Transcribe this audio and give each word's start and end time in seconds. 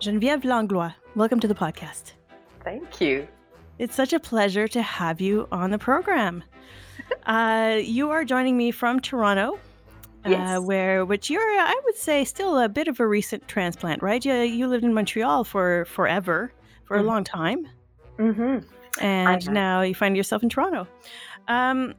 Geneviève 0.00 0.44
Langlois, 0.44 0.92
welcome 1.14 1.40
to 1.40 1.48
the 1.48 1.54
podcast. 1.54 2.12
Thank 2.64 3.00
you. 3.00 3.26
It's 3.78 3.94
such 3.94 4.12
a 4.12 4.20
pleasure 4.20 4.68
to 4.68 4.82
have 4.82 5.20
you 5.20 5.46
on 5.52 5.70
the 5.70 5.78
program. 5.78 6.42
uh, 7.26 7.78
you 7.82 8.10
are 8.10 8.24
joining 8.24 8.56
me 8.56 8.70
from 8.70 9.00
Toronto, 9.00 9.58
Yes. 10.26 10.58
uh, 10.58 10.62
where 10.62 11.04
which 11.04 11.30
you're, 11.30 11.40
I 11.42 11.78
would 11.84 11.96
say, 11.96 12.24
still 12.24 12.58
a 12.58 12.68
bit 12.68 12.88
of 12.88 13.00
a 13.00 13.06
recent 13.06 13.46
transplant, 13.48 14.02
right? 14.02 14.22
You, 14.24 14.34
you 14.34 14.66
lived 14.68 14.84
in 14.84 14.92
Montreal 14.94 15.44
for 15.44 15.84
forever, 15.86 16.52
for 16.84 16.96
a 16.96 17.02
Mhm. 17.02 17.06
long 17.06 17.24
time, 17.24 17.68
Mm-hmm. 18.18 18.58
and 19.02 19.50
now 19.50 19.80
you 19.82 19.94
find 19.94 20.16
yourself 20.16 20.42
in 20.42 20.48
Toronto. 20.50 20.86
Um, 21.48 21.94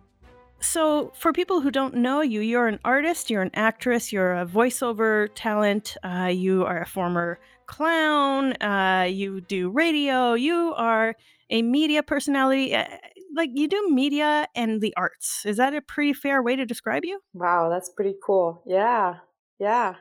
so, 0.60 1.12
for 1.16 1.34
people 1.34 1.62
who 1.62 1.72
don't 1.72 1.96
know 1.96 2.22
you, 2.22 2.42
you're 2.42 2.68
an 2.68 2.80
artist, 2.86 3.32
you're 3.32 3.42
an 3.42 3.50
actress, 3.56 4.14
you're 4.14 4.36
a 4.38 4.46
voiceover 4.46 5.30
talent, 5.34 5.98
uh, 6.04 6.30
you 6.32 6.64
are 6.64 6.82
a 6.82 6.86
former 6.86 7.40
clown, 7.72 8.54
uh, 8.62 9.08
you 9.10 9.40
do 9.42 9.70
radio, 9.70 10.34
you 10.34 10.74
are 10.76 11.16
a 11.50 11.62
media 11.62 12.04
personality. 12.04 12.76
uh, 12.76 12.86
Like 13.34 13.52
you 13.54 13.68
do 13.68 13.80
media 13.90 14.48
and 14.56 14.82
the 14.82 14.94
arts. 14.98 15.46
Is 15.46 15.56
that 15.58 15.74
a 15.74 15.82
pretty 15.82 16.12
fair 16.14 16.44
way 16.44 16.56
to 16.58 16.66
describe 16.66 17.04
you? 17.06 17.22
Wow, 17.34 17.70
that's 17.70 17.90
pretty 17.90 18.16
cool. 18.26 18.62
Yeah, 18.68 19.20
yeah. 19.58 19.96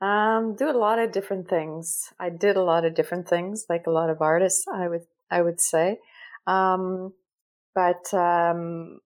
Um, 0.00 0.56
do 0.56 0.68
a 0.70 0.76
lot 0.86 0.98
of 0.98 1.12
different 1.12 1.48
things. 1.48 2.12
I 2.18 2.30
did 2.30 2.56
a 2.56 2.62
lot 2.62 2.84
of 2.86 2.94
different 2.94 3.28
things, 3.28 3.66
like 3.68 3.84
a 3.86 3.90
lot 3.90 4.08
of 4.10 4.20
artists. 4.20 4.64
I 4.66 4.88
would, 4.88 5.04
I 5.30 5.42
would 5.42 5.60
say. 5.60 5.98
Um, 6.46 7.12
but 7.74 8.12
um, 8.14 9.00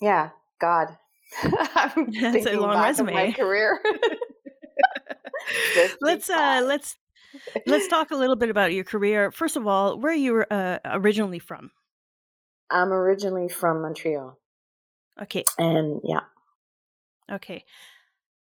yeah, 0.00 0.30
God, 0.60 0.96
I'm 1.42 2.10
That's 2.20 2.46
a 2.46 2.54
long 2.54 2.74
back 2.74 2.98
of 2.98 3.06
my 3.06 3.32
career. 3.32 3.80
Let's 6.00 6.28
uh 6.30 6.62
let's 6.64 6.96
let's 7.66 7.88
talk 7.88 8.10
a 8.10 8.16
little 8.16 8.36
bit 8.36 8.50
about 8.50 8.72
your 8.72 8.84
career. 8.84 9.30
First 9.30 9.56
of 9.56 9.66
all, 9.66 9.98
where 9.98 10.12
you 10.12 10.32
were 10.32 10.46
uh, 10.52 10.78
originally 10.84 11.38
from. 11.38 11.70
I'm 12.70 12.92
originally 12.92 13.48
from 13.48 13.82
Montreal, 13.82 14.38
Okay. 15.20 15.44
and 15.58 16.00
yeah. 16.04 16.20
Okay. 17.30 17.64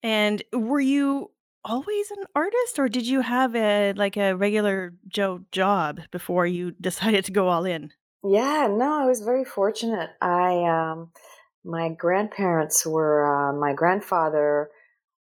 And 0.04 0.44
were 0.54 0.80
you 0.80 1.32
always 1.66 2.12
an 2.12 2.24
artist 2.36 2.80
or 2.80 2.88
did 2.88 3.06
you 3.06 3.22
have 3.22 3.56
a 3.56 3.94
like 3.94 4.16
a 4.16 4.34
regular 4.36 4.94
Joe 5.08 5.42
job 5.52 6.00
before 6.12 6.46
you 6.48 6.72
decided 6.82 7.26
to 7.26 7.32
go 7.32 7.48
all 7.50 7.66
in? 7.66 7.92
Yeah, 8.24 8.68
no, 8.70 9.02
I 9.02 9.06
was 9.06 9.22
very 9.22 9.46
fortunate. 9.46 10.10
I 10.22 10.64
um 10.64 11.12
my 11.64 11.90
grandparents 11.90 12.86
were 12.86 13.26
uh, 13.28 13.54
my 13.54 13.74
grandfather 13.74 14.70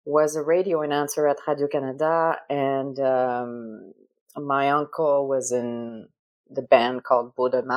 was 0.07 0.37
a 0.37 0.41
radio 0.41 0.81
announcer 0.81 1.27
at 1.27 1.37
Radio 1.45 1.67
Canada 1.67 2.37
and 2.49 2.97
um 2.97 3.93
my 4.37 4.69
uncle 4.69 5.27
was 5.27 5.51
in 5.51 6.07
the 6.49 6.61
band 6.61 7.03
called 7.03 7.35
Beau 7.35 7.47
in 7.47 7.67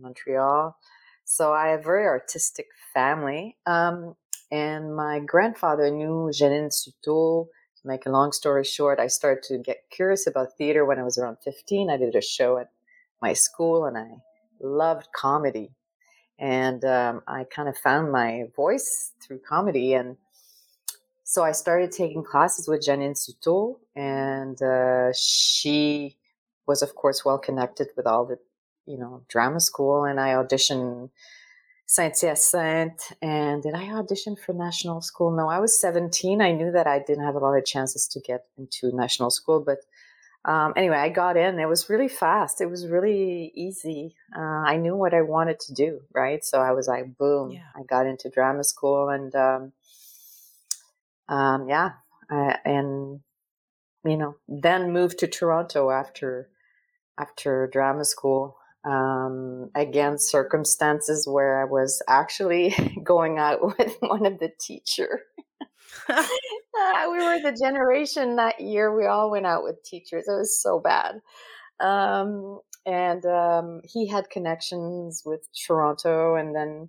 Montreal. 0.00 0.76
So 1.24 1.52
I 1.52 1.68
have 1.68 1.80
a 1.80 1.82
very 1.84 2.06
artistic 2.06 2.66
family. 2.92 3.56
Um 3.66 4.16
and 4.50 4.96
my 4.96 5.20
grandfather 5.20 5.90
knew 5.92 6.30
Janine 6.32 6.72
Sutto. 6.72 7.46
To 7.80 7.82
make 7.84 8.04
a 8.04 8.10
long 8.10 8.32
story 8.32 8.64
short, 8.64 8.98
I 8.98 9.06
started 9.06 9.44
to 9.44 9.58
get 9.58 9.88
curious 9.90 10.26
about 10.26 10.56
theater 10.58 10.84
when 10.84 10.98
I 10.98 11.04
was 11.04 11.18
around 11.18 11.36
15. 11.44 11.88
I 11.88 11.96
did 11.96 12.16
a 12.16 12.20
show 12.20 12.58
at 12.58 12.70
my 13.22 13.32
school 13.32 13.84
and 13.84 13.96
I 13.96 14.08
loved 14.60 15.06
comedy. 15.14 15.70
And 16.36 16.84
um, 16.84 17.22
I 17.28 17.44
kind 17.44 17.68
of 17.68 17.78
found 17.78 18.10
my 18.10 18.44
voice 18.56 19.12
through 19.20 19.40
comedy. 19.48 19.94
And 19.94 20.16
so 21.24 21.42
I 21.42 21.52
started 21.52 21.90
taking 21.90 22.22
classes 22.22 22.68
with 22.68 22.86
Janine 22.86 23.16
Sutto. 23.16 23.78
And 23.96 24.60
uh, 24.62 25.12
she 25.14 26.16
was, 26.66 26.82
of 26.82 26.94
course, 26.94 27.24
well 27.24 27.38
connected 27.38 27.88
with 27.96 28.06
all 28.06 28.26
the, 28.26 28.38
you 28.86 28.98
know, 28.98 29.22
drama 29.28 29.60
school. 29.60 30.04
And 30.04 30.20
I 30.20 30.34
auditioned 30.34 31.08
Saint 31.86 32.14
Hyacinthe. 32.14 33.14
And 33.22 33.62
did 33.62 33.74
I 33.74 33.90
audition 33.90 34.36
for 34.36 34.52
national 34.52 35.00
school? 35.00 35.30
No, 35.30 35.48
I 35.48 35.60
was 35.60 35.80
17. 35.80 36.42
I 36.42 36.52
knew 36.52 36.70
that 36.72 36.86
I 36.86 36.98
didn't 36.98 37.24
have 37.24 37.36
a 37.36 37.38
lot 37.38 37.56
of 37.56 37.64
chances 37.64 38.06
to 38.08 38.20
get 38.20 38.44
into 38.58 38.94
national 38.94 39.30
school, 39.30 39.60
but 39.60 39.78
um, 40.46 40.74
anyway, 40.76 40.98
I 40.98 41.08
got 41.08 41.38
in. 41.38 41.58
It 41.58 41.68
was 41.68 41.88
really 41.88 42.08
fast. 42.08 42.60
It 42.60 42.66
was 42.66 42.86
really 42.86 43.50
easy. 43.54 44.14
Uh, 44.36 44.40
I 44.40 44.76
knew 44.76 44.94
what 44.94 45.14
I 45.14 45.22
wanted 45.22 45.58
to 45.60 45.72
do, 45.72 46.02
right? 46.12 46.44
So 46.44 46.60
I 46.60 46.72
was 46.72 46.86
like, 46.86 47.16
boom. 47.16 47.52
Yeah. 47.52 47.62
I 47.74 47.82
got 47.84 48.06
into 48.06 48.28
drama 48.28 48.62
school, 48.62 49.08
and 49.08 49.34
um, 49.34 49.72
um, 51.28 51.68
yeah, 51.68 51.90
I, 52.30 52.58
and 52.64 53.20
you 54.04 54.16
know, 54.16 54.36
then 54.48 54.92
moved 54.92 55.18
to 55.20 55.26
Toronto 55.26 55.90
after 55.90 56.48
after 57.18 57.68
drama 57.72 58.04
school. 58.04 58.56
Um, 58.84 59.70
again, 59.74 60.18
circumstances 60.18 61.26
where 61.26 61.62
I 61.62 61.64
was 61.64 62.02
actually 62.06 62.74
going 63.04 63.38
out 63.38 63.62
with 63.78 63.96
one 64.00 64.26
of 64.26 64.38
the 64.38 64.50
teacher. 64.60 65.22
Uh, 66.76 67.06
we 67.12 67.18
were 67.18 67.40
the 67.40 67.56
generation 67.56 68.34
that 68.34 68.60
year. 68.60 68.94
We 68.94 69.06
all 69.06 69.30
went 69.30 69.46
out 69.46 69.62
with 69.62 69.84
teachers. 69.84 70.24
It 70.26 70.32
was 70.32 70.60
so 70.60 70.80
bad. 70.80 71.20
Um, 71.78 72.58
and 72.84 73.24
um, 73.24 73.80
he 73.84 74.08
had 74.08 74.28
connections 74.28 75.22
with 75.24 75.46
Toronto, 75.66 76.34
and 76.34 76.54
then 76.54 76.88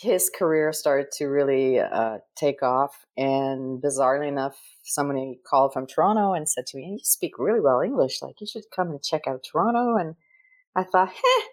his 0.00 0.30
career 0.30 0.72
started 0.72 1.10
to 1.12 1.26
really 1.26 1.78
uh, 1.78 2.18
take 2.36 2.62
off. 2.62 3.04
And 3.16 3.82
bizarrely 3.82 4.28
enough, 4.28 4.58
somebody 4.82 5.38
called 5.46 5.72
from 5.72 5.86
Toronto 5.86 6.32
and 6.32 6.48
said 6.48 6.66
to 6.68 6.76
me, 6.76 6.96
"You 6.98 6.98
speak 7.02 7.38
really 7.38 7.60
well 7.60 7.80
English. 7.80 8.22
Like 8.22 8.40
you 8.40 8.46
should 8.46 8.64
come 8.74 8.90
and 8.90 9.02
check 9.02 9.26
out 9.26 9.44
Toronto." 9.44 9.96
And 9.96 10.16
I 10.74 10.84
thought, 10.84 11.10
"Heh." 11.10 11.44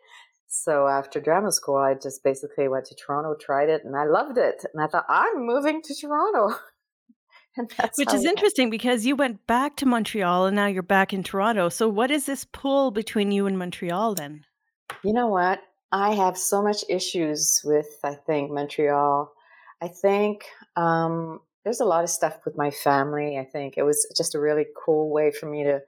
So 0.53 0.85
after 0.85 1.21
drama 1.21 1.49
school, 1.49 1.77
I 1.77 1.93
just 1.93 2.25
basically 2.25 2.67
went 2.67 2.83
to 2.87 2.95
Toronto, 2.95 3.35
tried 3.39 3.69
it, 3.69 3.85
and 3.85 3.95
I 3.95 4.03
loved 4.03 4.37
it. 4.37 4.65
And 4.73 4.83
I 4.83 4.87
thought, 4.87 5.05
I'm 5.07 5.45
moving 5.45 5.81
to 5.81 5.95
Toronto. 5.95 6.57
and 7.57 7.71
that's 7.77 7.97
Which 7.97 8.13
is 8.13 8.25
interesting 8.25 8.69
because 8.69 9.05
you 9.05 9.15
went 9.15 9.47
back 9.47 9.77
to 9.77 9.85
Montreal 9.85 10.47
and 10.47 10.55
now 10.57 10.65
you're 10.65 10.83
back 10.83 11.13
in 11.13 11.23
Toronto. 11.23 11.69
So 11.69 11.87
what 11.87 12.11
is 12.11 12.25
this 12.25 12.43
pull 12.43 12.91
between 12.91 13.31
you 13.31 13.47
and 13.47 13.57
Montreal 13.57 14.15
then? 14.15 14.43
You 15.05 15.13
know 15.13 15.27
what? 15.27 15.61
I 15.91 16.13
have 16.13 16.37
so 16.37 16.61
much 16.61 16.83
issues 16.89 17.61
with, 17.63 17.99
I 18.03 18.15
think, 18.15 18.51
Montreal. 18.51 19.31
I 19.81 19.87
think 19.87 20.45
um, 20.75 21.41
there's 21.63 21.81
a 21.81 21.85
lot 21.85 22.03
of 22.03 22.09
stuff 22.09 22.39
with 22.45 22.57
my 22.57 22.71
family. 22.71 23.37
I 23.37 23.45
think 23.45 23.77
it 23.77 23.83
was 23.83 24.07
just 24.15 24.35
a 24.35 24.39
really 24.39 24.65
cool 24.85 25.09
way 25.09 25.31
for 25.31 25.47
me 25.47 25.63
to 25.63 25.81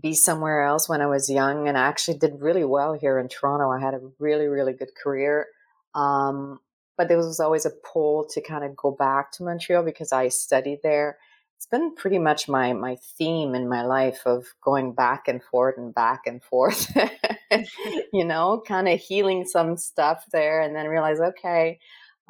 be 0.00 0.14
somewhere 0.14 0.64
else 0.64 0.88
when 0.88 1.00
I 1.00 1.06
was 1.06 1.30
young. 1.30 1.68
And 1.68 1.78
I 1.78 1.82
actually 1.82 2.18
did 2.18 2.40
really 2.40 2.64
well 2.64 2.94
here 2.94 3.18
in 3.18 3.28
Toronto. 3.28 3.70
I 3.70 3.80
had 3.80 3.94
a 3.94 4.00
really, 4.18 4.46
really 4.46 4.72
good 4.72 4.90
career. 5.00 5.46
Um, 5.94 6.60
but 6.96 7.08
there 7.08 7.16
was 7.16 7.40
always 7.40 7.66
a 7.66 7.70
pull 7.70 8.26
to 8.30 8.40
kind 8.40 8.64
of 8.64 8.76
go 8.76 8.90
back 8.90 9.32
to 9.32 9.42
Montreal 9.42 9.82
because 9.82 10.12
I 10.12 10.28
studied 10.28 10.80
there. 10.82 11.18
It's 11.60 11.66
been 11.66 11.94
pretty 11.94 12.18
much 12.18 12.48
my 12.48 12.72
my 12.72 12.96
theme 13.18 13.54
in 13.54 13.68
my 13.68 13.84
life 13.84 14.22
of 14.24 14.46
going 14.62 14.94
back 14.94 15.28
and 15.28 15.42
forth 15.42 15.76
and 15.76 15.94
back 15.94 16.22
and 16.24 16.42
forth. 16.42 16.90
you 18.14 18.24
know, 18.24 18.62
kind 18.66 18.88
of 18.88 18.98
healing 18.98 19.44
some 19.44 19.76
stuff 19.76 20.24
there, 20.32 20.62
and 20.62 20.74
then 20.74 20.86
realize, 20.86 21.20
okay, 21.20 21.78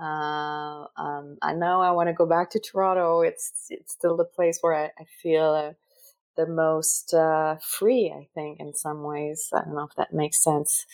uh, 0.00 0.84
um, 0.96 1.36
I 1.42 1.52
know 1.54 1.80
I 1.80 1.92
want 1.92 2.08
to 2.08 2.12
go 2.12 2.26
back 2.26 2.50
to 2.50 2.58
Toronto. 2.58 3.20
It's 3.20 3.66
it's 3.70 3.92
still 3.92 4.16
the 4.16 4.24
place 4.24 4.59
where 4.62 4.74
I, 4.74 4.84
I 4.98 5.04
feel 5.22 5.44
uh, 5.44 5.72
the 6.36 6.48
most 6.48 7.15
uh, 7.15 7.54
free. 7.62 8.12
I 8.12 8.26
think 8.34 8.59
in 8.59 8.74
some 8.74 9.04
ways. 9.04 9.50
I 9.53 9.60
don't 9.60 9.76
know 9.76 9.86
if 9.88 9.94
that 9.94 10.12
makes 10.12 10.42
sense. 10.42 10.86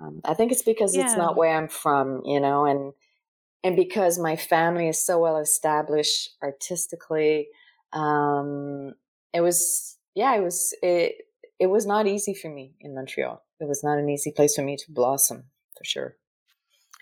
Um, 0.00 0.22
I 0.24 0.32
think 0.32 0.50
it's 0.50 0.62
because 0.62 0.96
it's 0.96 1.14
not 1.14 1.36
where 1.36 1.54
I'm 1.54 1.68
from, 1.68 2.22
you 2.24 2.40
know, 2.40 2.64
and 2.64 2.94
and 3.62 3.76
because 3.76 4.18
my 4.18 4.34
family 4.34 4.88
is 4.88 5.04
so 5.04 5.18
well 5.20 5.36
established 5.36 6.30
artistically, 6.42 7.48
um, 7.92 8.94
it 9.32 9.40
was 9.40 9.98
yeah, 10.14 10.34
it 10.34 10.42
was 10.42 10.74
it 10.82 11.14
it 11.58 11.66
was 11.66 11.86
not 11.86 12.06
easy 12.06 12.34
for 12.34 12.50
me 12.50 12.74
in 12.80 12.94
Montreal. 12.94 13.42
It 13.60 13.68
was 13.68 13.84
not 13.84 13.98
an 13.98 14.08
easy 14.08 14.32
place 14.32 14.56
for 14.56 14.62
me 14.62 14.76
to 14.76 14.84
blossom 14.90 15.44
for 15.76 15.84
sure. 15.84 16.16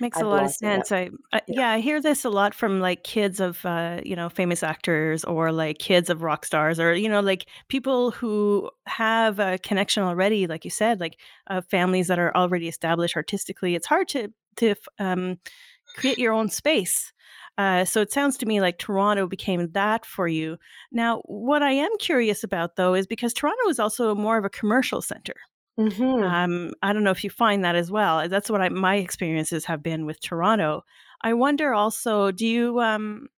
Makes 0.01 0.19
I 0.19 0.25
a 0.25 0.27
lot 0.27 0.45
of 0.45 0.51
sense. 0.51 0.93
I, 0.93 1.11
I 1.33 1.43
Yeah. 1.47 1.55
yeah, 1.57 1.71
I 1.73 1.81
hear 1.81 2.01
this 2.01 2.25
a 2.25 2.31
lot 2.31 2.55
from 2.55 2.81
like 2.81 3.05
kids 3.05 3.39
of 3.39 3.65
uh, 3.67 4.01
you 4.03 4.17
know, 4.17 4.31
famous 4.31 4.63
actors 4.63 5.25
or 5.25 5.53
like 5.53 5.79
kids 5.79 6.09
of 6.09 6.23
rock 6.23 6.47
stars 6.47 6.81
or 6.81 6.95
you 6.95 7.09
know, 7.09 7.21
like 7.21 7.47
people 7.69 8.11
who 8.11 8.71
have 8.87 9.39
a 9.39 9.59
connection 9.59 10.03
already, 10.03 10.47
like 10.47 10.65
you 10.65 10.71
said, 10.71 11.01
like 11.01 11.19
uh, 11.49 11.61
families 11.61 12.07
that 12.07 12.19
are 12.19 12.35
already 12.35 12.67
established 12.67 13.15
artistically. 13.15 13.75
It's 13.75 13.87
hard 13.87 14.09
to 14.09 14.33
to 14.57 14.75
um, 14.99 15.39
create 15.97 16.19
your 16.19 16.33
own 16.33 16.49
space. 16.49 17.13
Uh, 17.61 17.85
so 17.85 18.01
it 18.01 18.11
sounds 18.11 18.39
to 18.39 18.47
me 18.47 18.59
like 18.59 18.79
Toronto 18.79 19.27
became 19.27 19.71
that 19.73 20.07
for 20.07 20.27
you. 20.27 20.57
Now, 20.93 21.21
what 21.27 21.63
I 21.63 21.73
am 21.73 21.91
curious 21.99 22.43
about 22.43 22.77
though 22.77 22.95
is 22.95 23.07
because 23.07 23.35
Toronto 23.35 23.69
is 23.69 23.79
also 23.79 24.15
more 24.15 24.39
of 24.39 24.47
a 24.47 24.51
commercial 24.51 25.03
center. 25.03 25.35
hmm 25.77 26.23
Um, 26.23 26.73
I 26.83 26.95
don't 26.95 27.05
know 27.05 27.11
if 27.11 27.23
you 27.23 27.29
find 27.29 27.63
that 27.65 27.77
as 27.77 27.91
well. 27.91 28.27
That's 28.31 28.49
what 28.49 28.63
I, 28.63 28.71
my 28.71 28.97
experiences 28.97 29.67
have 29.67 29.83
been 29.83 30.07
with 30.07 30.21
Toronto. 30.23 30.85
I 31.21 31.35
wonder 31.35 31.75
also, 31.75 32.31
do 32.31 32.47
you 32.47 32.81
um, 32.81 33.29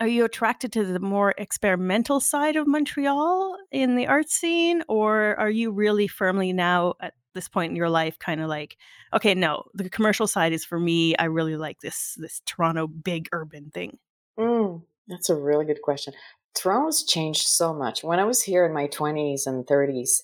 are 0.00 0.08
you 0.08 0.26
attracted 0.26 0.70
to 0.72 0.84
the 0.84 1.00
more 1.00 1.34
experimental 1.38 2.20
side 2.20 2.56
of 2.56 2.66
Montreal 2.66 3.56
in 3.70 3.96
the 3.96 4.06
art 4.06 4.28
scene, 4.28 4.82
or 4.86 5.38
are 5.38 5.50
you 5.50 5.70
really 5.72 6.08
firmly 6.08 6.52
now 6.52 6.94
at 7.00 7.14
this 7.34 7.48
point 7.48 7.70
in 7.70 7.76
your 7.76 7.90
life 7.90 8.18
kind 8.18 8.40
of 8.40 8.48
like, 8.48 8.76
okay, 9.12 9.34
no, 9.34 9.64
the 9.74 9.88
commercial 9.88 10.26
side 10.26 10.52
is 10.52 10.64
for 10.64 10.78
me. 10.78 11.16
I 11.16 11.24
really 11.24 11.56
like 11.56 11.80
this 11.80 12.14
this 12.18 12.42
Toronto 12.46 12.86
big 12.86 13.28
urban 13.32 13.70
thing. 13.70 13.98
Mm, 14.38 14.82
that's 15.08 15.30
a 15.30 15.36
really 15.36 15.64
good 15.64 15.82
question. 15.82 16.14
Toronto's 16.54 17.04
changed 17.04 17.46
so 17.46 17.72
much. 17.72 18.02
When 18.02 18.18
I 18.18 18.24
was 18.24 18.42
here 18.42 18.64
in 18.64 18.72
my 18.72 18.88
20s 18.88 19.46
and 19.46 19.66
30s, 19.66 20.22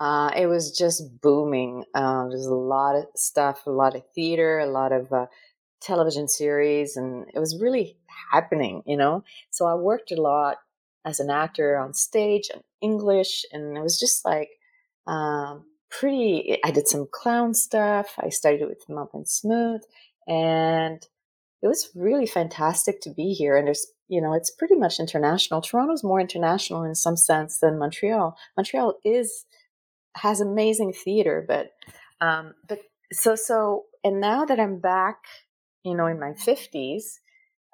uh, 0.00 0.30
it 0.36 0.46
was 0.46 0.76
just 0.76 1.20
booming. 1.20 1.84
Uh, 1.94 2.28
there's 2.28 2.46
a 2.46 2.54
lot 2.54 2.96
of 2.96 3.06
stuff, 3.16 3.66
a 3.66 3.70
lot 3.70 3.94
of 3.96 4.02
theater, 4.14 4.58
a 4.58 4.66
lot 4.66 4.92
of 4.92 5.12
uh, 5.12 5.26
television 5.80 6.28
series, 6.28 6.96
and 6.96 7.26
it 7.34 7.38
was 7.38 7.60
really 7.60 7.96
happening, 8.30 8.82
you 8.86 8.96
know. 8.96 9.24
So 9.50 9.66
I 9.66 9.74
worked 9.74 10.12
a 10.12 10.20
lot 10.20 10.58
as 11.04 11.20
an 11.20 11.30
actor 11.30 11.76
on 11.76 11.94
stage 11.94 12.50
and 12.52 12.62
English, 12.80 13.44
and 13.52 13.76
it 13.76 13.82
was 13.82 13.98
just 13.98 14.24
like 14.24 14.50
um, 15.06 15.64
pretty. 15.90 16.58
I 16.64 16.70
did 16.70 16.88
some 16.88 17.08
clown 17.10 17.54
stuff. 17.54 18.14
I 18.18 18.28
started 18.28 18.68
with 18.68 18.88
Mump 18.88 19.10
and 19.14 19.28
Smoot, 19.28 19.82
and 20.26 21.06
it 21.62 21.66
was 21.66 21.90
really 21.94 22.26
fantastic 22.26 23.00
to 23.02 23.10
be 23.10 23.32
here. 23.32 23.56
And 23.56 23.66
there's, 23.66 23.86
you 24.08 24.20
know, 24.20 24.32
it's 24.34 24.50
pretty 24.50 24.76
much 24.76 25.00
international. 25.00 25.60
Toronto's 25.60 26.04
more 26.04 26.20
international 26.20 26.84
in 26.84 26.94
some 26.94 27.16
sense 27.16 27.58
than 27.58 27.78
Montreal. 27.78 28.36
Montreal 28.56 28.94
is 29.04 29.44
has 30.16 30.40
amazing 30.40 30.92
theater, 30.92 31.44
but 31.46 31.72
um, 32.20 32.54
but 32.68 32.80
so 33.12 33.34
so. 33.34 33.84
And 34.04 34.20
now 34.20 34.44
that 34.44 34.60
I'm 34.60 34.78
back 34.78 35.16
you 35.84 35.96
know, 35.96 36.06
in 36.06 36.20
my 36.20 36.32
50s, 36.32 37.18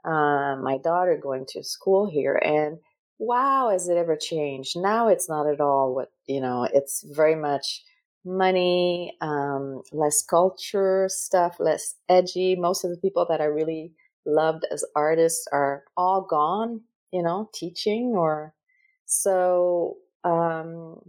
uh, 0.04 0.56
my 0.62 0.78
daughter 0.82 1.18
going 1.20 1.46
to 1.48 1.64
school 1.64 2.08
here, 2.08 2.36
and 2.36 2.78
wow, 3.18 3.70
has 3.70 3.88
it 3.88 3.96
ever 3.96 4.16
changed? 4.16 4.76
Now 4.76 5.08
it's 5.08 5.28
not 5.28 5.46
at 5.46 5.60
all 5.60 5.94
what, 5.94 6.10
you 6.26 6.40
know, 6.40 6.68
it's 6.72 7.04
very 7.08 7.34
much 7.34 7.82
money, 8.24 9.16
um, 9.20 9.82
less 9.92 10.22
culture 10.22 11.08
stuff, 11.08 11.56
less 11.58 11.94
edgy. 12.08 12.56
Most 12.56 12.84
of 12.84 12.90
the 12.90 12.96
people 12.96 13.26
that 13.28 13.40
I 13.40 13.44
really 13.44 13.92
loved 14.26 14.64
as 14.70 14.84
artists 14.96 15.46
are 15.52 15.84
all 15.96 16.26
gone, 16.28 16.82
you 17.12 17.22
know, 17.22 17.50
teaching 17.52 18.14
or 18.16 18.54
so. 19.04 19.96
Um, 20.24 21.00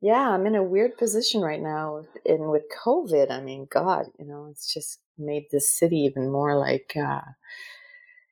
yeah, 0.00 0.30
I'm 0.30 0.46
in 0.46 0.54
a 0.54 0.62
weird 0.62 0.98
position 0.98 1.40
right 1.40 1.60
now. 1.60 2.02
And 2.26 2.50
with 2.50 2.64
COVID, 2.84 3.30
I 3.30 3.40
mean, 3.40 3.66
God, 3.70 4.06
you 4.18 4.26
know, 4.26 4.48
it's 4.50 4.72
just 4.72 5.00
made 5.18 5.46
this 5.50 5.68
city 5.68 6.00
even 6.00 6.30
more 6.30 6.56
like. 6.56 6.92
Uh, 6.96 7.22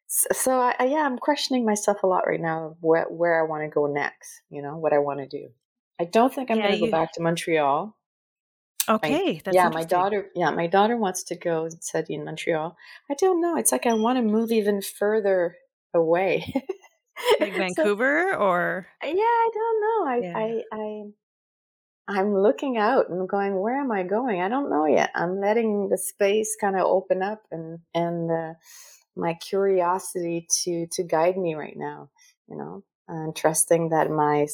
so 0.06 0.60
I, 0.60 0.74
I, 0.78 0.84
yeah, 0.84 1.06
I'm 1.06 1.18
questioning 1.18 1.64
myself 1.64 2.02
a 2.02 2.06
lot 2.06 2.26
right 2.26 2.40
now 2.40 2.76
where 2.80 3.06
where 3.06 3.40
I 3.40 3.48
want 3.48 3.64
to 3.64 3.68
go 3.68 3.86
next. 3.86 4.42
You 4.50 4.62
know, 4.62 4.76
what 4.76 4.92
I 4.92 4.98
want 4.98 5.20
to 5.20 5.26
do. 5.26 5.48
I 6.00 6.04
don't 6.04 6.32
think 6.32 6.50
I'm 6.50 6.58
yeah, 6.58 6.68
going 6.68 6.80
to 6.80 6.86
go 6.86 6.90
back 6.90 7.12
to 7.12 7.22
Montreal. 7.22 7.96
Okay, 8.86 9.40
I, 9.46 9.50
yeah, 9.50 9.70
my 9.70 9.84
daughter. 9.84 10.30
Yeah, 10.34 10.50
my 10.50 10.66
daughter 10.66 10.96
wants 10.96 11.22
to 11.24 11.36
go 11.36 11.64
and 11.64 11.82
study 11.82 12.14
in 12.14 12.24
Montreal. 12.24 12.76
I 13.10 13.14
don't 13.14 13.40
know. 13.40 13.56
It's 13.56 13.72
like 13.72 13.86
I 13.86 13.94
want 13.94 14.18
to 14.18 14.22
move 14.22 14.52
even 14.52 14.82
further 14.82 15.56
away. 15.94 16.52
like 17.40 17.54
Vancouver 17.56 18.30
so, 18.32 18.38
or 18.38 18.86
yeah, 19.02 19.10
I 19.10 19.50
don't 19.54 19.80
know. 19.80 20.06
I 20.06 20.16
yeah. 20.18 20.36
I 20.36 20.62
I 20.72 21.04
I'm 22.06 22.34
looking 22.34 22.76
out 22.76 23.08
and 23.08 23.28
going, 23.28 23.58
where 23.58 23.80
am 23.80 23.90
I 23.90 24.02
going? 24.02 24.42
I 24.42 24.48
don't 24.48 24.68
know 24.68 24.86
yet. 24.86 25.10
I'm 25.14 25.40
letting 25.40 25.88
the 25.88 25.96
space 25.96 26.54
kind 26.60 26.76
of 26.76 26.82
open 26.82 27.22
up 27.22 27.42
and 27.50 27.78
and 27.94 28.30
uh, 28.30 28.54
my 29.16 29.34
curiosity 29.34 30.46
to 30.64 30.86
to 30.92 31.02
guide 31.02 31.38
me 31.38 31.54
right 31.54 31.76
now. 31.76 32.10
You 32.48 32.58
know, 32.58 32.84
and 33.08 33.34
trusting 33.34 33.88
that 33.90 34.10
my 34.10 34.46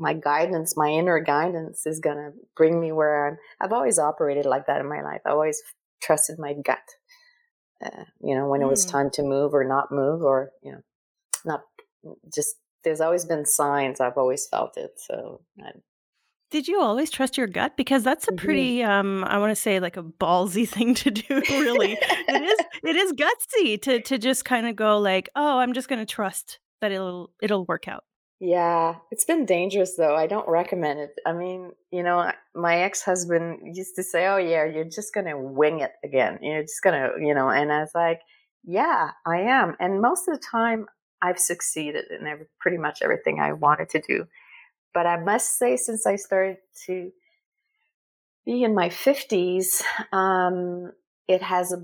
my 0.00 0.14
guidance, 0.14 0.76
my 0.76 0.88
inner 0.88 1.20
guidance, 1.20 1.86
is 1.86 2.00
gonna 2.00 2.30
bring 2.56 2.80
me 2.80 2.90
where 2.90 3.28
I'm. 3.28 3.38
I've 3.60 3.72
always 3.72 3.98
operated 3.98 4.46
like 4.46 4.66
that 4.66 4.80
in 4.80 4.88
my 4.88 5.02
life. 5.02 5.20
I 5.26 5.30
always 5.30 5.62
trusted 6.02 6.38
my 6.38 6.54
gut. 6.54 6.78
Uh, 7.84 8.04
you 8.20 8.34
know, 8.34 8.48
when 8.48 8.60
mm. 8.60 8.64
it 8.64 8.70
was 8.70 8.84
hmm. 8.84 8.90
time 8.90 9.10
to 9.10 9.22
move 9.22 9.54
or 9.54 9.64
not 9.64 9.92
move, 9.92 10.22
or 10.22 10.50
you 10.62 10.72
know, 10.72 10.80
not 11.44 11.60
just. 12.32 12.56
There's 12.82 13.02
always 13.02 13.26
been 13.26 13.44
signs. 13.44 14.00
I've 14.00 14.16
always 14.16 14.48
felt 14.48 14.78
it. 14.78 14.92
So 14.96 15.42
I, 15.62 15.72
did 16.50 16.66
you 16.66 16.80
always 16.80 17.10
trust 17.10 17.38
your 17.38 17.46
gut? 17.46 17.76
Because 17.76 18.02
that's 18.02 18.26
a 18.26 18.32
mm-hmm. 18.32 18.44
pretty, 18.44 18.82
um, 18.82 19.22
I 19.24 19.38
want 19.38 19.50
to 19.50 19.56
say 19.56 19.80
like 19.80 19.96
a 19.96 20.02
ballsy 20.02 20.68
thing 20.76 20.94
to 20.94 21.10
do, 21.10 21.42
really. 21.50 21.92
it 22.00 22.42
is 22.42 22.66
it 22.82 22.96
is 22.96 23.12
gutsy 23.12 23.80
to 23.82 24.00
to 24.02 24.18
just 24.18 24.44
kind 24.44 24.66
of 24.66 24.76
go 24.76 24.98
like, 24.98 25.28
"Oh, 25.36 25.58
I'm 25.58 25.72
just 25.72 25.88
going 25.88 26.00
to 26.00 26.06
trust 26.06 26.58
that 26.80 26.92
it'll 26.92 27.30
it'll 27.40 27.64
work 27.66 27.86
out." 27.86 28.04
Yeah, 28.42 28.96
it's 29.10 29.26
been 29.26 29.44
dangerous 29.44 29.96
though. 29.96 30.16
I 30.16 30.26
don't 30.26 30.48
recommend 30.48 30.98
it. 30.98 31.10
I 31.26 31.32
mean, 31.34 31.72
you 31.92 32.02
know, 32.02 32.32
my 32.54 32.76
ex-husband 32.80 33.76
used 33.76 33.94
to 33.96 34.02
say, 34.02 34.26
"Oh 34.28 34.38
yeah, 34.38 34.64
you're 34.64 34.84
just 34.84 35.12
to 35.26 35.36
wing 35.36 35.80
it 35.80 35.92
again. 36.02 36.38
You're 36.40 36.62
just 36.62 36.82
to, 36.94 37.22
you 37.22 37.34
know." 37.34 37.50
And 37.50 37.70
I 37.70 37.80
was 37.80 37.90
like, 37.94 38.22
"Yeah, 38.64 39.10
I 39.26 39.40
am." 39.40 39.76
And 39.78 40.00
most 40.00 40.26
of 40.26 40.34
the 40.34 40.40
time 40.50 40.86
I've 41.20 41.38
succeeded 41.38 42.06
in 42.10 42.26
every, 42.26 42.46
pretty 42.60 42.78
much 42.78 43.02
everything 43.02 43.40
I 43.40 43.52
wanted 43.52 43.90
to 43.90 44.00
do. 44.00 44.26
But 44.94 45.06
I 45.06 45.18
must 45.18 45.58
say, 45.58 45.76
since 45.76 46.06
I 46.06 46.16
started 46.16 46.58
to 46.86 47.12
be 48.44 48.62
in 48.64 48.74
my 48.74 48.88
50s, 48.88 49.82
um, 50.12 50.92
it 51.28 51.42
has 51.42 51.74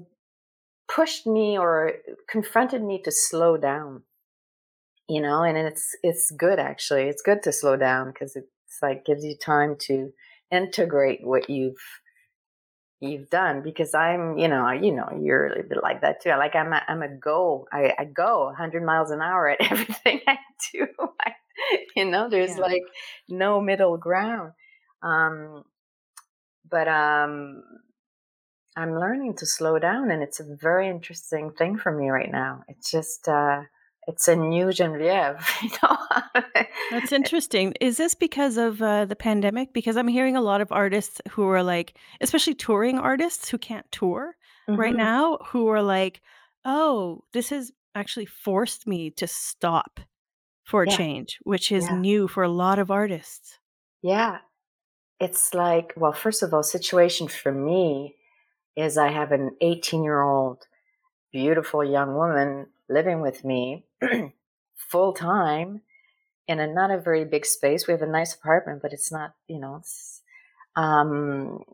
pushed 0.88 1.26
me 1.26 1.58
or 1.58 1.92
confronted 2.28 2.82
me 2.82 3.02
to 3.02 3.12
slow 3.12 3.56
down. 3.56 4.02
You 5.08 5.22
know, 5.22 5.42
and 5.42 5.56
it's 5.56 5.96
it's 6.02 6.30
good 6.32 6.58
actually. 6.58 7.04
It's 7.04 7.22
good 7.22 7.42
to 7.44 7.52
slow 7.52 7.76
down 7.76 8.08
because 8.08 8.34
it's 8.36 8.48
like 8.82 9.04
gives 9.04 9.24
you 9.24 9.36
time 9.36 9.76
to 9.82 10.12
integrate 10.50 11.24
what 11.24 11.48
you've 11.48 11.78
you've 13.00 13.28
done 13.30 13.62
because 13.62 13.94
I'm, 13.94 14.38
you 14.38 14.48
know, 14.48 14.70
you 14.70 14.90
know, 14.90 15.08
you're 15.20 15.46
a 15.46 15.62
bit 15.62 15.82
like 15.82 16.00
that 16.00 16.22
too. 16.22 16.30
Like 16.30 16.56
I'm 16.56 16.72
a, 16.72 16.82
I'm 16.88 17.02
a 17.02 17.14
go. 17.14 17.68
I, 17.70 17.92
I 17.98 18.04
go 18.06 18.46
100 18.46 18.82
miles 18.82 19.10
an 19.10 19.20
hour 19.20 19.50
at 19.50 19.60
everything 19.70 20.20
I 20.26 20.38
do. 20.72 20.86
I 21.20 21.32
you 21.96 22.04
know, 22.04 22.28
there's 22.28 22.56
yeah. 22.56 22.62
like 22.62 22.82
no 23.28 23.60
middle 23.60 23.96
ground. 23.96 24.52
Um, 25.02 25.64
but 26.68 26.88
um, 26.88 27.62
I'm 28.76 28.98
learning 28.98 29.36
to 29.38 29.46
slow 29.46 29.78
down, 29.78 30.10
and 30.10 30.22
it's 30.22 30.40
a 30.40 30.56
very 30.60 30.88
interesting 30.88 31.52
thing 31.52 31.78
for 31.78 31.92
me 31.92 32.08
right 32.10 32.30
now. 32.30 32.62
It's 32.68 32.90
just, 32.90 33.28
uh, 33.28 33.62
it's 34.06 34.28
a 34.28 34.36
new 34.36 34.72
Genevieve. 34.72 35.44
You 35.62 35.70
know? 35.82 35.96
That's 36.90 37.12
interesting. 37.12 37.74
Is 37.80 37.96
this 37.96 38.14
because 38.14 38.56
of 38.56 38.80
uh, 38.80 39.04
the 39.04 39.16
pandemic? 39.16 39.72
Because 39.72 39.96
I'm 39.96 40.08
hearing 40.08 40.36
a 40.36 40.40
lot 40.40 40.60
of 40.60 40.70
artists 40.70 41.20
who 41.30 41.48
are 41.48 41.62
like, 41.62 41.94
especially 42.20 42.54
touring 42.54 42.98
artists 42.98 43.48
who 43.48 43.58
can't 43.58 43.90
tour 43.90 44.36
mm-hmm. 44.68 44.80
right 44.80 44.94
now, 44.94 45.38
who 45.46 45.68
are 45.68 45.82
like, 45.82 46.20
oh, 46.64 47.24
this 47.32 47.50
has 47.50 47.72
actually 47.94 48.26
forced 48.26 48.86
me 48.86 49.10
to 49.10 49.26
stop 49.26 50.00
for 50.64 50.82
a 50.82 50.90
Yeah. 50.90 50.96
change, 50.96 51.38
which 51.42 51.72
is 51.72 51.84
Yeah. 51.84 51.96
new 51.96 52.28
for 52.28 52.42
a 52.42 52.48
lot 52.48 52.78
of 52.78 52.90
artists. 52.90 53.58
Yeah. 54.02 54.38
It's 55.18 55.54
like, 55.54 55.94
well, 55.96 56.12
first 56.12 56.42
of 56.42 56.52
all, 56.52 56.62
situation 56.62 57.26
for 57.28 57.50
me 57.50 58.16
is 58.76 58.98
I 58.98 59.08
have 59.08 59.32
an 59.32 59.56
18 59.60 60.04
year 60.04 60.22
old 60.22 60.66
beautiful 61.32 61.82
young 61.82 62.14
woman 62.14 62.66
living 62.88 63.20
with 63.20 63.44
me 63.44 63.85
full 64.76 65.12
time 65.12 65.82
in 66.48 66.60
a 66.60 66.66
not 66.66 66.90
a 66.90 66.98
very 66.98 67.24
big 67.24 67.44
space. 67.44 67.86
We 67.86 67.92
have 67.92 68.02
a 68.02 68.06
nice 68.06 68.34
apartment, 68.34 68.82
but 68.82 68.92
it's 68.92 69.10
not, 69.10 69.34
you 69.48 69.58
know, 69.58 69.76
it's, 69.76 70.22
um, 70.76 71.64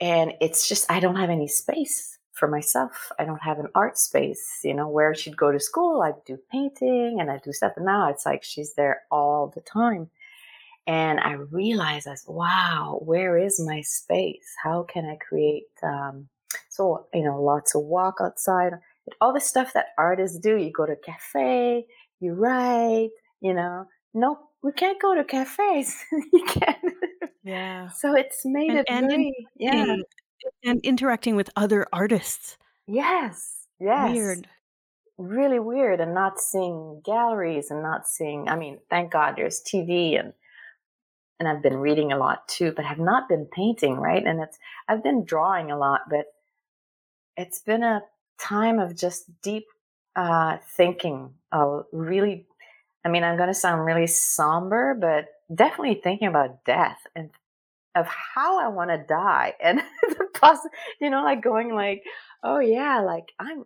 and 0.00 0.32
it's 0.40 0.68
just, 0.68 0.90
I 0.90 1.00
don't 1.00 1.16
have 1.16 1.30
any 1.30 1.48
space 1.48 2.18
for 2.32 2.48
myself. 2.48 3.12
I 3.18 3.24
don't 3.24 3.42
have 3.42 3.58
an 3.58 3.68
art 3.74 3.98
space, 3.98 4.60
you 4.64 4.74
know, 4.74 4.88
where 4.88 5.14
she'd 5.14 5.36
go 5.36 5.52
to 5.52 5.60
school. 5.60 6.02
I'd 6.02 6.24
do 6.24 6.38
painting 6.50 7.18
and 7.20 7.30
I'd 7.30 7.42
do 7.42 7.52
stuff. 7.52 7.74
And 7.76 7.86
now 7.86 8.08
it's 8.08 8.26
like 8.26 8.42
she's 8.42 8.74
there 8.74 9.02
all 9.10 9.52
the 9.54 9.60
time. 9.60 10.10
And 10.86 11.20
I 11.20 11.34
realize 11.34 12.06
as, 12.06 12.24
wow, 12.26 13.00
where 13.04 13.38
is 13.38 13.60
my 13.60 13.82
space? 13.82 14.56
How 14.62 14.82
can 14.82 15.04
I 15.06 15.16
create, 15.16 15.68
um, 15.82 16.28
so, 16.68 17.06
you 17.14 17.22
know, 17.22 17.40
lots 17.40 17.74
of 17.74 17.82
walk 17.82 18.16
outside, 18.20 18.72
all 19.20 19.32
the 19.32 19.40
stuff 19.40 19.72
that 19.74 19.86
artists 19.98 20.38
do. 20.38 20.56
You 20.56 20.70
go 20.70 20.86
to 20.86 20.96
cafe, 20.96 21.86
you 22.20 22.34
write, 22.34 23.10
you 23.40 23.54
know, 23.54 23.86
no, 24.14 24.38
we 24.62 24.72
can't 24.72 25.00
go 25.00 25.14
to 25.14 25.24
cafes. 25.24 25.96
you 26.32 26.44
can't. 26.46 26.94
Yeah. 27.44 27.88
So 27.88 28.14
it's 28.14 28.42
made 28.44 28.70
and, 28.70 28.78
it 28.78 28.86
and 28.88 29.08
very, 29.08 29.48
yeah 29.56 29.96
and 30.64 30.80
interacting 30.82 31.36
with 31.36 31.50
other 31.56 31.86
artists. 31.92 32.56
Yes. 32.86 33.66
Yes. 33.80 34.12
Weird. 34.12 34.48
Really 35.18 35.60
weird 35.60 36.00
and 36.00 36.14
not 36.14 36.40
seeing 36.40 37.00
galleries 37.04 37.70
and 37.70 37.82
not 37.82 38.06
seeing 38.06 38.48
I 38.48 38.56
mean, 38.56 38.78
thank 38.90 39.12
God 39.12 39.34
there's 39.36 39.62
TV 39.62 40.18
and 40.18 40.32
and 41.38 41.48
I've 41.48 41.62
been 41.62 41.78
reading 41.78 42.12
a 42.12 42.18
lot 42.18 42.46
too, 42.46 42.72
but 42.74 42.84
have 42.84 43.00
not 43.00 43.28
been 43.28 43.46
painting, 43.46 43.96
right? 43.96 44.24
And 44.24 44.40
it's 44.40 44.58
I've 44.88 45.02
been 45.02 45.24
drawing 45.24 45.70
a 45.70 45.78
lot, 45.78 46.02
but 46.08 46.26
it's 47.36 47.60
been 47.60 47.82
a 47.82 48.02
time 48.42 48.78
of 48.78 48.96
just 48.96 49.24
deep 49.42 49.66
uh, 50.16 50.58
thinking, 50.76 51.30
uh, 51.52 51.80
really, 51.92 52.46
I 53.04 53.08
mean, 53.08 53.24
I'm 53.24 53.36
going 53.36 53.48
to 53.48 53.54
sound 53.54 53.84
really 53.84 54.06
somber, 54.06 54.96
but 54.98 55.26
definitely 55.54 56.00
thinking 56.02 56.28
about 56.28 56.64
death 56.64 56.98
and 57.14 57.30
of 57.94 58.06
how 58.06 58.58
I 58.58 58.68
want 58.68 58.90
to 58.90 59.04
die 59.06 59.54
and 59.62 59.82
the 60.02 60.26
poss- 60.34 60.66
you 61.00 61.10
know, 61.10 61.22
like 61.22 61.42
going 61.42 61.74
like, 61.74 62.02
oh 62.42 62.58
yeah, 62.58 63.00
like 63.00 63.32
I'm, 63.38 63.64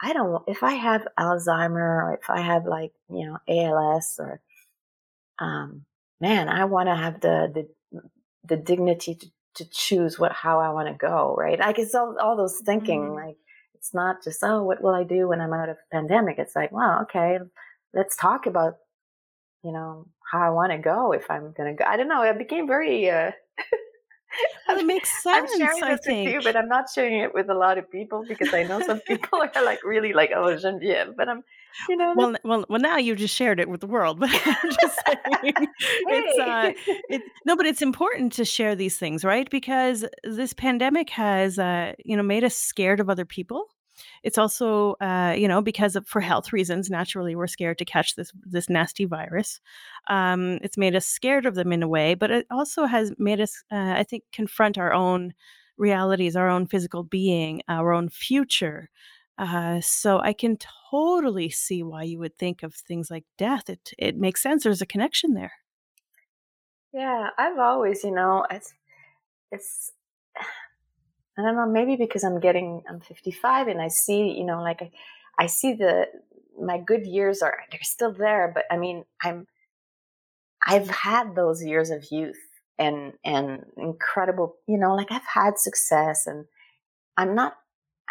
I 0.00 0.12
don't, 0.12 0.42
if 0.48 0.62
I 0.62 0.72
have 0.72 1.06
Alzheimer 1.18 1.76
or 1.76 2.18
if 2.20 2.30
I 2.30 2.40
have 2.40 2.66
like, 2.66 2.92
you 3.08 3.26
know, 3.26 3.38
ALS 3.48 4.16
or, 4.18 4.40
um, 5.38 5.84
man, 6.20 6.48
I 6.48 6.64
want 6.64 6.88
to 6.88 6.96
have 6.96 7.20
the, 7.20 7.68
the, 7.92 8.02
the 8.44 8.56
dignity 8.56 9.14
to, 9.16 9.26
to 9.56 9.70
choose 9.70 10.18
what, 10.18 10.32
how 10.32 10.60
I 10.60 10.70
want 10.70 10.88
to 10.88 10.94
go, 10.94 11.34
right? 11.36 11.58
Like 11.58 11.78
it's 11.78 11.94
all, 11.94 12.16
all 12.20 12.36
those 12.36 12.60
thinking, 12.64 13.02
mm-hmm. 13.02 13.14
like, 13.14 13.36
it's 13.82 13.92
not 13.92 14.22
just, 14.22 14.44
oh, 14.44 14.62
what 14.62 14.80
will 14.80 14.94
I 14.94 15.02
do 15.02 15.26
when 15.26 15.40
I'm 15.40 15.52
out 15.52 15.68
of 15.68 15.76
pandemic? 15.90 16.38
It's 16.38 16.54
like, 16.54 16.70
well, 16.70 17.00
okay, 17.02 17.40
let's 17.92 18.14
talk 18.14 18.46
about, 18.46 18.74
you 19.64 19.72
know, 19.72 20.06
how 20.30 20.40
I 20.40 20.50
want 20.50 20.70
to 20.70 20.78
go 20.78 21.10
if 21.10 21.28
I'm 21.28 21.52
going 21.52 21.76
to 21.76 21.82
go. 21.82 21.84
I 21.84 21.96
don't 21.96 22.06
know. 22.06 22.22
It 22.22 22.38
became 22.38 22.68
very, 22.68 23.10
uh, 23.10 23.32
well, 24.68 24.78
it 24.78 24.86
makes 24.86 25.22
sense. 25.22 25.50
I'm 25.52 25.58
sharing 25.58 25.82
I 25.82 25.92
this 25.92 26.06
think. 26.06 26.26
with 26.26 26.34
you, 26.34 26.40
but 26.42 26.56
I'm 26.56 26.68
not 26.68 26.90
sharing 26.94 27.20
it 27.20 27.34
with 27.34 27.48
a 27.50 27.54
lot 27.54 27.78
of 27.78 27.90
people 27.90 28.24
because 28.26 28.52
I 28.52 28.62
know 28.64 28.80
some 28.80 29.00
people 29.06 29.40
are 29.40 29.64
like 29.64 29.82
really 29.84 30.12
like, 30.12 30.30
oh, 30.34 30.54
Genevieve. 30.56 31.16
But 31.16 31.28
I'm, 31.28 31.44
you 31.88 31.96
know. 31.96 32.14
Well, 32.16 32.36
well, 32.44 32.64
well. 32.68 32.80
Now 32.80 32.96
you 32.96 33.14
just 33.14 33.34
shared 33.34 33.60
it 33.60 33.68
with 33.68 33.80
the 33.80 33.86
world, 33.86 34.20
but 34.20 34.30
I'm 34.46 34.70
just 34.80 35.00
saying, 35.06 35.18
hey. 35.42 35.66
it's 36.06 36.38
uh, 36.38 36.94
it, 37.08 37.22
no, 37.46 37.56
but 37.56 37.66
it's 37.66 37.82
important 37.82 38.32
to 38.34 38.44
share 38.44 38.74
these 38.74 38.98
things, 38.98 39.24
right? 39.24 39.48
Because 39.50 40.04
this 40.24 40.52
pandemic 40.52 41.10
has, 41.10 41.58
uh, 41.58 41.92
you 42.04 42.16
know, 42.16 42.22
made 42.22 42.44
us 42.44 42.56
scared 42.56 43.00
of 43.00 43.08
other 43.08 43.24
people 43.24 43.68
it's 44.22 44.38
also, 44.38 44.92
uh, 45.00 45.34
you 45.36 45.48
know, 45.48 45.60
because 45.60 45.96
of, 45.96 46.06
for 46.06 46.20
health 46.20 46.52
reasons, 46.52 46.90
naturally 46.90 47.34
we're 47.34 47.46
scared 47.46 47.78
to 47.78 47.84
catch 47.84 48.14
this 48.14 48.32
this 48.44 48.68
nasty 48.68 49.04
virus. 49.04 49.60
Um, 50.08 50.58
it's 50.62 50.78
made 50.78 50.94
us 50.96 51.06
scared 51.06 51.46
of 51.46 51.54
them 51.54 51.72
in 51.72 51.82
a 51.82 51.88
way, 51.88 52.14
but 52.14 52.30
it 52.30 52.46
also 52.50 52.86
has 52.86 53.12
made 53.18 53.40
us, 53.40 53.62
uh, 53.70 53.94
I 53.96 54.04
think, 54.04 54.24
confront 54.32 54.78
our 54.78 54.92
own 54.92 55.34
realities, 55.76 56.36
our 56.36 56.48
own 56.48 56.66
physical 56.66 57.02
being, 57.02 57.62
our 57.68 57.92
own 57.92 58.08
future. 58.08 58.90
Uh, 59.38 59.80
so 59.80 60.20
I 60.20 60.34
can 60.34 60.58
totally 60.90 61.50
see 61.50 61.82
why 61.82 62.02
you 62.04 62.18
would 62.18 62.36
think 62.38 62.62
of 62.62 62.74
things 62.74 63.10
like 63.10 63.24
death. 63.38 63.68
It 63.68 63.92
it 63.98 64.16
makes 64.16 64.42
sense. 64.42 64.62
There's 64.62 64.82
a 64.82 64.86
connection 64.86 65.34
there. 65.34 65.52
Yeah, 66.92 67.30
I've 67.38 67.58
always, 67.58 68.04
you 68.04 68.10
know, 68.12 68.46
it's 68.50 68.74
it's 69.50 69.92
I 71.38 71.42
don't 71.42 71.56
know, 71.56 71.66
maybe 71.66 71.96
because 71.96 72.24
I'm 72.24 72.40
getting, 72.40 72.82
I'm 72.88 73.00
55 73.00 73.68
and 73.68 73.80
I 73.80 73.88
see, 73.88 74.36
you 74.36 74.44
know, 74.44 74.62
like 74.62 74.82
I, 74.82 74.90
I 75.38 75.46
see 75.46 75.72
the, 75.72 76.06
my 76.60 76.78
good 76.78 77.06
years 77.06 77.40
are, 77.40 77.58
they're 77.70 77.80
still 77.82 78.12
there, 78.12 78.52
but 78.54 78.64
I 78.70 78.76
mean, 78.76 79.04
I'm, 79.22 79.46
I've 80.66 80.88
had 80.88 81.34
those 81.34 81.64
years 81.64 81.90
of 81.90 82.04
youth 82.10 82.38
and, 82.78 83.14
and 83.24 83.64
incredible, 83.78 84.56
you 84.66 84.76
know, 84.76 84.94
like 84.94 85.10
I've 85.10 85.26
had 85.26 85.58
success 85.58 86.26
and 86.26 86.44
I'm 87.16 87.34
not, 87.34 87.54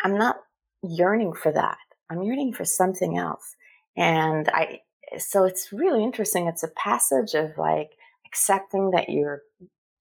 I'm 0.03 0.17
not 0.17 0.37
yearning 0.81 1.33
for 1.33 1.51
that. 1.51 1.77
I'm 2.09 2.23
yearning 2.23 2.53
for 2.53 2.65
something 2.65 3.17
else. 3.17 3.55
And 3.95 4.49
I, 4.49 4.81
so 5.19 5.43
it's 5.43 5.71
really 5.71 6.03
interesting. 6.03 6.47
It's 6.47 6.63
a 6.63 6.69
passage 6.69 7.35
of 7.35 7.57
like 7.57 7.91
accepting 8.25 8.91
that 8.91 9.09
you're 9.09 9.43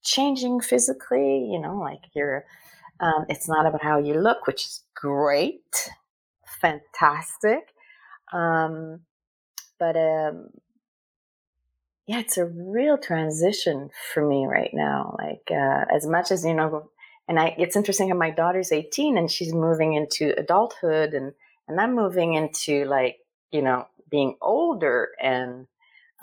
changing 0.03 0.61
physically, 0.61 1.47
you 1.51 1.59
know, 1.59 1.77
like 1.77 2.01
you're, 2.15 2.45
um, 3.01 3.25
it's 3.29 3.49
not 3.49 3.65
about 3.65 3.83
how 3.83 3.97
you 3.97 4.13
look, 4.13 4.45
which 4.45 4.65
is 4.65 4.83
great, 4.95 5.89
fantastic. 6.61 7.73
Um, 8.31 9.01
but 9.79 9.97
um, 9.97 10.49
yeah, 12.05 12.19
it's 12.19 12.37
a 12.37 12.45
real 12.45 12.97
transition 12.97 13.89
for 14.13 14.25
me 14.25 14.45
right 14.45 14.69
now. 14.73 15.15
Like 15.17 15.49
uh, 15.49 15.85
as 15.93 16.05
much 16.05 16.31
as 16.31 16.45
you 16.45 16.53
know, 16.53 16.91
and 17.27 17.39
I, 17.39 17.55
it's 17.57 17.75
interesting 17.75 18.09
how 18.09 18.15
my 18.15 18.29
daughter's 18.29 18.71
18 18.71 19.17
and 19.17 19.29
she's 19.31 19.53
moving 19.53 19.93
into 19.93 20.37
adulthood, 20.37 21.13
and 21.13 21.33
and 21.67 21.81
I'm 21.81 21.95
moving 21.95 22.35
into 22.35 22.85
like 22.85 23.17
you 23.51 23.63
know 23.63 23.87
being 24.09 24.35
older, 24.41 25.09
and 25.19 25.65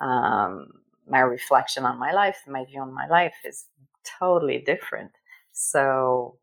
um, 0.00 0.68
my 1.08 1.20
reflection 1.20 1.84
on 1.84 1.98
my 1.98 2.12
life, 2.12 2.38
my 2.46 2.64
view 2.64 2.80
on 2.82 2.92
my 2.94 3.08
life 3.08 3.34
is 3.44 3.66
totally 4.20 4.58
different. 4.58 5.10
So 5.52 6.36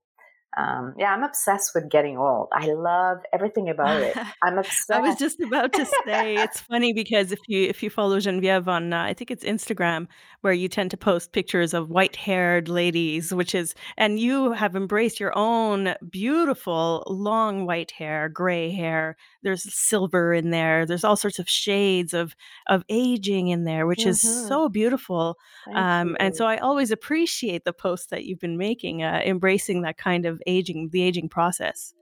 um, 0.57 0.93
yeah, 0.97 1.13
I'm 1.13 1.23
obsessed 1.23 1.71
with 1.75 1.89
getting 1.89 2.17
old. 2.17 2.47
I 2.53 2.67
love 2.67 3.19
everything 3.33 3.69
about 3.75 4.01
it. 4.01 4.17
I'm 4.41 4.57
obsessed. 4.57 4.91
I 4.91 4.99
was 4.99 5.17
just 5.17 5.39
about 5.39 5.73
to 5.73 5.85
say 6.05 6.35
it's 6.35 6.61
funny 6.61 6.93
because 6.93 7.31
if 7.31 7.39
you 7.47 7.63
if 7.63 7.83
you 7.83 7.89
follow 7.89 8.19
Genevieve 8.19 8.67
on 8.67 8.93
uh, 8.93 9.03
I 9.03 9.13
think 9.13 9.31
it's 9.31 9.43
Instagram 9.43 10.07
where 10.41 10.53
you 10.53 10.67
tend 10.67 10.91
to 10.91 10.97
post 10.97 11.31
pictures 11.31 11.73
of 11.73 11.89
white-haired 11.89 12.69
ladies, 12.69 13.33
which 13.33 13.55
is 13.55 13.73
and 13.97 14.19
you 14.19 14.51
have 14.53 14.75
embraced 14.75 15.19
your 15.19 15.37
own 15.37 15.95
beautiful 16.09 17.03
long 17.07 17.65
white 17.65 17.91
hair, 17.91 18.29
gray 18.29 18.71
hair. 18.71 19.17
There's 19.43 19.73
silver 19.73 20.33
in 20.33 20.51
there. 20.51 20.85
There's 20.85 21.03
all 21.03 21.15
sorts 21.15 21.39
of 21.39 21.49
shades 21.49 22.13
of 22.13 22.35
of 22.67 22.83
aging 22.89 23.49
in 23.49 23.63
there, 23.63 23.85
which 23.87 23.99
mm-hmm. 23.99 24.09
is 24.09 24.47
so 24.47 24.69
beautiful. 24.69 25.37
Um, 25.73 26.15
and 26.19 26.35
so 26.35 26.45
I 26.45 26.57
always 26.57 26.91
appreciate 26.91 27.65
the 27.65 27.73
posts 27.73 28.07
that 28.07 28.25
you've 28.25 28.39
been 28.39 28.57
making, 28.57 29.03
uh, 29.03 29.21
embracing 29.25 29.81
that 29.81 29.97
kind 29.97 30.25
of 30.25 30.41
aging, 30.45 30.89
the 30.91 31.03
aging 31.03 31.29
process. 31.29 31.93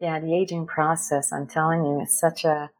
Yeah, 0.00 0.20
the 0.20 0.34
aging 0.34 0.66
process. 0.66 1.32
I'm 1.32 1.46
telling 1.46 1.84
you, 1.84 2.00
it's 2.02 2.18
such 2.18 2.44
a. 2.44 2.70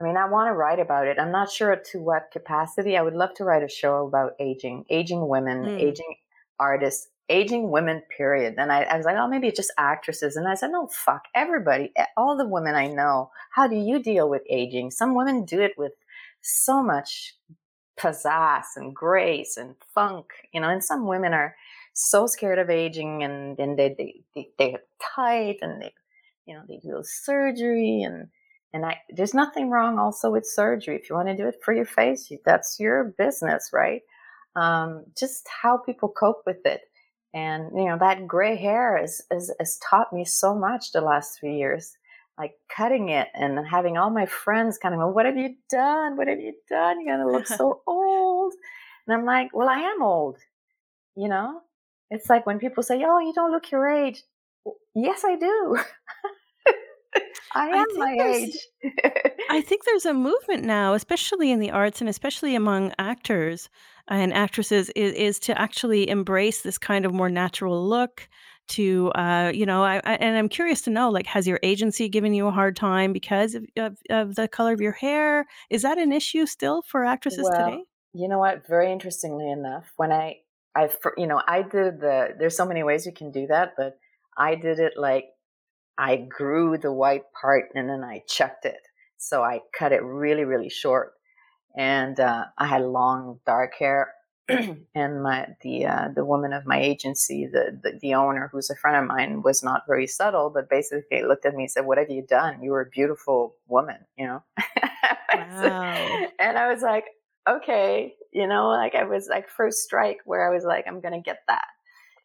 I 0.00 0.04
mean, 0.04 0.16
I 0.16 0.28
want 0.28 0.48
to 0.48 0.52
write 0.52 0.80
about 0.80 1.06
it. 1.06 1.18
I'm 1.18 1.30
not 1.30 1.50
sure 1.50 1.76
to 1.76 1.98
what 1.98 2.30
capacity. 2.32 2.96
I 2.96 3.02
would 3.02 3.14
love 3.14 3.34
to 3.34 3.44
write 3.44 3.62
a 3.62 3.68
show 3.68 4.06
about 4.06 4.32
aging, 4.40 4.84
aging 4.90 5.28
women, 5.28 5.64
mm. 5.64 5.80
aging 5.80 6.16
artists, 6.58 7.08
aging 7.28 7.70
women, 7.70 8.02
period. 8.16 8.54
And 8.58 8.72
I, 8.72 8.82
I, 8.82 8.96
was 8.96 9.06
like, 9.06 9.16
oh, 9.16 9.28
maybe 9.28 9.46
it's 9.46 9.56
just 9.56 9.72
actresses. 9.78 10.36
And 10.36 10.48
I 10.48 10.54
said, 10.54 10.70
no, 10.72 10.88
fuck, 10.88 11.22
everybody, 11.34 11.92
all 12.16 12.36
the 12.36 12.48
women 12.48 12.74
I 12.74 12.88
know. 12.88 13.30
How 13.52 13.68
do 13.68 13.76
you 13.76 14.02
deal 14.02 14.28
with 14.28 14.42
aging? 14.50 14.90
Some 14.90 15.14
women 15.14 15.44
do 15.44 15.60
it 15.60 15.72
with 15.78 15.92
so 16.40 16.82
much 16.82 17.34
pizzazz 17.98 18.64
and 18.76 18.94
grace 18.94 19.56
and 19.56 19.74
funk, 19.94 20.26
you 20.52 20.60
know, 20.60 20.68
and 20.68 20.82
some 20.82 21.06
women 21.06 21.32
are 21.32 21.54
so 21.94 22.26
scared 22.26 22.58
of 22.58 22.70
aging 22.70 23.22
and 23.22 23.56
then 23.56 23.76
they, 23.76 23.94
they, 23.96 24.22
they, 24.34 24.48
they 24.58 24.76
tight 25.14 25.58
and 25.62 25.82
they, 25.82 25.92
you 26.46 26.54
know, 26.54 26.62
they 26.68 26.78
do 26.78 27.02
surgery 27.02 28.02
and, 28.02 28.28
and 28.72 28.86
I, 28.86 28.98
there's 29.10 29.34
nothing 29.34 29.70
wrong 29.70 29.98
also 29.98 30.30
with 30.30 30.46
surgery. 30.46 30.96
If 30.96 31.10
you 31.10 31.16
want 31.16 31.28
to 31.28 31.36
do 31.36 31.46
it 31.48 31.56
for 31.62 31.74
your 31.74 31.84
face, 31.84 32.32
that's 32.44 32.80
your 32.80 33.14
business, 33.18 33.70
right? 33.72 34.00
Um, 34.56 35.04
just 35.16 35.46
how 35.48 35.78
people 35.78 36.08
cope 36.08 36.42
with 36.46 36.64
it. 36.64 36.80
And, 37.34 37.70
you 37.74 37.86
know, 37.86 37.98
that 37.98 38.26
gray 38.26 38.56
hair 38.56 38.98
has, 38.98 39.22
has, 39.30 39.50
has 39.58 39.78
taught 39.78 40.12
me 40.12 40.24
so 40.24 40.54
much 40.54 40.92
the 40.92 41.00
last 41.00 41.38
three 41.38 41.56
years. 41.56 41.96
Like 42.38 42.54
cutting 42.74 43.10
it 43.10 43.28
and 43.34 43.58
having 43.66 43.98
all 43.98 44.10
my 44.10 44.26
friends 44.26 44.78
kind 44.78 44.94
of 44.94 45.00
go, 45.00 45.08
What 45.08 45.26
have 45.26 45.36
you 45.36 45.54
done? 45.70 46.16
What 46.16 46.28
have 46.28 46.40
you 46.40 46.54
done? 46.68 47.00
You're 47.00 47.16
going 47.16 47.26
to 47.26 47.32
look 47.32 47.46
so 47.58 47.82
old. 47.86 48.54
And 49.06 49.16
I'm 49.16 49.26
like, 49.26 49.50
Well, 49.52 49.68
I 49.68 49.78
am 49.78 50.02
old, 50.02 50.38
you 51.14 51.28
know? 51.28 51.60
It's 52.12 52.28
like 52.28 52.44
when 52.44 52.58
people 52.58 52.82
say, 52.82 53.02
"Oh, 53.06 53.18
you 53.20 53.32
don't 53.32 53.50
look 53.50 53.70
your 53.70 53.88
age." 53.88 54.22
Yes, 54.94 55.24
I 55.24 55.36
do. 55.36 55.78
I 57.54 57.68
am 57.68 57.86
I 57.90 57.96
my 57.96 58.16
age. 58.34 58.58
I 59.48 59.60
think 59.66 59.84
there's 59.84 60.04
a 60.04 60.12
movement 60.12 60.62
now, 60.64 60.92
especially 60.92 61.50
in 61.50 61.58
the 61.58 61.70
arts 61.70 62.00
and 62.00 62.10
especially 62.10 62.54
among 62.54 62.92
actors 62.98 63.70
and 64.08 64.32
actresses, 64.32 64.90
is, 64.90 65.14
is 65.14 65.38
to 65.40 65.58
actually 65.58 66.08
embrace 66.08 66.60
this 66.60 66.76
kind 66.76 67.06
of 67.06 67.14
more 67.14 67.30
natural 67.30 67.88
look. 67.88 68.28
To 68.68 69.10
uh, 69.12 69.50
you 69.52 69.66
know, 69.66 69.82
I, 69.82 69.96
I, 70.04 70.14
and 70.14 70.36
I'm 70.36 70.48
curious 70.48 70.82
to 70.82 70.90
know, 70.90 71.10
like, 71.10 71.26
has 71.26 71.46
your 71.48 71.58
agency 71.62 72.08
given 72.08 72.32
you 72.32 72.46
a 72.46 72.52
hard 72.52 72.76
time 72.76 73.12
because 73.12 73.54
of, 73.54 73.66
of, 73.76 73.96
of 74.08 74.34
the 74.34 74.48
color 74.48 74.72
of 74.72 74.80
your 74.80 74.92
hair? 74.92 75.46
Is 75.68 75.82
that 75.82 75.98
an 75.98 76.12
issue 76.12 76.46
still 76.46 76.82
for 76.82 77.04
actresses 77.04 77.48
well, 77.50 77.70
today? 77.70 77.82
You 78.14 78.28
know 78.28 78.38
what? 78.38 78.66
Very 78.66 78.92
interestingly 78.92 79.50
enough, 79.50 79.92
when 79.96 80.12
I 80.12 80.42
I, 80.74 80.88
you 81.16 81.26
know, 81.26 81.42
I 81.46 81.62
did 81.62 82.00
the, 82.00 82.34
there's 82.38 82.56
so 82.56 82.66
many 82.66 82.82
ways 82.82 83.06
you 83.06 83.12
can 83.12 83.30
do 83.30 83.46
that, 83.48 83.74
but 83.76 83.98
I 84.36 84.54
did 84.54 84.78
it 84.78 84.94
like 84.96 85.26
I 85.98 86.16
grew 86.16 86.78
the 86.78 86.92
white 86.92 87.24
part 87.38 87.66
and 87.74 87.88
then 87.88 88.02
I 88.02 88.22
chucked 88.26 88.64
it. 88.64 88.80
So 89.18 89.42
I 89.42 89.60
cut 89.76 89.92
it 89.92 90.02
really, 90.02 90.44
really 90.44 90.70
short. 90.70 91.12
And, 91.76 92.18
uh, 92.18 92.46
I 92.58 92.66
had 92.66 92.82
long 92.82 93.40
dark 93.46 93.74
hair 93.78 94.12
and 94.48 95.22
my, 95.22 95.46
the, 95.62 95.86
uh, 95.86 96.08
the 96.14 96.24
woman 96.24 96.52
of 96.52 96.66
my 96.66 96.80
agency, 96.80 97.46
the, 97.46 97.78
the, 97.82 97.98
the, 98.00 98.14
owner 98.14 98.50
who's 98.50 98.70
a 98.70 98.76
friend 98.76 98.96
of 98.96 99.06
mine 99.06 99.42
was 99.42 99.62
not 99.62 99.82
very 99.86 100.06
subtle, 100.06 100.50
but 100.50 100.68
basically 100.68 101.22
looked 101.22 101.46
at 101.46 101.54
me 101.54 101.64
and 101.64 101.70
said, 101.70 101.86
what 101.86 101.98
have 101.98 102.10
you 102.10 102.26
done? 102.26 102.62
You 102.62 102.72
were 102.72 102.82
a 102.82 102.90
beautiful 102.90 103.54
woman, 103.68 103.98
you 104.16 104.26
know? 104.26 104.42
Wow. 105.34 106.26
and 106.38 106.58
I 106.58 106.70
was 106.70 106.82
like, 106.82 107.06
okay, 107.48 108.14
you 108.32 108.46
know, 108.46 108.68
like 108.68 108.94
I 108.94 109.04
was 109.04 109.28
like 109.28 109.48
first 109.48 109.78
strike 109.82 110.18
where 110.24 110.48
I 110.48 110.54
was 110.54 110.64
like, 110.64 110.86
I'm 110.86 111.00
gonna 111.00 111.20
get 111.20 111.40
that. 111.48 111.66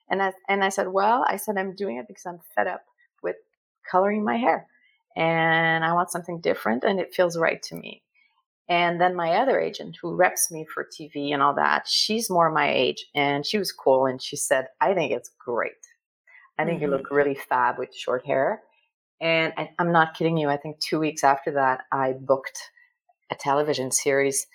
And 0.09 0.21
I 0.21 0.33
and 0.47 0.63
I 0.63 0.69
said, 0.69 0.87
well, 0.89 1.25
I 1.27 1.37
said 1.37 1.57
I'm 1.57 1.75
doing 1.75 1.97
it 1.97 2.07
because 2.07 2.25
I'm 2.25 2.39
fed 2.55 2.67
up 2.67 2.83
with 3.23 3.35
coloring 3.89 4.23
my 4.23 4.37
hair. 4.37 4.67
and 5.15 5.83
I 5.83 5.93
want 5.93 6.11
something 6.11 6.41
different 6.41 6.83
and 6.83 6.99
it 6.99 7.13
feels 7.15 7.37
right 7.37 7.61
to 7.63 7.75
me. 7.75 8.03
And 8.69 8.99
then 8.99 9.15
my 9.15 9.31
other 9.35 9.59
agent 9.59 9.97
who 10.01 10.15
reps 10.15 10.51
me 10.51 10.65
for 10.65 10.85
TV 10.85 11.33
and 11.33 11.41
all 11.41 11.55
that, 11.55 11.87
she's 11.87 12.29
more 12.29 12.51
my 12.51 12.69
age 12.69 13.05
and 13.15 13.45
she 13.45 13.57
was 13.57 13.71
cool 13.71 14.05
and 14.05 14.21
she 14.21 14.35
said, 14.35 14.67
I 14.81 14.93
think 14.93 15.11
it's 15.11 15.31
great. 15.39 15.71
I 16.59 16.65
think 16.65 16.81
mm-hmm. 16.81 16.91
you 16.91 16.97
look 16.97 17.09
really 17.09 17.35
fab 17.35 17.77
with 17.79 17.95
short 17.95 18.25
hair. 18.25 18.61
And 19.21 19.53
I, 19.57 19.71
I'm 19.79 19.91
not 19.91 20.15
kidding 20.15 20.37
you. 20.37 20.49
I 20.49 20.57
think 20.57 20.79
two 20.79 20.99
weeks 20.99 21.23
after 21.23 21.51
that, 21.53 21.85
I 21.91 22.13
booked 22.13 22.59
a 23.31 23.35
television 23.35 23.89
series 23.91 24.45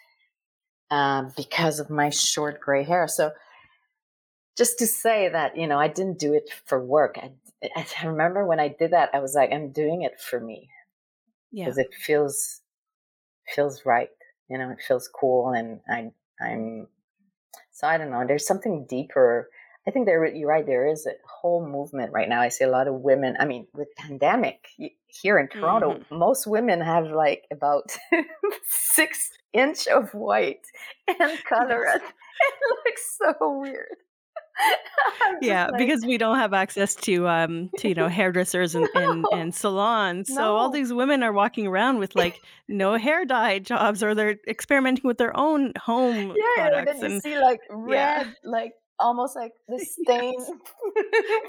um, 0.93 1.33
because 1.39 1.81
of 1.81 1.89
my 1.89 2.11
short 2.11 2.61
gray 2.61 2.85
hair. 2.85 3.09
So 3.09 3.33
just 4.59 4.79
to 4.81 4.87
say 4.87 5.31
that, 5.31 5.57
you 5.57 5.67
know, 5.67 5.79
I 5.79 5.89
didn't 5.89 6.19
do 6.19 6.35
it 6.35 6.51
for 6.67 6.85
work. 6.85 7.19
I, 7.19 7.33
I 8.03 8.07
remember 8.07 8.47
when 8.47 8.61
I 8.61 8.69
did 8.69 8.91
that, 8.91 9.09
I 9.15 9.21
was 9.21 9.35
like, 9.35 9.51
I'm 9.53 9.73
doing 9.73 10.03
it 10.03 10.21
for 10.21 10.39
me. 10.39 10.69
Yeah. 11.51 11.65
Because 11.65 11.79
it 11.79 11.95
feels 11.95 12.61
feels 13.55 13.87
right. 13.87 14.11
You 14.51 14.59
know, 14.59 14.71
it 14.71 14.83
feels 14.87 15.09
cool 15.09 15.53
and 15.53 15.81
I 15.89 16.11
I'm 16.39 16.89
so 17.71 17.87
I 17.87 17.97
don't 17.97 18.11
know, 18.11 18.25
there's 18.27 18.47
something 18.47 18.85
deeper. 18.87 19.49
I 19.89 19.93
think 19.93 20.05
there 20.05 20.27
you're 20.27 20.49
right, 20.49 20.67
there 20.67 20.87
is 20.87 21.07
a 21.07 21.13
whole 21.27 21.67
movement 21.67 22.13
right 22.13 22.29
now. 22.29 22.43
I 22.43 22.51
see 22.51 22.65
a 22.65 22.71
lot 22.71 22.87
of 22.87 22.95
women, 22.97 23.37
I 23.41 23.47
mean, 23.47 23.67
with 23.73 23.89
pandemic 23.97 24.67
here 25.21 25.39
in 25.39 25.49
Toronto, 25.49 25.95
mm-hmm. 25.95 26.19
most 26.19 26.47
women 26.47 26.81
have 26.81 27.11
like 27.11 27.45
about 27.51 27.97
six 28.69 29.31
inch 29.53 29.87
of 29.87 30.13
white 30.15 30.67
and 31.09 31.39
color. 31.45 31.85
Yes. 31.87 32.01
It 32.01 32.77
looks 32.87 33.19
so 33.19 33.59
weird. 33.61 33.97
yeah, 35.43 35.67
like... 35.67 35.79
because 35.79 36.05
we 36.05 36.19
don't 36.19 36.39
have 36.39 36.53
access 36.53 36.95
to 36.95 37.27
um 37.29 37.71
to 37.79 37.89
you 37.89 37.95
know 37.95 38.09
hairdressers 38.19 38.75
and, 38.75 38.89
no. 38.95 39.11
and, 39.11 39.25
and, 39.33 39.55
salons. 39.55 40.29
No. 40.29 40.37
So 40.37 40.57
all 40.57 40.71
these 40.71 40.93
women 40.93 41.23
are 41.23 41.33
walking 41.33 41.67
around 41.67 41.99
with 41.99 42.15
like 42.15 42.41
no 42.69 42.97
hair 42.97 43.25
dye 43.25 43.59
jobs 43.59 44.03
or 44.03 44.15
they're 44.15 44.37
experimenting 44.49 45.07
with 45.07 45.19
their 45.19 45.37
own 45.37 45.73
home 45.81 46.35
yeah, 46.37 46.69
products. 46.69 46.91
And 46.93 47.03
then 47.03 47.11
you 47.13 47.21
see 47.21 47.39
like 47.39 47.61
red, 47.71 48.27
yeah. 48.27 48.33
like 48.45 48.73
almost 48.99 49.37
like 49.37 49.53
the 49.69 49.79
stain 49.79 50.35
yes. 50.39 50.51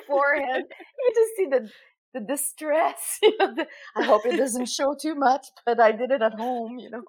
forehead. 0.07 0.63
You 0.69 1.13
just 1.15 1.31
see 1.37 1.45
the 1.45 1.69
the 2.13 2.19
distress. 2.19 3.19
You 3.23 3.37
know, 3.39 3.55
the, 3.55 3.67
I 3.95 4.03
hope 4.03 4.25
it 4.25 4.37
doesn't 4.37 4.67
show 4.67 4.95
too 4.99 5.15
much, 5.15 5.47
but 5.65 5.79
I 5.79 5.91
did 5.91 6.11
it 6.11 6.21
at 6.21 6.33
home. 6.33 6.77
You 6.77 6.89
know. 6.89 7.03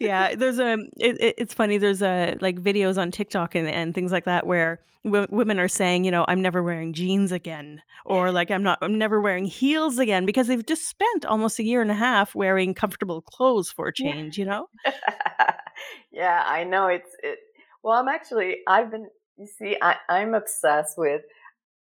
yeah, 0.00 0.34
there's 0.36 0.58
a. 0.58 0.74
It, 0.98 1.20
it, 1.20 1.34
it's 1.38 1.54
funny. 1.54 1.78
There's 1.78 2.02
a 2.02 2.36
like 2.40 2.60
videos 2.60 2.98
on 2.98 3.10
TikTok 3.10 3.54
and, 3.54 3.68
and 3.68 3.94
things 3.94 4.12
like 4.12 4.24
that 4.24 4.46
where 4.46 4.80
w- 5.04 5.26
women 5.30 5.58
are 5.58 5.68
saying, 5.68 6.04
you 6.04 6.10
know, 6.10 6.24
I'm 6.28 6.42
never 6.42 6.62
wearing 6.62 6.92
jeans 6.92 7.32
again, 7.32 7.82
or 8.04 8.30
like 8.30 8.50
I'm 8.50 8.62
not, 8.62 8.78
I'm 8.82 8.98
never 8.98 9.20
wearing 9.20 9.46
heels 9.46 9.98
again 9.98 10.26
because 10.26 10.46
they've 10.46 10.64
just 10.64 10.88
spent 10.88 11.24
almost 11.24 11.58
a 11.58 11.64
year 11.64 11.82
and 11.82 11.90
a 11.90 11.94
half 11.94 12.34
wearing 12.34 12.74
comfortable 12.74 13.22
clothes 13.22 13.70
for 13.70 13.88
a 13.88 13.92
change. 13.92 14.38
You 14.38 14.44
know. 14.44 14.68
yeah, 16.12 16.42
I 16.46 16.64
know. 16.64 16.88
It's 16.88 17.10
it. 17.22 17.38
Well, 17.82 17.98
I'm 17.98 18.08
actually. 18.08 18.58
I've 18.68 18.90
been. 18.90 19.08
You 19.36 19.46
see, 19.46 19.76
I, 19.82 19.96
I'm 20.08 20.34
obsessed 20.34 20.96
with. 20.96 21.22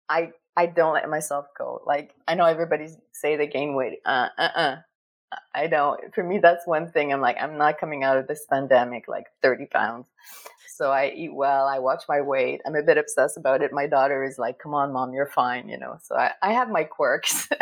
I 0.09 0.31
I 0.55 0.67
don't 0.67 0.93
let 0.93 1.09
myself 1.09 1.47
go. 1.57 1.81
Like 1.85 2.13
I 2.27 2.35
know 2.35 2.45
everybody 2.45 2.87
say 3.11 3.35
they 3.35 3.47
gain 3.47 3.75
weight. 3.75 3.99
Uh 4.05 4.29
uh 4.37 4.49
uh. 4.55 4.75
I 5.55 5.67
don't. 5.67 5.99
For 6.13 6.23
me, 6.23 6.39
that's 6.39 6.67
one 6.67 6.91
thing. 6.91 7.11
I'm 7.13 7.21
like, 7.21 7.37
I'm 7.41 7.57
not 7.57 7.79
coming 7.79 8.03
out 8.03 8.17
of 8.17 8.27
this 8.27 8.45
pandemic 8.49 9.07
like 9.07 9.25
30 9.41 9.65
pounds. 9.67 10.05
So 10.77 10.91
I 10.91 11.09
eat 11.15 11.33
well. 11.33 11.67
I 11.67 11.79
watch 11.79 12.03
my 12.09 12.21
weight. 12.21 12.61
I'm 12.65 12.75
a 12.75 12.83
bit 12.83 12.97
obsessed 12.97 13.37
about 13.37 13.61
it. 13.63 13.71
My 13.73 13.87
daughter 13.87 14.23
is 14.23 14.37
like, 14.39 14.59
"Come 14.59 14.73
on, 14.73 14.93
mom, 14.93 15.13
you're 15.13 15.27
fine," 15.27 15.69
you 15.69 15.77
know. 15.77 15.97
So 16.03 16.15
I, 16.15 16.31
I 16.41 16.53
have 16.53 16.69
my 16.69 16.83
quirks. 16.83 17.47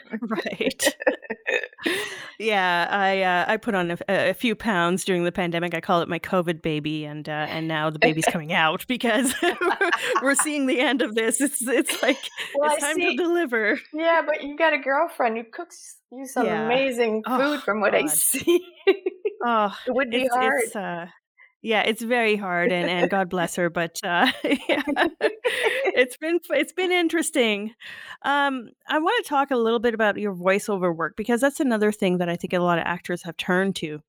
right. 0.20 0.96
yeah, 2.38 2.86
I 2.90 3.22
uh, 3.22 3.44
I 3.48 3.56
put 3.56 3.74
on 3.74 3.92
a, 3.92 3.98
a, 4.08 4.34
few 4.34 4.54
pounds 4.54 5.04
during 5.04 5.24
the 5.24 5.32
pandemic. 5.32 5.74
I 5.74 5.80
call 5.80 6.00
it 6.02 6.08
my 6.08 6.18
COVID 6.18 6.62
baby, 6.62 7.04
and 7.04 7.28
uh, 7.28 7.46
and 7.48 7.68
now 7.68 7.90
the 7.90 7.98
baby's 7.98 8.24
coming 8.30 8.52
out 8.52 8.86
because 8.86 9.34
we're 10.22 10.34
seeing 10.34 10.66
the 10.66 10.80
end 10.80 11.02
of 11.02 11.14
this. 11.14 11.40
It's 11.40 11.66
it's 11.66 12.02
like 12.02 12.18
well, 12.54 12.72
it's 12.72 12.82
time 12.82 12.96
see, 12.96 13.16
to 13.16 13.22
deliver. 13.22 13.78
Yeah, 13.92 14.22
but 14.26 14.42
you 14.42 14.56
got 14.56 14.72
a 14.72 14.78
girlfriend 14.78 15.36
who 15.36 15.44
cooks 15.44 15.96
you 16.10 16.26
some 16.26 16.46
yeah. 16.46 16.66
amazing 16.66 17.22
food, 17.24 17.40
oh, 17.40 17.60
from 17.60 17.80
what 17.80 17.92
God. 17.92 18.04
I 18.04 18.06
see. 18.06 18.64
oh, 19.44 19.76
it 19.86 19.94
would 19.94 20.10
be 20.10 20.22
it's, 20.22 20.34
hard. 20.34 20.62
It's, 20.64 20.76
uh, 20.76 21.06
yeah, 21.62 21.82
it's 21.82 22.02
very 22.02 22.34
hard, 22.34 22.72
and, 22.72 22.90
and 22.90 23.08
God 23.08 23.30
bless 23.30 23.54
her, 23.54 23.70
but 23.70 24.00
uh, 24.02 24.30
yeah, 24.44 24.82
it's 25.94 26.16
been 26.16 26.40
it's 26.50 26.72
been 26.72 26.90
interesting. 26.90 27.72
Um, 28.22 28.70
I 28.88 28.98
want 28.98 29.24
to 29.24 29.28
talk 29.28 29.52
a 29.52 29.56
little 29.56 29.78
bit 29.78 29.94
about 29.94 30.18
your 30.18 30.34
voiceover 30.34 30.94
work 30.94 31.16
because 31.16 31.40
that's 31.40 31.60
another 31.60 31.92
thing 31.92 32.18
that 32.18 32.28
I 32.28 32.34
think 32.34 32.52
a 32.52 32.58
lot 32.58 32.78
of 32.78 32.84
actors 32.84 33.22
have 33.22 33.36
turned 33.36 33.76
to. 33.76 34.00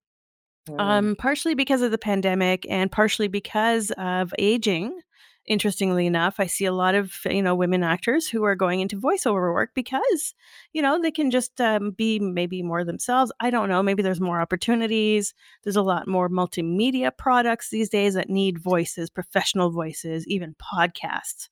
Mm. 0.67 0.79
Um, 0.79 1.15
partially 1.15 1.53
because 1.53 1.81
of 1.81 1.91
the 1.91 1.97
pandemic, 1.97 2.65
and 2.69 2.91
partially 2.91 3.27
because 3.27 3.91
of 3.97 4.33
aging 4.39 4.99
interestingly 5.45 6.05
enough 6.05 6.35
i 6.39 6.45
see 6.45 6.65
a 6.65 6.71
lot 6.71 6.95
of 6.95 7.13
you 7.25 7.41
know 7.41 7.53
women 7.53 7.83
actors 7.83 8.27
who 8.27 8.43
are 8.43 8.55
going 8.55 8.79
into 8.79 8.99
voiceover 8.99 9.53
work 9.53 9.71
because 9.73 10.33
you 10.71 10.81
know 10.81 11.01
they 11.01 11.11
can 11.11 11.31
just 11.31 11.59
um, 11.61 11.91
be 11.91 12.19
maybe 12.19 12.61
more 12.61 12.83
themselves. 12.83 13.31
I 13.39 13.49
don't 13.49 13.69
know 13.69 13.83
maybe 13.83 14.03
there's 14.03 14.21
more 14.21 14.39
opportunities. 14.39 15.33
There's 15.63 15.75
a 15.75 15.81
lot 15.81 16.07
more 16.07 16.29
multimedia 16.29 17.11
products 17.15 17.69
these 17.69 17.89
days 17.89 18.13
that 18.13 18.29
need 18.29 18.59
voices 18.59 19.09
professional 19.09 19.71
voices 19.71 20.27
even 20.27 20.55
podcasts. 20.55 21.49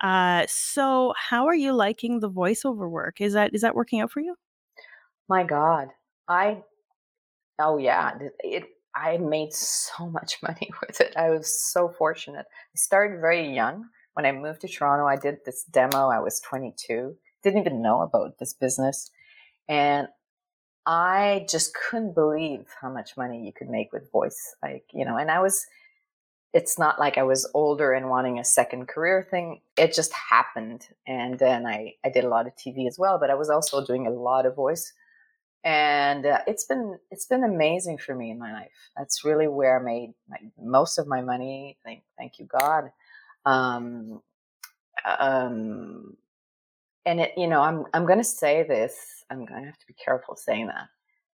Uh, 0.00 0.44
so 0.48 1.14
how 1.16 1.46
are 1.46 1.54
you 1.54 1.72
liking 1.72 2.20
the 2.20 2.30
voiceover 2.30 2.90
work? 2.90 3.20
Is 3.20 3.34
that 3.34 3.54
is 3.54 3.62
that 3.62 3.74
working 3.74 4.00
out 4.00 4.10
for 4.10 4.20
you? 4.20 4.34
My 5.28 5.44
god. 5.44 5.88
I 6.28 6.62
oh 7.58 7.78
yeah. 7.78 8.12
It 8.40 8.64
I 8.94 9.18
made 9.18 9.52
so 9.52 10.06
much 10.10 10.38
money 10.42 10.70
with 10.86 11.00
it. 11.00 11.14
I 11.16 11.30
was 11.30 11.62
so 11.72 11.88
fortunate. 11.88 12.46
I 12.48 12.76
started 12.76 13.20
very 13.20 13.54
young. 13.54 13.86
When 14.14 14.26
I 14.26 14.32
moved 14.32 14.60
to 14.60 14.68
Toronto, 14.68 15.06
I 15.06 15.16
did 15.16 15.38
this 15.44 15.64
demo. 15.64 16.08
I 16.08 16.20
was 16.20 16.40
22. 16.40 17.16
Didn't 17.42 17.60
even 17.60 17.82
know 17.82 18.02
about 18.02 18.38
this 18.38 18.52
business. 18.52 19.10
And 19.68 20.08
I 20.84 21.46
just 21.48 21.74
couldn't 21.74 22.14
believe 22.14 22.66
how 22.80 22.90
much 22.90 23.16
money 23.16 23.44
you 23.44 23.52
could 23.52 23.70
make 23.70 23.92
with 23.92 24.12
voice. 24.12 24.54
Like, 24.62 24.84
you 24.92 25.04
know, 25.04 25.16
and 25.16 25.30
I 25.30 25.40
was, 25.40 25.64
it's 26.52 26.78
not 26.78 26.98
like 26.98 27.16
I 27.16 27.22
was 27.22 27.48
older 27.54 27.92
and 27.92 28.10
wanting 28.10 28.38
a 28.38 28.44
second 28.44 28.88
career 28.88 29.26
thing. 29.30 29.62
It 29.78 29.94
just 29.94 30.12
happened. 30.12 30.88
And 31.06 31.38
then 31.38 31.66
I, 31.66 31.94
I 32.04 32.10
did 32.10 32.24
a 32.24 32.28
lot 32.28 32.46
of 32.46 32.54
TV 32.54 32.86
as 32.86 32.98
well, 32.98 33.18
but 33.18 33.30
I 33.30 33.34
was 33.34 33.48
also 33.48 33.84
doing 33.84 34.06
a 34.06 34.10
lot 34.10 34.44
of 34.44 34.56
voice 34.56 34.92
and 35.64 36.26
uh, 36.26 36.38
it's 36.46 36.64
been 36.64 36.98
it's 37.10 37.26
been 37.26 37.44
amazing 37.44 37.98
for 37.98 38.14
me 38.14 38.30
in 38.30 38.38
my 38.38 38.52
life. 38.52 38.90
That's 38.96 39.24
really 39.24 39.48
where 39.48 39.78
I 39.78 39.82
made 39.82 40.14
my, 40.28 40.38
most 40.58 40.98
of 40.98 41.06
my 41.06 41.20
money. 41.20 41.78
Thank 41.84 42.02
thank 42.18 42.38
you 42.38 42.46
God. 42.46 42.90
Um, 43.46 44.22
um, 45.04 46.16
and 47.06 47.20
it 47.20 47.32
you 47.36 47.46
know 47.46 47.60
I'm 47.60 47.84
I'm 47.94 48.06
going 48.06 48.18
to 48.18 48.24
say 48.24 48.64
this. 48.64 49.24
I'm 49.30 49.44
going 49.44 49.60
to 49.60 49.66
have 49.66 49.78
to 49.78 49.86
be 49.86 49.94
careful 49.94 50.36
saying 50.36 50.66
that. 50.66 50.88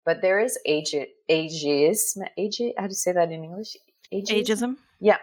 But 0.04 0.22
there 0.22 0.40
is 0.40 0.58
age 0.66 0.94
ageism. 1.30 2.28
Age 2.36 2.62
how 2.76 2.86
do 2.86 2.90
you 2.90 2.94
say 2.94 3.12
that 3.12 3.32
in 3.32 3.44
English? 3.44 3.76
Ageism. 4.12 4.44
ageism? 4.44 4.76
Yeah, 5.00 5.18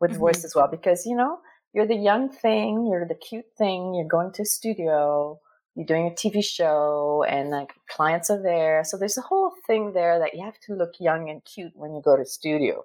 with 0.00 0.12
mm-hmm. 0.12 0.20
voice 0.20 0.44
as 0.44 0.54
well 0.54 0.68
because 0.68 1.06
you 1.06 1.16
know 1.16 1.38
you're 1.72 1.86
the 1.86 1.96
young 1.96 2.30
thing, 2.30 2.86
you're 2.86 3.06
the 3.06 3.14
cute 3.14 3.46
thing, 3.56 3.94
you're 3.94 4.08
going 4.08 4.32
to 4.32 4.42
a 4.42 4.46
studio 4.46 5.40
you're 5.74 5.86
doing 5.86 6.06
a 6.06 6.10
TV 6.10 6.44
show 6.44 7.24
and 7.28 7.50
like 7.50 7.72
clients 7.88 8.30
are 8.30 8.40
there. 8.42 8.84
So 8.84 8.96
there's 8.96 9.18
a 9.18 9.22
whole 9.22 9.52
thing 9.66 9.92
there 9.92 10.18
that 10.18 10.34
you 10.34 10.44
have 10.44 10.58
to 10.66 10.74
look 10.74 10.94
young 11.00 11.28
and 11.30 11.44
cute 11.44 11.72
when 11.74 11.94
you 11.94 12.02
go 12.02 12.16
to 12.16 12.24
studio. 12.24 12.84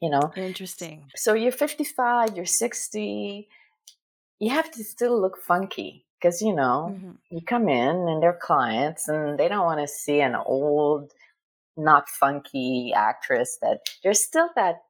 You 0.00 0.10
know? 0.10 0.32
Interesting. 0.36 1.06
So 1.16 1.34
you're 1.34 1.52
55, 1.52 2.36
you're 2.36 2.46
60, 2.46 3.48
you 4.38 4.50
have 4.50 4.70
to 4.72 4.84
still 4.84 5.20
look 5.20 5.38
funky 5.38 6.06
because, 6.18 6.42
you 6.42 6.54
know, 6.54 6.94
mm-hmm. 6.94 7.12
you 7.30 7.40
come 7.42 7.68
in 7.68 8.08
and 8.08 8.22
they're 8.22 8.38
clients 8.40 9.08
and 9.08 9.38
they 9.38 9.48
don't 9.48 9.64
want 9.64 9.80
to 9.80 9.88
see 9.88 10.20
an 10.20 10.34
old, 10.34 11.12
not 11.76 12.08
funky 12.08 12.92
actress 12.94 13.58
that 13.62 13.80
there's 14.02 14.22
still 14.22 14.48
that 14.54 14.82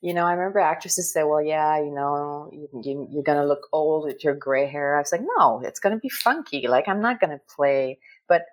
you 0.00 0.14
know, 0.14 0.24
I 0.24 0.32
remember 0.32 0.60
actresses 0.60 1.12
say, 1.12 1.24
well, 1.24 1.42
yeah, 1.42 1.78
you 1.78 1.92
know, 1.92 2.50
you, 2.52 3.06
you're 3.10 3.22
going 3.22 3.38
to 3.38 3.46
look 3.46 3.68
old 3.72 4.06
with 4.06 4.24
your 4.24 4.34
gray 4.34 4.66
hair. 4.66 4.96
I 4.96 5.00
was 5.00 5.12
like, 5.12 5.22
no, 5.38 5.60
it's 5.62 5.80
going 5.80 5.94
to 5.94 6.00
be 6.00 6.08
funky. 6.08 6.66
Like, 6.68 6.88
I'm 6.88 7.02
not 7.02 7.20
going 7.20 7.30
to 7.30 7.40
play, 7.54 7.98
but 8.26 8.46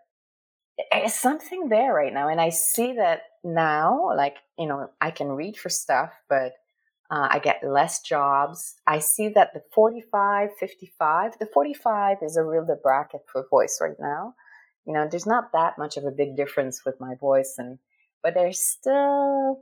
it's 0.77 1.19
something 1.19 1.69
there 1.69 1.93
right 1.93 2.13
now. 2.13 2.27
And 2.27 2.41
I 2.41 2.49
see 2.49 2.93
that 2.93 3.21
now, 3.43 4.13
like, 4.15 4.37
you 4.59 4.67
know, 4.67 4.89
I 4.99 5.11
can 5.11 5.29
read 5.29 5.57
for 5.57 5.69
stuff, 5.69 6.11
but 6.27 6.53
uh, 7.09 7.29
I 7.31 7.39
get 7.39 7.63
less 7.63 8.01
jobs. 8.01 8.75
I 8.85 8.99
see 8.99 9.29
that 9.29 9.53
the 9.53 9.61
45, 9.73 10.49
55, 10.59 11.39
the 11.39 11.45
45 11.45 12.17
is 12.21 12.35
a 12.35 12.43
real 12.43 12.65
the 12.65 12.75
bracket 12.75 13.21
for 13.31 13.47
voice 13.49 13.79
right 13.81 13.95
now. 13.99 14.35
You 14.85 14.93
know, 14.93 15.07
there's 15.09 15.25
not 15.25 15.53
that 15.53 15.77
much 15.77 15.95
of 15.95 16.03
a 16.03 16.11
big 16.11 16.35
difference 16.35 16.83
with 16.85 16.99
my 16.99 17.15
voice 17.15 17.55
and, 17.57 17.79
but 18.21 18.33
there's 18.33 18.59
still 18.59 19.61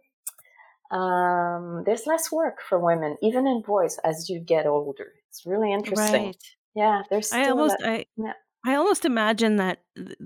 um, 0.91 1.83
there's 1.85 2.05
less 2.05 2.31
work 2.31 2.61
for 2.61 2.79
women, 2.79 3.17
even 3.21 3.47
in 3.47 3.61
boys, 3.61 3.97
as 4.03 4.29
you 4.29 4.39
get 4.39 4.65
older. 4.67 5.13
It's 5.29 5.45
really 5.45 5.71
interesting. 5.71 6.25
Right. 6.25 6.37
Yeah, 6.75 7.03
there's. 7.09 7.31
I 7.31 7.49
almost 7.49 7.77
I. 7.83 8.05
Yeah. 8.17 8.33
I 8.67 8.73
almost 8.77 9.05
imagine 9.05 9.57
that, 9.57 9.81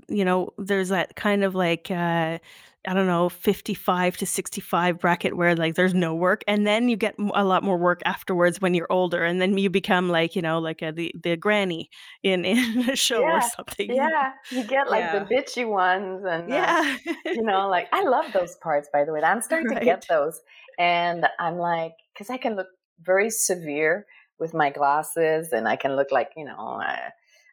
you 0.08 0.24
know, 0.24 0.54
there's 0.56 0.88
that 0.88 1.14
kind 1.14 1.44
of 1.44 1.54
like, 1.54 1.90
uh, 1.90 2.38
I 2.86 2.94
don't 2.94 3.06
know, 3.06 3.28
55 3.28 4.16
to 4.18 4.26
65 4.26 4.98
bracket 4.98 5.36
where, 5.36 5.54
like, 5.54 5.74
there's 5.74 5.94
no 5.94 6.14
work, 6.14 6.42
and 6.48 6.66
then 6.66 6.88
you 6.88 6.96
get 6.96 7.14
a 7.34 7.44
lot 7.44 7.62
more 7.62 7.76
work 7.78 8.00
afterwards 8.06 8.60
when 8.60 8.72
you're 8.74 8.90
older, 8.90 9.22
and 9.24 9.40
then 9.40 9.58
you 9.58 9.68
become 9.70 10.08
like, 10.08 10.34
you 10.34 10.42
know, 10.42 10.58
like, 10.58 10.82
uh, 10.82 10.90
the 10.92 11.12
the 11.22 11.36
granny 11.36 11.90
in 12.22 12.44
in 12.46 12.88
a 12.90 12.96
show 12.96 13.24
or 13.24 13.40
something, 13.42 13.98
yeah, 13.98 14.32
you 14.50 14.64
get, 14.64 14.88
like, 14.90 15.10
the 15.10 15.20
bitchy 15.20 15.68
ones 15.68 16.24
and, 16.24 16.52
uh, 16.52 16.74
Yeah. 16.76 16.98
you 17.32 17.42
know, 17.44 17.68
like 17.68 17.88
I 17.92 18.02
love 18.04 18.32
those 18.32 18.56
parts, 18.62 18.88
by 18.92 19.04
the 19.04 19.12
way, 19.12 19.22
I'm 19.22 19.42
starting 19.42 19.68
to 19.70 19.76
get 19.76 20.06
those, 20.08 20.40
and 20.78 21.26
I'm 21.38 21.58
like, 21.58 21.94
because 22.14 22.30
I 22.30 22.38
can 22.38 22.56
look 22.56 22.68
very 23.00 23.30
severe 23.30 24.06
with 24.38 24.54
my 24.54 24.70
glasses, 24.70 25.52
and 25.52 25.68
I 25.68 25.76
can 25.76 25.96
look 25.96 26.12
like, 26.12 26.30
you 26.36 26.44
know, 26.44 26.80
uh 26.84 27.10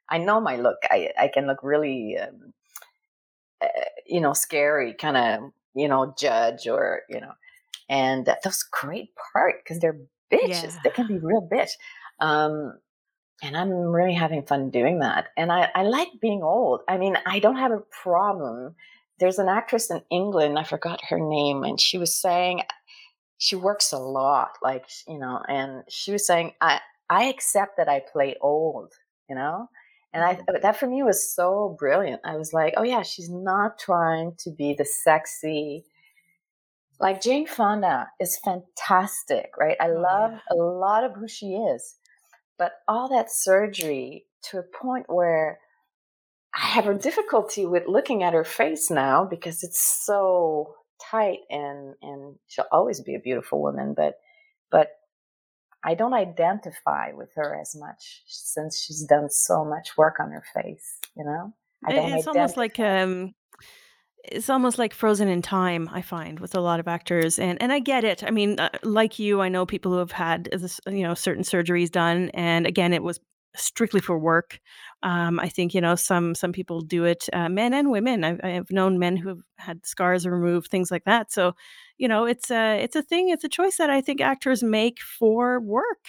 I 0.10 0.20
know 0.20 0.40
my 0.42 0.58
look, 0.58 0.78
I 0.92 1.12
I 1.20 1.28
can 1.30 1.48
look 1.48 1.60
really, 1.64 2.18
um, 2.18 2.54
uh, 3.62 3.68
you 4.06 4.22
know, 4.22 4.34
scary, 4.34 4.94
kinda, 4.94 5.52
you 5.76 5.88
know, 5.88 6.14
judge 6.18 6.68
or, 6.68 7.02
you 7.10 7.20
know 7.22 7.34
and 7.90 8.28
those 8.44 8.64
great 8.64 9.10
part 9.34 9.56
because 9.64 9.80
they're 9.80 10.00
bitches, 10.32 10.74
Yeah. 10.74 10.82
they 10.84 10.92
can 10.92 11.08
be 11.08 11.20
real 11.20 11.48
bitch, 11.52 11.72
um, 12.20 12.80
and 13.44 13.58
I'm 13.58 13.72
really 13.72 14.14
having 14.14 14.44
fun 14.46 14.70
doing 14.72 15.00
that, 15.00 15.30
and 15.38 15.52
I 15.52 15.70
I 15.76 15.84
like 15.84 16.10
being 16.22 16.44
old, 16.44 16.82
I 16.88 16.98
mean, 16.98 17.18
I 17.26 17.40
don't 17.40 17.58
have 17.58 17.72
a 17.72 17.84
problem. 18.04 18.76
There's 19.20 19.40
an 19.40 19.50
actress 19.50 19.92
in 19.92 20.02
England, 20.12 20.60
I 20.60 20.64
forgot 20.64 21.02
her 21.10 21.20
name, 21.20 21.64
and 21.64 21.80
she 21.82 21.98
was 21.98 22.16
saying 22.16 22.64
she 23.40 23.56
works 23.56 23.92
a 23.94 24.00
lot, 24.00 24.58
like, 24.64 24.86
you 25.08 25.20
know, 25.20 25.42
and 25.48 25.84
she 25.90 26.12
was 26.12 26.26
saying, 26.28 26.54
"I 26.62 26.82
I 27.10 27.26
accept 27.26 27.78
that 27.78 27.90
I 27.90 28.02
play 28.02 28.36
old," 28.42 28.94
you 29.30 29.36
know? 29.36 29.70
And 30.18 30.26
I 30.26 30.60
that 30.62 30.78
for 30.78 30.88
me 30.88 31.04
was 31.04 31.34
so 31.34 31.76
brilliant, 31.80 32.22
I 32.26 32.38
was 32.38 32.54
like, 32.54 32.74
"Oh, 32.78 32.84
yeah, 32.84 33.04
she's 33.04 33.30
not 33.30 33.80
trying 33.80 34.36
to 34.40 34.52
be 34.52 34.74
the 34.74 34.86
sexy" 34.86 35.86
like, 37.00 37.22
Jane 37.22 37.48
Fonda 37.48 38.10
is 38.20 38.40
fantastic, 38.40 39.52
right? 39.58 39.78
I 39.80 39.90
Oh, 39.90 40.02
love 40.02 40.32
yeah. 40.32 40.40
a 40.52 40.56
lot 40.56 41.04
of 41.04 41.16
who 41.16 41.28
she 41.28 41.56
is, 41.56 41.96
but 42.58 42.74
all 42.88 43.08
that 43.10 43.32
surgery 43.32 44.26
to 44.44 44.60
a 44.60 44.64
point 44.64 45.06
where 45.10 45.60
I 46.56 46.60
have 46.68 46.88
a 46.88 46.96
difficulty 46.96 47.66
with 47.66 47.88
looking 47.88 48.24
at 48.24 48.34
her 48.34 48.44
face 48.44 48.90
now 48.92 49.26
because 49.26 49.64
it's 49.64 49.82
so 49.82 50.76
tight 51.02 51.40
and 51.50 51.96
and 52.02 52.38
she'll 52.48 52.66
always 52.72 53.02
be 53.02 53.16
a 53.16 53.20
beautiful 53.20 53.62
woman, 53.62 53.94
but 53.94 54.20
but 54.72 54.97
I 55.88 55.94
don't 55.94 56.14
identify 56.14 57.14
with 57.14 57.30
her 57.36 57.58
as 57.60 57.74
much 57.76 58.24
since 58.28 58.78
she's 58.80 59.06
done 59.06 59.30
so 59.30 59.64
much 59.64 59.98
work 59.98 60.20
on 60.20 60.32
her 60.32 60.44
face, 60.54 60.98
you 61.16 61.24
know? 61.24 61.54
I 61.86 61.94
don't 61.94 62.12
it's 62.12 62.28
almost 62.28 62.58
like, 62.58 62.78
um 62.80 63.34
it's 64.24 64.50
almost 64.50 64.78
like 64.78 64.94
frozen 64.94 65.30
in 65.30 65.42
time, 65.42 65.90
I 65.94 66.02
find, 66.02 66.42
with 66.42 66.54
a 66.54 66.60
lot 66.60 66.82
of 66.82 66.88
actors, 66.90 67.40
and 67.40 67.62
and 67.62 67.72
I 67.72 67.80
get 67.80 68.04
it, 68.04 68.24
I 68.24 68.32
mean, 68.32 68.60
uh, 68.60 68.70
like 68.84 69.18
you, 69.20 69.40
I 69.40 69.48
know 69.48 69.66
people 69.66 69.94
who 69.94 70.00
have 70.00 70.12
had 70.12 70.50
this 70.52 70.82
you 70.88 71.04
know, 71.04 71.14
certain 71.14 71.44
surgeries 71.44 71.90
done, 71.90 72.30
and 72.34 72.68
again, 72.68 72.92
it 72.94 73.04
was 73.04 73.22
strictly 73.56 74.02
for 74.02 74.18
work. 74.20 74.60
Um, 75.04 75.40
I 75.40 75.50
think, 75.50 75.74
you 75.74 75.82
know, 75.82 75.96
some 75.96 76.36
some 76.36 76.52
people 76.54 76.82
do 76.82 77.06
it, 77.06 77.28
uh, 77.34 77.50
men 77.50 77.74
and 77.74 77.92
women, 77.92 78.24
I've 78.24 78.40
I've 78.44 78.72
known 78.72 79.00
men 79.00 79.18
who 79.18 79.30
have 79.30 79.42
had 79.58 79.86
scars 79.86 80.28
removed, 80.28 80.70
things 80.70 80.92
like 80.92 81.06
that, 81.06 81.32
so, 81.32 81.54
you 81.98 82.08
know, 82.08 82.26
it's 82.26 82.52
a 82.52 82.82
it's 82.84 82.96
a 82.96 83.04
thing, 83.04 83.30
it's 83.30 83.44
a 83.44 83.50
choice 83.50 83.78
that 83.78 83.90
I 83.90 84.02
think 84.02 84.22
actors 84.22 84.64
make 84.64 85.02
for 85.02 85.60
work, 85.60 86.06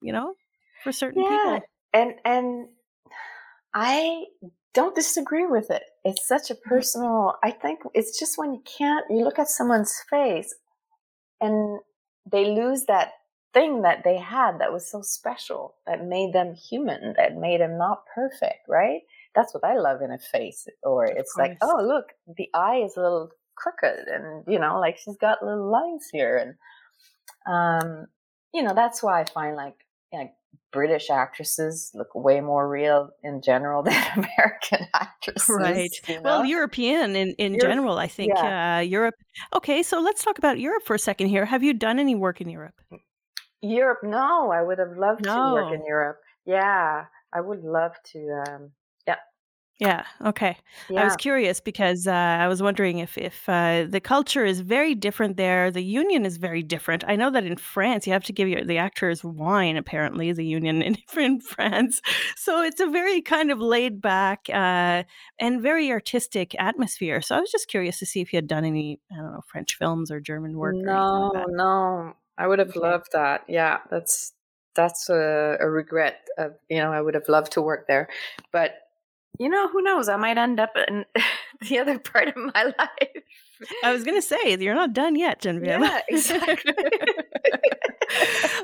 you 0.00 0.12
know, 0.12 0.34
for 0.80 0.92
certain 0.92 1.24
Yeah, 1.24 1.24
people. 1.24 1.64
and 1.92 2.14
and 2.24 2.68
I 3.74 4.26
don't 4.74 4.94
disagree 4.94 5.46
with 5.46 5.70
it, 5.70 5.84
it's 6.04 6.26
such 6.26 6.50
a 6.50 6.54
Mhm. 6.66 6.84
personal 6.84 7.36
I 7.42 7.50
think 7.52 7.80
it's 7.94 8.18
just 8.18 8.38
when 8.38 8.54
you 8.54 8.62
can't 8.62 9.06
you 9.10 9.24
look 9.24 9.38
at 9.38 9.48
someone's 9.48 9.94
face, 10.10 10.54
and 11.40 11.80
they 12.30 12.46
lose 12.46 12.86
that 12.86 13.12
thing 13.52 13.82
that 13.82 14.04
they 14.04 14.18
had 14.18 14.58
that 14.60 14.72
was 14.72 14.90
so 14.90 15.02
special, 15.02 15.76
that 15.86 16.04
made 16.04 16.32
them 16.32 16.54
human, 16.54 17.14
that 17.16 17.36
made 17.36 17.60
them 17.60 17.78
not 17.78 18.04
perfect, 18.14 18.68
right? 18.68 19.02
That's 19.34 19.54
what 19.54 19.64
I 19.64 19.76
love 19.76 20.02
in 20.02 20.10
a 20.12 20.18
face, 20.18 20.66
or 20.82 21.06
Of 21.06 21.16
it's 21.16 21.36
like, 21.38 21.52
"Oh, 21.62 21.82
look, 21.82 22.12
the 22.36 22.48
eye 22.54 22.76
is 22.78 22.96
a 22.96 23.02
little 23.02 23.30
crooked," 23.56 24.08
and, 24.08 24.44
you 24.48 24.58
know, 24.58 24.78
like, 24.80 24.98
"She's 24.98 25.16
got 25.18 25.42
little 25.44 25.70
lines 25.70 26.08
here," 26.12 26.36
and, 26.38 26.54
um, 27.46 28.06
you 28.54 28.62
know, 28.62 28.74
that's 28.74 29.02
why 29.02 29.20
I 29.20 29.24
find, 29.24 29.56
like 29.56 29.76
like, 30.12 30.34
British 30.72 31.10
actresses 31.10 31.92
look 31.94 32.14
way 32.14 32.40
more 32.40 32.68
real 32.68 33.10
in 33.22 33.42
general 33.42 33.82
than 33.84 33.94
American 34.38 34.86
Right. 35.48 35.90
actresses, 35.92 36.00
you 36.06 36.20
Well. 36.22 36.44
European 36.44 37.16
in 37.16 37.34
in 37.38 37.58
general, 37.58 37.98
I 37.98 38.06
think, 38.08 38.42
yeah. 38.42 38.44
uh, 38.44 38.82
Europe 38.86 39.14
okay, 39.54 39.82
so 39.82 40.00
let's 40.00 40.22
talk 40.22 40.38
about 40.38 40.58
Europe 40.60 40.84
for 40.84 40.94
a 40.94 40.98
second 40.98 41.28
here, 41.28 41.44
have 41.46 41.62
you 41.62 41.72
done 41.74 41.98
any 41.98 42.14
work 42.14 42.40
in 42.40 42.48
Europe? 42.48 42.80
Europe, 43.62 44.00
no, 44.02 44.50
I 44.50 44.62
would 44.62 44.78
have 44.78 44.96
loved 44.96 45.28
to 45.34 45.42
work 45.42 45.70
in 45.70 45.84
Europe. 45.84 46.20
Yeah, 46.46 47.06
I 47.32 47.40
would 47.40 47.62
love 47.64 47.94
to, 48.12 48.42
um 48.48 48.72
yeah. 49.06 49.16
Yeah, 49.78 50.04
okay. 50.26 50.58
I 50.94 51.04
was 51.04 51.16
curious 51.16 51.58
because, 51.58 52.06
uh, 52.06 52.12
I 52.12 52.48
was 52.48 52.62
wondering 52.62 52.98
if 52.98 53.16
if, 53.16 53.48
uh, 53.48 53.86
the 53.88 54.00
culture 54.00 54.44
is 54.44 54.60
very 54.60 54.94
different 54.94 55.38
there, 55.38 55.70
the 55.70 55.82
union 55.82 56.26
is 56.26 56.36
very 56.36 56.62
different. 56.62 57.02
I 57.08 57.16
know 57.16 57.30
that 57.30 57.44
in 57.46 57.56
France, 57.56 58.06
you 58.06 58.12
have 58.12 58.24
to 58.24 58.32
give 58.34 58.46
your 58.46 58.62
the 58.62 58.76
actors 58.76 59.24
wine, 59.24 59.78
apparently, 59.78 60.32
the 60.32 60.44
union 60.44 60.82
in 60.82 60.96
in 61.16 61.40
France. 61.40 62.02
So 62.36 62.60
it's 62.62 62.80
a 62.80 62.88
very 62.90 63.22
kind 63.22 63.50
of 63.50 63.58
laid 63.58 64.02
back, 64.02 64.50
uh, 64.52 65.04
and 65.38 65.62
very 65.62 65.90
artistic 65.90 66.54
atmosphere, 66.58 67.22
so 67.22 67.36
I 67.36 67.40
was 67.40 67.50
just 67.50 67.68
curious 67.68 67.98
to 68.00 68.06
see 68.06 68.20
if 68.20 68.32
you 68.34 68.36
had 68.36 68.48
done 68.48 68.66
any, 68.66 69.00
I 69.10 69.16
don't 69.16 69.32
know, 69.32 69.40
French 69.46 69.76
films 69.76 70.10
or 70.10 70.20
German 70.20 70.58
work 70.58 70.76
or 70.86 71.00
like 71.08 71.08
No, 71.12 71.32
that. 71.32 71.48
no, 71.48 72.14
I 72.38 72.46
would 72.46 72.58
have 72.58 72.76
loved 72.76 73.08
that, 73.12 73.44
yeah, 73.48 73.78
that's 73.90 74.32
that's 74.74 75.08
a 75.10 75.56
a 75.60 75.68
regret 75.70 76.26
of 76.38 76.52
you 76.68 76.78
know, 76.78 76.92
I 76.92 77.00
would 77.00 77.14
have 77.14 77.28
loved 77.28 77.52
to 77.52 77.62
work 77.62 77.86
there, 77.88 78.08
but, 78.52 78.72
you 79.38 79.48
know, 79.48 79.68
who 79.68 79.82
knows, 79.82 80.08
I 80.08 80.16
might 80.16 80.38
end 80.38 80.60
up 80.60 80.72
in 80.88 81.04
the 81.68 81.78
other 81.78 81.98
part 81.98 82.28
of 82.28 82.36
my 82.36 82.64
life. 82.78 83.22
I 83.82 83.92
was 83.92 84.04
gonna 84.04 84.22
say, 84.22 84.56
you're 84.58 84.74
not 84.74 84.92
done 84.92 85.16
yet, 85.16 85.40
Genevieve. 85.40 85.80
Yeah, 85.80 86.00
exactly. 86.08 86.74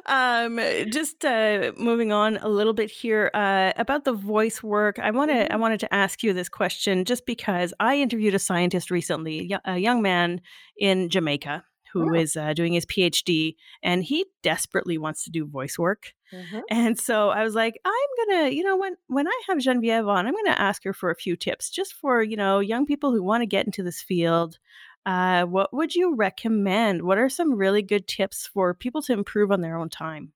Um, 0.07 0.59
just, 0.91 1.25
uh, 1.25 1.73
moving 1.77 2.13
on 2.13 2.37
a 2.39 2.49
little 2.49 2.73
bit 2.73 2.91
here, 2.91 3.31
uh, 3.35 3.73
about 3.77 4.05
the 4.05 4.13
voice 4.13 4.63
work, 4.63 4.99
I 4.99 5.11
wanna 5.11 5.47
I 5.51 5.57
Mhm. 5.57 5.61
wanted 5.61 5.81
to 5.81 5.95
ask 5.95 6.23
you 6.23 6.33
this 6.33 6.49
question 6.49 7.05
just 7.05 7.27
because 7.27 7.73
I 7.81 7.97
interviewed 7.97 8.35
a 8.35 8.39
scientist 8.39 8.91
recently, 8.91 9.55
a 9.65 9.79
young 9.79 10.03
man 10.03 10.41
in 10.77 11.09
Jamaica 11.09 11.65
who 11.93 12.13
Mm. 12.13 12.23
is, 12.23 12.37
uh, 12.37 12.53
doing 12.55 12.73
his 12.75 12.87
PhD, 12.87 13.57
and 13.83 14.05
he 14.05 14.27
desperately 14.43 14.99
wants 14.99 15.25
to 15.25 15.31
do 15.31 15.47
voice 15.47 15.79
work, 15.79 16.15
Mhm. 16.33 16.67
and 16.71 16.99
so 16.99 17.31
I 17.31 17.45
was 17.45 17.55
like, 17.55 17.81
"I'm 17.85 18.27
gonna 18.29 18.51
you 18.51 18.63
know, 18.65 18.77
when 18.77 18.97
when 19.09 19.29
I 19.29 19.43
have 19.49 19.59
Genevieve 19.59 20.09
on, 20.09 20.27
I'm 20.27 20.35
gonna 20.35 20.51
ask 20.59 20.85
her 20.85 20.93
for 20.95 21.11
a 21.11 21.17
few 21.17 21.37
tips 21.37 21.71
just 21.71 21.95
for, 21.95 22.23
you 22.23 22.37
know, 22.37 22.61
young 22.61 22.87
people 22.87 23.13
who 23.13 23.23
wanna 23.23 23.47
get 23.47 23.67
into 23.67 23.83
this 23.83 24.03
field." 24.03 24.59
Uh, 25.07 25.45
what 25.47 25.73
would 25.73 25.95
you 25.95 26.15
recommend? 26.17 27.03
What 27.03 27.19
are 27.19 27.29
some 27.29 27.55
really 27.55 27.83
good 27.83 28.09
tips 28.09 28.47
for 28.47 28.75
people 28.75 29.03
to 29.03 29.13
improve 29.13 29.53
on 29.53 29.61
their 29.61 29.77
own 29.79 29.89
time? 29.89 30.33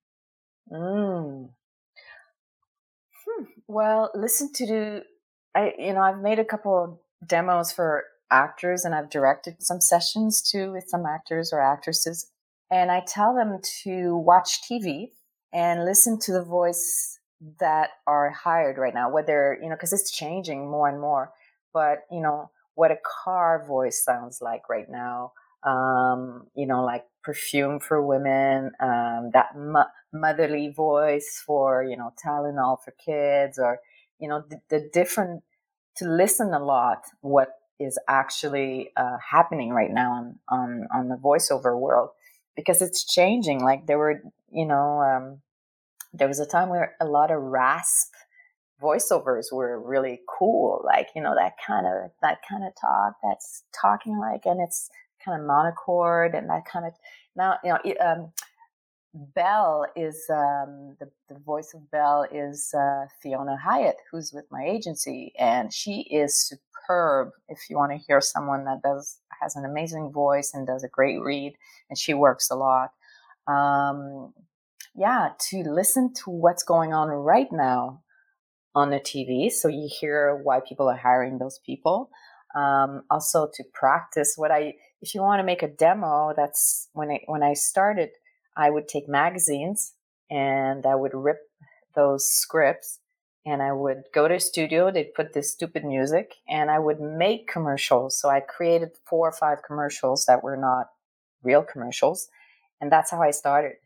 Mm. 0.70 1.50
Hmm, 3.26 3.44
well, 3.66 4.10
listen 4.14 4.52
to 4.54 4.66
the 4.66 5.04
I 5.54 5.74
you 5.78 5.92
know, 5.92 6.00
I've 6.00 6.20
made 6.20 6.38
a 6.38 6.44
couple 6.44 7.02
demos 7.26 7.72
for 7.72 8.04
actors, 8.30 8.84
and 8.84 8.94
I've 8.94 9.10
directed 9.10 9.62
some 9.62 9.80
sessions 9.80 10.42
too 10.42 10.72
with 10.72 10.88
some 10.88 11.04
actors 11.06 11.52
or 11.52 11.60
actresses, 11.60 12.30
and 12.70 12.90
I 12.90 13.02
tell 13.06 13.34
them 13.34 13.58
to 13.84 14.16
watch 14.16 14.60
TV 14.70 15.10
and 15.52 15.84
listen 15.84 16.18
to 16.20 16.32
the 16.32 16.44
voice 16.44 17.18
that 17.58 17.90
are 18.06 18.30
hired 18.30 18.78
right 18.78 18.94
now, 18.94 19.10
whether 19.10 19.58
you 19.62 19.68
know, 19.68 19.74
because 19.74 19.92
it's 19.92 20.10
changing 20.12 20.70
more 20.70 20.88
and 20.88 21.00
more, 21.00 21.32
but, 21.72 22.00
you 22.10 22.20
know, 22.20 22.50
what 22.74 22.90
a 22.90 22.96
car 23.24 23.64
voice 23.66 24.02
sounds 24.04 24.40
like 24.40 24.68
right 24.68 24.88
now, 24.90 25.32
um, 25.64 26.46
you 26.54 26.66
know, 26.66 26.84
like 26.84 27.04
perfume 27.22 27.80
for 27.80 28.00
women, 28.06 28.72
um, 28.80 29.30
that 29.32 29.56
mo 29.56 29.84
motherly 30.12 30.68
voice 30.74 31.42
for, 31.46 31.84
you 31.84 31.96
know, 31.96 32.12
Tylenol 32.24 32.78
for 32.84 32.92
kids 33.04 33.58
or, 33.58 33.80
you 34.18 34.28
know, 34.28 34.42
the 34.48 34.60
the 34.70 34.88
different 34.92 35.42
to 35.96 36.04
listen 36.06 36.52
a 36.54 36.58
lot 36.58 37.02
what 37.20 37.59
is 37.80 37.98
actually, 38.08 38.92
uh, 38.96 39.18
happening 39.18 39.70
right 39.70 39.90
now 39.92 40.12
on 40.12 40.38
on 40.50 40.88
on 40.94 41.08
the 41.08 41.16
voiceover 41.16 41.78
world, 41.80 42.10
because 42.56 42.82
it's 42.82 43.04
changing, 43.04 43.60
like, 43.60 43.86
there 43.86 43.98
were 43.98 44.22
you 44.52 44.66
know, 44.66 45.00
um, 45.02 45.40
there 46.14 46.28
was 46.28 46.40
a 46.40 46.46
time 46.46 46.68
where 46.70 46.96
a 47.00 47.06
lot 47.06 47.30
of 47.32 47.42
rasp 47.42 48.12
voiceovers 48.82 49.52
were 49.52 49.80
really 49.80 50.20
cool, 50.28 50.82
like, 50.84 51.08
you 51.16 51.22
know, 51.22 51.34
that 51.36 51.54
kinda 51.66 52.10
that 52.22 52.38
kinda 52.48 52.70
talk 52.80 53.14
that's 53.24 53.64
talking 53.80 54.18
like 54.18 54.46
and 54.46 54.60
it's 54.62 54.90
kinda 55.24 55.42
monochord 55.44 56.34
and 56.34 56.48
that 56.50 56.64
kinda 56.72 56.92
now, 57.36 57.58
you 57.64 57.70
know, 57.72 57.80
um 58.00 58.32
Belle 59.14 59.86
is 59.96 60.24
um, 60.30 60.96
the, 61.00 61.10
the 61.28 61.38
voice 61.40 61.74
of 61.74 61.90
Bell 61.90 62.26
is 62.32 62.72
uh, 62.74 63.06
Fiona 63.22 63.56
Hyatt, 63.56 63.96
who's 64.10 64.32
with 64.32 64.46
my 64.52 64.64
agency, 64.64 65.32
and 65.38 65.72
she 65.72 66.02
is 66.02 66.52
If 67.48 67.68
you 67.68 67.76
want 67.76 67.92
to 67.92 67.98
hear 67.98 68.20
someone 68.20 68.64
that 68.64 68.83
does 68.83 69.18
has 69.40 69.57
an 69.57 69.64
amazing 69.64 70.12
voice 70.12 70.53
and 70.55 70.66
does 70.66 70.85
a 70.85 70.88
great 70.88 71.20
read, 71.20 71.55
and 71.88 71.98
she 71.98 72.14
works 72.14 72.50
a 72.50 72.57
lot. 72.57 72.90
Um, 73.46 74.35
yeah, 74.94 75.31
to 75.50 75.62
listen 75.62 76.12
to 76.24 76.31
what's 76.31 76.62
going 76.62 76.92
on 76.92 77.09
right 77.09 77.50
now 77.50 78.03
on 78.74 78.90
the 78.90 79.00
TV, 79.00 79.50
so 79.50 79.68
you 79.68 79.88
hear 80.00 80.40
why 80.42 80.61
people 80.61 80.88
are 80.88 80.96
hiring 80.96 81.38
those 81.38 81.59
people. 81.64 82.11
Um, 82.55 83.05
also 83.11 83.48
to 83.55 83.64
practice 83.72 84.35
what 84.37 84.50
I, 84.50 84.74
if 85.00 85.14
you 85.14 85.20
want 85.22 85.38
to 85.38 85.44
make 85.44 85.62
a 85.62 85.68
demo, 85.68 86.35
that's 86.37 86.88
when 86.92 87.11
I 87.11 87.20
when 87.26 87.42
I 87.42 87.55
started 87.55 88.11
I 88.57 88.70
would 88.70 88.88
take 88.88 89.09
magazines 89.09 89.94
and 90.31 90.85
I 90.87 90.94
would 90.94 91.14
rip 91.14 91.38
those 91.94 92.31
scripts 92.31 93.00
and 93.46 93.62
I 93.62 93.72
would 93.72 94.03
go 94.14 94.29
to 94.29 94.35
a 94.35 94.40
studio, 94.40 94.90
they'd 94.90 95.14
put 95.14 95.33
this 95.33 95.53
stupid 95.53 95.85
music 95.85 96.35
and 96.48 96.70
I 96.70 96.79
would 96.79 97.00
make 97.00 97.48
commercials. 97.48 98.18
So 98.18 98.29
I 98.29 98.40
created 98.40 98.90
four 99.07 99.29
or 99.29 99.33
five 99.33 99.59
commercials 99.66 100.26
that 100.26 100.42
were 100.42 100.57
not 100.57 100.88
real 101.42 101.62
commercials. 101.62 102.29
And 102.81 102.92
that's 102.92 103.11
how 103.11 103.22
I 103.22 103.31
started. 103.31 103.76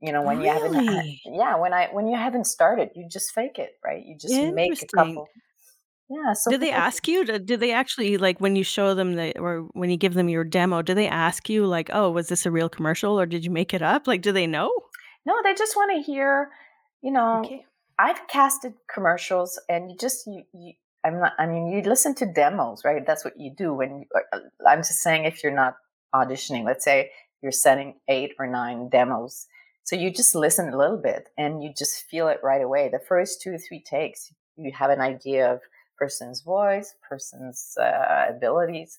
You 0.00 0.12
know, 0.12 0.22
when 0.22 0.38
really? 0.38 0.48
you 0.48 0.52
haven't 0.52 1.18
yeah, 1.24 1.56
when 1.56 1.72
I 1.72 1.88
when 1.90 2.06
you 2.06 2.16
haven't 2.16 2.44
started, 2.44 2.90
you 2.94 3.08
just 3.10 3.32
fake 3.32 3.58
it, 3.58 3.72
right? 3.82 4.04
You 4.04 4.16
just 4.18 4.34
make 4.34 4.82
a 4.82 4.86
couple 4.94 5.26
yeah. 6.08 6.32
So 6.34 6.50
did 6.50 6.60
they 6.60 6.70
ask 6.70 7.08
you? 7.08 7.24
Did 7.24 7.60
they 7.60 7.72
actually 7.72 8.16
like 8.16 8.40
when 8.40 8.54
you 8.54 8.62
show 8.62 8.94
them 8.94 9.14
the 9.14 9.36
or 9.38 9.62
when 9.72 9.90
you 9.90 9.96
give 9.96 10.14
them 10.14 10.28
your 10.28 10.44
demo? 10.44 10.82
Do 10.82 10.94
they 10.94 11.08
ask 11.08 11.48
you 11.48 11.66
like, 11.66 11.90
"Oh, 11.92 12.10
was 12.10 12.28
this 12.28 12.46
a 12.46 12.50
real 12.50 12.68
commercial 12.68 13.18
or 13.18 13.26
did 13.26 13.44
you 13.44 13.50
make 13.50 13.74
it 13.74 13.82
up?" 13.82 14.06
Like, 14.06 14.22
do 14.22 14.32
they 14.32 14.46
know? 14.46 14.72
No, 15.24 15.34
they 15.42 15.54
just 15.54 15.74
want 15.74 15.90
to 15.96 16.02
hear. 16.12 16.50
You 17.02 17.12
know, 17.12 17.40
okay. 17.44 17.64
I've 17.98 18.28
casted 18.28 18.74
commercials, 18.92 19.58
and 19.68 19.90
you 19.90 19.96
just 19.96 20.26
you, 20.26 20.42
you 20.52 20.72
I'm 21.04 21.20
not. 21.20 21.32
I 21.38 21.46
mean, 21.46 21.68
you 21.68 21.82
listen 21.82 22.14
to 22.16 22.26
demos, 22.26 22.82
right? 22.84 23.06
That's 23.06 23.24
what 23.24 23.38
you 23.38 23.50
do 23.56 23.74
when. 23.74 24.00
You, 24.00 24.06
uh, 24.32 24.40
I'm 24.68 24.80
just 24.80 25.00
saying, 25.00 25.24
if 25.24 25.42
you're 25.42 25.54
not 25.54 25.76
auditioning, 26.14 26.64
let's 26.64 26.84
say 26.84 27.10
you're 27.42 27.52
sending 27.52 27.94
eight 28.08 28.32
or 28.38 28.46
nine 28.46 28.88
demos, 28.88 29.46
so 29.84 29.96
you 29.96 30.10
just 30.10 30.34
listen 30.34 30.72
a 30.72 30.76
little 30.76 30.98
bit, 30.98 31.28
and 31.38 31.62
you 31.62 31.72
just 31.76 32.04
feel 32.10 32.28
it 32.28 32.40
right 32.42 32.62
away. 32.62 32.88
The 32.90 32.98
first 32.98 33.40
two 33.40 33.54
or 33.54 33.58
three 33.58 33.82
takes, 33.82 34.32
you 34.56 34.72
have 34.72 34.90
an 34.90 35.00
idea 35.00 35.52
of 35.52 35.60
person's 35.98 36.42
voice, 36.42 36.94
person's 37.08 37.76
uh, 37.80 38.26
abilities. 38.28 38.98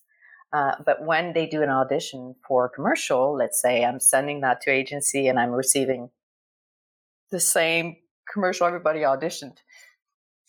Uh, 0.53 0.75
but 0.86 1.03
when 1.03 1.33
they 1.33 1.45
do 1.45 1.62
an 1.62 1.69
audition 1.69 2.33
for 2.47 2.65
a 2.65 2.69
commercial, 2.69 3.36
let's 3.36 3.62
say 3.62 3.83
I'm 3.83 3.99
sending 3.99 4.41
that 4.41 4.62
to 4.62 4.71
agency 4.71 5.27
and 5.27 5.38
I'm 5.38 5.51
receiving 5.51 6.10
the 7.31 7.39
same 7.39 7.97
commercial 8.32 8.68
everybody 8.68 9.02
auditioned, 9.02 9.58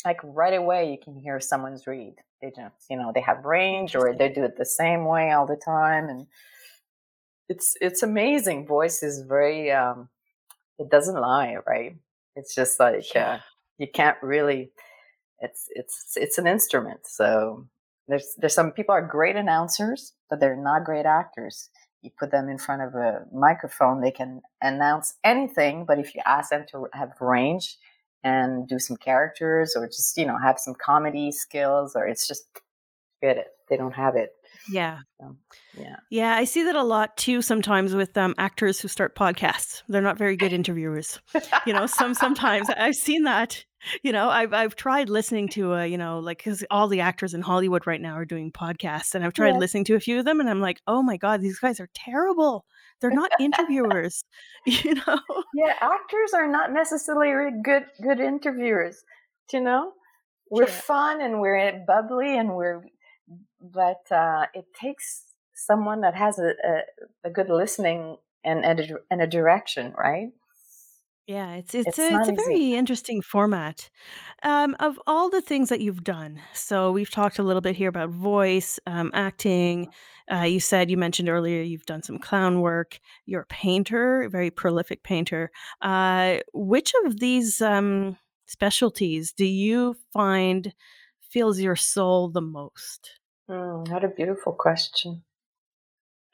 like 0.04 0.20
right 0.22 0.54
away 0.54 0.90
you 0.90 0.98
can 1.02 1.16
hear 1.16 1.40
someone's 1.40 1.86
read. 1.86 2.14
They 2.40 2.48
just, 2.54 2.86
you 2.88 2.96
know, 2.96 3.10
they 3.14 3.20
have 3.22 3.44
range 3.44 3.96
or 3.96 4.14
they 4.16 4.28
do 4.28 4.44
it 4.44 4.56
the 4.56 4.64
same 4.64 5.04
way 5.04 5.32
all 5.32 5.46
the 5.46 5.60
time, 5.62 6.08
and 6.08 6.26
it's 7.48 7.74
it's 7.80 8.02
amazing. 8.02 8.66
Voice 8.66 9.02
is 9.02 9.22
very, 9.22 9.72
um, 9.72 10.08
it 10.78 10.90
doesn't 10.90 11.20
lie, 11.20 11.56
right? 11.66 11.96
It's 12.36 12.54
just 12.54 12.78
like 12.78 13.06
uh, 13.16 13.38
you 13.78 13.88
can't 13.92 14.18
really 14.22 14.70
it's 15.40 15.66
it's 15.70 16.16
it's 16.16 16.38
an 16.38 16.46
instrument. 16.46 17.00
So 17.04 17.66
there's 18.08 18.34
there's 18.38 18.54
some 18.54 18.72
people 18.72 18.94
are 18.94 19.06
great 19.06 19.36
announcers, 19.36 20.14
but 20.28 20.40
they're 20.40 20.56
not 20.56 20.84
great 20.84 21.06
actors. 21.06 21.70
You 22.02 22.10
put 22.18 22.30
them 22.30 22.48
in 22.48 22.58
front 22.58 22.82
of 22.82 22.94
a 22.94 23.24
microphone, 23.32 24.00
they 24.00 24.10
can 24.10 24.42
announce 24.62 25.14
anything, 25.24 25.84
but 25.84 25.98
if 25.98 26.14
you 26.14 26.22
ask 26.24 26.50
them 26.50 26.64
to 26.70 26.86
have 26.92 27.20
range 27.20 27.76
and 28.22 28.68
do 28.68 28.78
some 28.78 28.96
characters 28.96 29.74
or 29.76 29.86
just, 29.86 30.16
you 30.16 30.26
know, 30.26 30.38
have 30.38 30.58
some 30.58 30.74
comedy 30.74 31.32
skills 31.32 31.94
or 31.96 32.06
it's 32.06 32.26
just 32.26 32.44
get 33.20 33.36
it. 33.36 33.48
They 33.68 33.76
don't 33.76 33.92
have 33.92 34.16
it. 34.16 34.30
Yeah. 34.70 34.98
So, 35.20 35.36
yeah. 35.78 35.96
Yeah, 36.10 36.34
I 36.34 36.44
see 36.44 36.64
that 36.64 36.76
a 36.76 36.82
lot 36.82 37.16
too 37.16 37.42
sometimes 37.42 37.94
with 37.94 38.16
um, 38.16 38.34
actors 38.38 38.80
who 38.80 38.88
start 38.88 39.14
podcasts. 39.14 39.82
They're 39.88 40.02
not 40.02 40.18
very 40.18 40.36
good 40.36 40.52
interviewers. 40.52 41.20
you 41.66 41.72
know, 41.72 41.86
some 41.86 42.14
sometimes 42.14 42.68
I've 42.70 42.96
seen 42.96 43.24
that. 43.24 43.64
You 44.02 44.12
know, 44.12 44.28
I've 44.28 44.52
I've 44.52 44.74
tried 44.76 45.08
listening 45.08 45.48
to 45.50 45.74
uh, 45.74 45.82
you 45.84 45.98
know, 45.98 46.18
like 46.18 46.42
cuz 46.42 46.64
all 46.70 46.88
the 46.88 47.00
actors 47.00 47.34
in 47.34 47.42
Hollywood 47.42 47.86
right 47.86 48.00
now 48.00 48.14
are 48.14 48.24
doing 48.24 48.50
podcasts 48.52 49.14
and 49.14 49.24
I've 49.24 49.32
tried 49.34 49.56
Yeah. 49.56 49.58
listening 49.58 49.84
to 49.84 49.94
a 49.94 50.00
few 50.00 50.18
of 50.18 50.24
them 50.24 50.40
and 50.40 50.50
I'm 50.50 50.60
like, 50.60 50.80
"Oh 50.86 51.02
my 51.02 51.16
god, 51.16 51.40
these 51.40 51.58
guys 51.58 51.80
are 51.80 51.88
terrible. 51.94 52.66
They're 53.00 53.10
not 53.12 53.32
interviewers." 53.38 54.24
You 54.66 54.94
know? 54.96 55.18
Yeah, 55.52 55.74
actors 55.80 56.32
are 56.34 56.46
not 56.46 56.72
necessarily 56.72 57.50
good 57.62 57.86
good 58.02 58.20
interviewers. 58.20 59.02
You 59.52 59.60
know, 59.60 59.92
we're 60.50 60.66
Yeah. 60.66 60.82
fun 60.88 61.20
and 61.22 61.40
we're 61.40 61.84
bubbly 61.86 62.36
and 62.36 62.54
we're, 62.54 62.84
but 63.60 64.10
uh, 64.12 64.46
it 64.54 64.66
takes 64.74 65.24
someone 65.54 66.02
that 66.02 66.14
has 66.14 66.38
a, 66.38 66.52
a, 66.64 66.80
a 67.24 67.30
good 67.30 67.48
listening 67.48 68.18
and 68.44 68.64
and 68.64 68.80
a, 68.80 68.88
and 69.10 69.22
a 69.22 69.26
direction, 69.26 69.94
right? 69.98 70.28
Yeah, 71.28 71.56
it's 71.56 71.74
it's 71.74 71.98
It's 71.98 71.98
a 71.98 72.10
it's 72.10 72.10
not 72.10 72.28
a 72.28 72.32
easy. 72.32 72.44
very 72.44 72.74
interesting 72.74 73.20
format. 73.20 73.90
Um, 74.42 74.74
of 74.80 74.98
all 75.06 75.28
the 75.28 75.42
things 75.42 75.68
that 75.68 75.82
you've 75.82 76.02
done, 76.02 76.40
so 76.54 76.90
we've 76.90 77.10
talked 77.10 77.38
a 77.38 77.42
little 77.42 77.60
bit 77.60 77.76
here 77.76 77.90
about 77.90 78.08
voice, 78.10 78.80
um, 78.86 79.10
acting. 79.12 79.90
Uh, 80.32 80.44
you 80.44 80.58
said 80.58 80.90
you 80.90 80.96
mentioned 80.96 81.28
earlier 81.28 81.62
you've 81.62 81.84
done 81.84 82.02
some 82.02 82.18
clown 82.18 82.62
work. 82.62 82.98
You're 83.26 83.42
a 83.42 83.46
painter, 83.46 84.22
a 84.22 84.30
very 84.30 84.50
prolific 84.50 85.02
painter. 85.02 85.50
Uh, 85.82 86.38
which 86.54 86.94
of 87.04 87.20
these 87.20 87.60
um, 87.60 88.16
specialties 88.46 89.32
do 89.34 89.44
you 89.44 89.96
find 90.14 90.74
fills 91.30 91.60
your 91.60 91.76
soul 91.76 92.30
the 92.30 92.40
most? 92.40 93.20
Mm, 93.50 93.88
what 93.90 94.04
a 94.04 94.08
beautiful 94.08 94.54
question. 94.54 95.24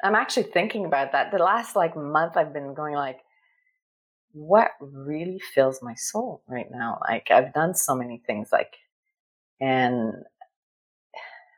I'm 0.04 0.14
actually 0.14 0.44
thinking 0.44 0.84
about 0.84 1.12
that. 1.12 1.32
The 1.32 1.38
last 1.38 1.74
like 1.74 1.96
month, 1.96 2.36
I've 2.36 2.52
been 2.52 2.74
going 2.74 2.94
like, 2.94 3.23
what 4.34 4.72
really 4.80 5.38
fills 5.38 5.80
my 5.80 5.94
soul 5.94 6.42
right 6.46 6.70
now? 6.70 7.00
Like 7.08 7.30
I've 7.30 7.54
done 7.54 7.74
so 7.74 7.94
many 7.94 8.22
things, 8.26 8.50
like, 8.52 8.76
and 9.60 10.12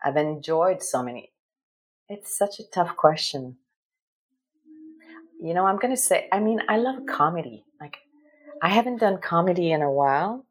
I've 0.05 0.17
enjoyed 0.17 0.83
so 0.83 1.03
many. 1.03 1.33
It's 2.09 2.37
such 2.37 2.61
a 2.61 2.65
tough 2.73 2.97
question. 2.97 3.57
You 5.41 5.55
know, 5.55 5.67
I'm 5.67 5.79
gonna 5.79 5.97
say. 5.97 6.29
I 6.31 6.39
mean, 6.39 6.63
I 6.69 6.77
love 6.77 7.07
comedy. 7.09 7.65
Like, 7.81 7.97
I 8.63 8.69
haven't 8.69 9.01
done 9.01 9.19
comedy 9.19 9.73
in 9.73 9.83
a 9.83 9.91
while, 9.91 10.47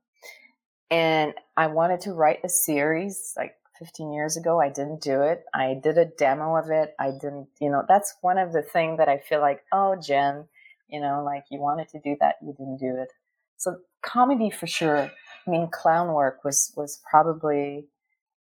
and 0.91 1.33
I 1.55 1.67
wanted 1.67 2.01
to 2.01 2.13
write 2.13 2.39
a 2.43 2.49
series 2.49 3.33
like 3.37 3.55
15 3.79 4.13
years 4.13 4.37
ago. 4.37 4.59
I 4.59 4.69
didn't 4.69 5.01
do 5.01 5.21
it. 5.21 5.45
I 5.53 5.79
did 5.81 5.97
a 5.97 6.05
demo 6.05 6.55
of 6.55 6.69
it. 6.69 6.95
I 6.99 7.11
didn't, 7.11 7.47
you 7.59 7.69
know, 7.69 7.83
that's 7.87 8.15
one 8.21 8.37
of 8.37 8.53
the 8.53 8.61
things 8.61 8.97
that 8.97 9.09
I 9.09 9.19
feel 9.19 9.41
like, 9.41 9.63
oh, 9.71 9.95
Jen, 9.95 10.45
you 10.87 11.01
know, 11.01 11.23
like 11.23 11.45
you 11.51 11.59
wanted 11.59 11.89
to 11.89 11.99
do 11.99 12.15
that, 12.19 12.35
you 12.41 12.53
didn't 12.53 12.77
do 12.77 12.95
it. 12.97 13.09
So 13.57 13.77
comedy 14.01 14.49
for 14.49 14.67
sure. 14.67 15.11
I 15.47 15.49
mean, 15.49 15.69
clown 15.71 16.13
work 16.13 16.43
was 16.43 16.73
was 16.75 17.01
probably 17.09 17.87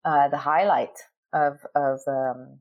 uh, 0.06 0.30
the 0.30 0.38
highlight 0.38 0.98
of 1.34 1.60
of 1.76 2.00
um, 2.08 2.60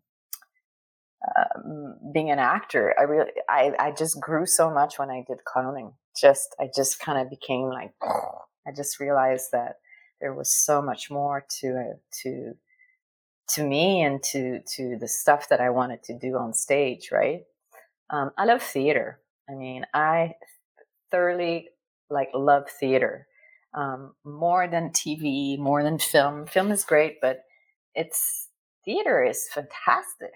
um, 1.36 1.96
being 2.12 2.30
an 2.30 2.38
actor. 2.38 2.94
I 2.98 3.02
really, 3.02 3.30
I, 3.48 3.72
I 3.78 3.90
just 3.92 4.20
grew 4.20 4.46
so 4.46 4.70
much 4.70 4.98
when 4.98 5.10
I 5.10 5.24
did 5.26 5.44
clowning. 5.44 5.92
Just, 6.16 6.54
I 6.58 6.68
just 6.74 7.00
kind 7.00 7.18
of 7.18 7.30
became 7.30 7.68
like, 7.68 7.92
I 8.66 8.72
just 8.74 9.00
realized 9.00 9.50
that 9.52 9.76
there 10.20 10.34
was 10.34 10.52
so 10.52 10.82
much 10.82 11.10
more 11.10 11.44
to 11.60 11.94
to, 12.22 12.52
to 13.48 13.64
me 13.66 14.02
and 14.02 14.22
to, 14.22 14.60
to 14.76 14.96
the 15.00 15.08
stuff 15.08 15.48
that 15.48 15.60
I 15.60 15.70
wanted 15.70 16.02
to 16.04 16.18
do 16.18 16.36
on 16.36 16.52
stage, 16.54 17.10
right? 17.10 17.42
Um, 18.10 18.30
I 18.38 18.44
love 18.44 18.62
theater. 18.62 19.18
I 19.50 19.54
mean, 19.54 19.84
I 19.92 20.34
thoroughly 21.10 21.70
like 22.08 22.30
love 22.34 22.68
theater 22.68 23.26
um, 23.74 24.14
more 24.24 24.68
than 24.68 24.90
TV, 24.90 25.58
more 25.58 25.82
than 25.82 25.98
film. 25.98 26.46
Film 26.46 26.70
is 26.70 26.84
great, 26.84 27.20
but 27.20 27.44
it's 27.94 28.48
theater 28.84 29.22
is 29.22 29.48
fantastic. 29.52 30.34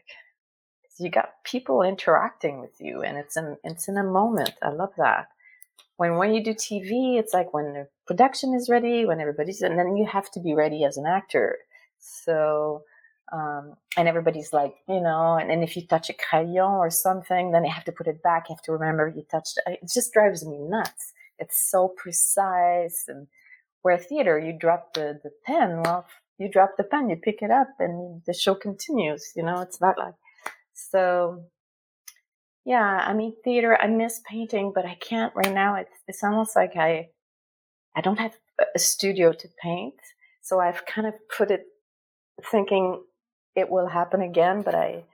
You 0.99 1.11
got 1.11 1.43
people 1.45 1.83
interacting 1.83 2.61
with 2.61 2.81
you 2.81 3.03
and 3.03 3.19
it's 3.19 3.37
in 3.37 3.57
it's 3.65 3.89
in 3.89 3.97
a 3.97 4.05
moment. 4.05 4.53
I 4.63 4.69
love 4.71 4.93
that. 4.97 5.27
When 5.97 6.17
when 6.17 6.33
you 6.35 6.43
do 6.43 6.55
tv 6.55 7.19
it's 7.19 7.35
like 7.35 7.53
when 7.53 7.73
the 7.73 7.89
production 8.07 8.55
is 8.55 8.69
ready 8.69 9.05
when 9.05 9.21
everybody's 9.21 9.61
and 9.61 9.77
then 9.77 9.97
you 9.97 10.07
have 10.07 10.31
to 10.33 10.41
be 10.41 10.55
ready 10.55 10.85
as 10.85 10.97
an 10.97 11.07
actor. 11.07 11.59
So 11.99 12.85
um, 13.35 13.75
and 13.97 14.07
everybody's 14.09 14.53
like 14.53 14.75
you 14.89 15.01
know 15.01 15.37
and, 15.37 15.51
and 15.51 15.65
if 15.65 15.77
you 15.77 15.87
touch 15.87 16.09
a 16.11 16.15
crayon 16.15 16.79
or 16.85 16.91
something 16.91 17.51
then 17.53 17.65
you 17.65 17.73
have 17.73 17.85
to 17.85 17.93
put 17.93 18.07
it 18.07 18.23
back 18.23 18.49
you 18.49 18.55
have 18.55 18.63
to 18.63 18.73
remember 18.73 19.13
you 19.15 19.25
touched 19.31 19.59
it 19.67 19.79
it 19.83 19.91
just 19.93 20.13
drives 20.13 20.47
me 20.47 20.59
nuts 20.59 21.13
it's 21.39 21.59
so 21.71 21.89
precise 21.97 23.05
and 23.09 23.27
where 23.83 23.99
theater 23.99 24.39
you 24.39 24.53
drop 24.53 24.95
the, 24.95 25.19
the 25.25 25.31
pen 25.45 25.83
well 25.83 26.07
you 26.39 26.49
drop 26.49 26.73
the 26.77 26.85
pen 26.85 27.11
you 27.11 27.17
pick 27.17 27.43
it 27.43 27.51
up 27.51 27.69
and 27.79 28.23
the 28.27 28.35
show 28.35 28.55
continues 28.55 29.33
you 29.35 29.43
know 29.43 29.61
it's 29.61 29.81
not 29.81 29.99
like 29.99 30.15
so 30.73 31.45
yeah, 32.65 33.05
I 33.07 33.13
mean 33.13 33.35
theater. 33.45 33.77
I 33.81 33.87
miss 33.89 34.21
painting, 34.29 34.73
but 34.75 34.87
I 34.87 34.95
can't 34.95 35.35
right 35.35 35.53
now. 35.53 35.77
It's 35.77 35.91
it's 36.09 36.25
almost 36.25 36.57
like 36.57 36.77
I 36.77 37.09
I 37.95 38.01
don't 38.01 38.19
have 38.19 38.37
a 38.75 38.79
studio 38.79 39.33
to 39.33 39.49
paint, 39.63 39.95
so 40.43 40.61
I've 40.61 40.87
kind 40.87 41.07
of 41.07 41.15
put 41.37 41.51
it 41.51 41.65
thinking 42.51 43.03
it 43.55 43.71
will 43.71 43.89
happen 43.89 44.21
again. 44.21 44.63
But 44.63 44.75
I 44.75 45.05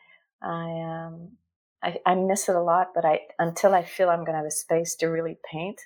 I 0.43 0.81
um 0.81 1.37
I, 1.83 1.99
I 2.05 2.15
miss 2.15 2.49
it 2.49 2.57
a 2.57 2.63
lot. 2.63 2.89
But 2.95 3.05
I 3.05 3.21
until 3.39 3.75
I 3.75 3.85
feel 3.85 4.11
I'm 4.11 4.21
going 4.21 4.33
to 4.33 4.39
have 4.39 4.47
a 4.47 4.51
space 4.51 4.95
to 4.97 5.07
really 5.07 5.39
paint, 5.51 5.81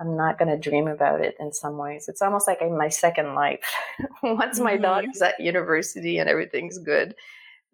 I'm 0.00 0.16
not 0.16 0.38
going 0.38 0.50
to 0.50 0.70
dream 0.70 0.88
about 0.88 1.20
it 1.20 1.36
in 1.38 1.52
some 1.52 1.76
ways. 1.76 2.08
It's 2.08 2.22
almost 2.22 2.48
like 2.48 2.62
in 2.62 2.76
my 2.76 2.88
second 2.88 3.34
life. 3.34 3.64
Once 4.22 4.58
my 4.58 4.72
mm-hmm. 4.72 4.82
daughter's 4.82 5.20
at 5.22 5.38
university 5.38 6.18
and 6.18 6.28
everything's 6.28 6.78
good, 6.78 7.14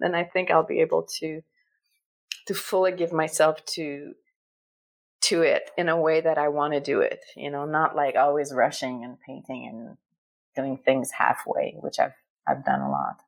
then 0.01 0.15
I 0.15 0.25
think 0.25 0.51
I'll 0.51 0.67
be 0.67 0.81
able 0.81 1.07
to 1.21 1.43
to 2.47 2.55
fully 2.55 2.93
give 2.93 3.13
myself 3.13 3.65
to 3.65 4.15
to 5.23 5.43
it 5.43 5.71
in 5.77 5.89
a 5.89 6.01
way 6.01 6.21
that 6.21 6.39
I 6.39 6.49
want 6.49 6.75
to 6.75 6.81
do 6.81 7.01
it. 7.01 7.21
You 7.37 7.51
know, 7.51 7.65
not 7.65 7.97
like 7.97 8.17
always 8.17 8.53
rushing 8.53 9.05
and 9.05 9.19
painting 9.21 9.69
and 9.71 9.97
doing 10.55 10.79
things 10.79 11.13
halfway, 11.13 11.77
which 11.81 11.99
I've 11.99 12.15
I've 12.47 12.65
done 12.65 12.81
a 12.81 12.91
lot. 12.91 13.23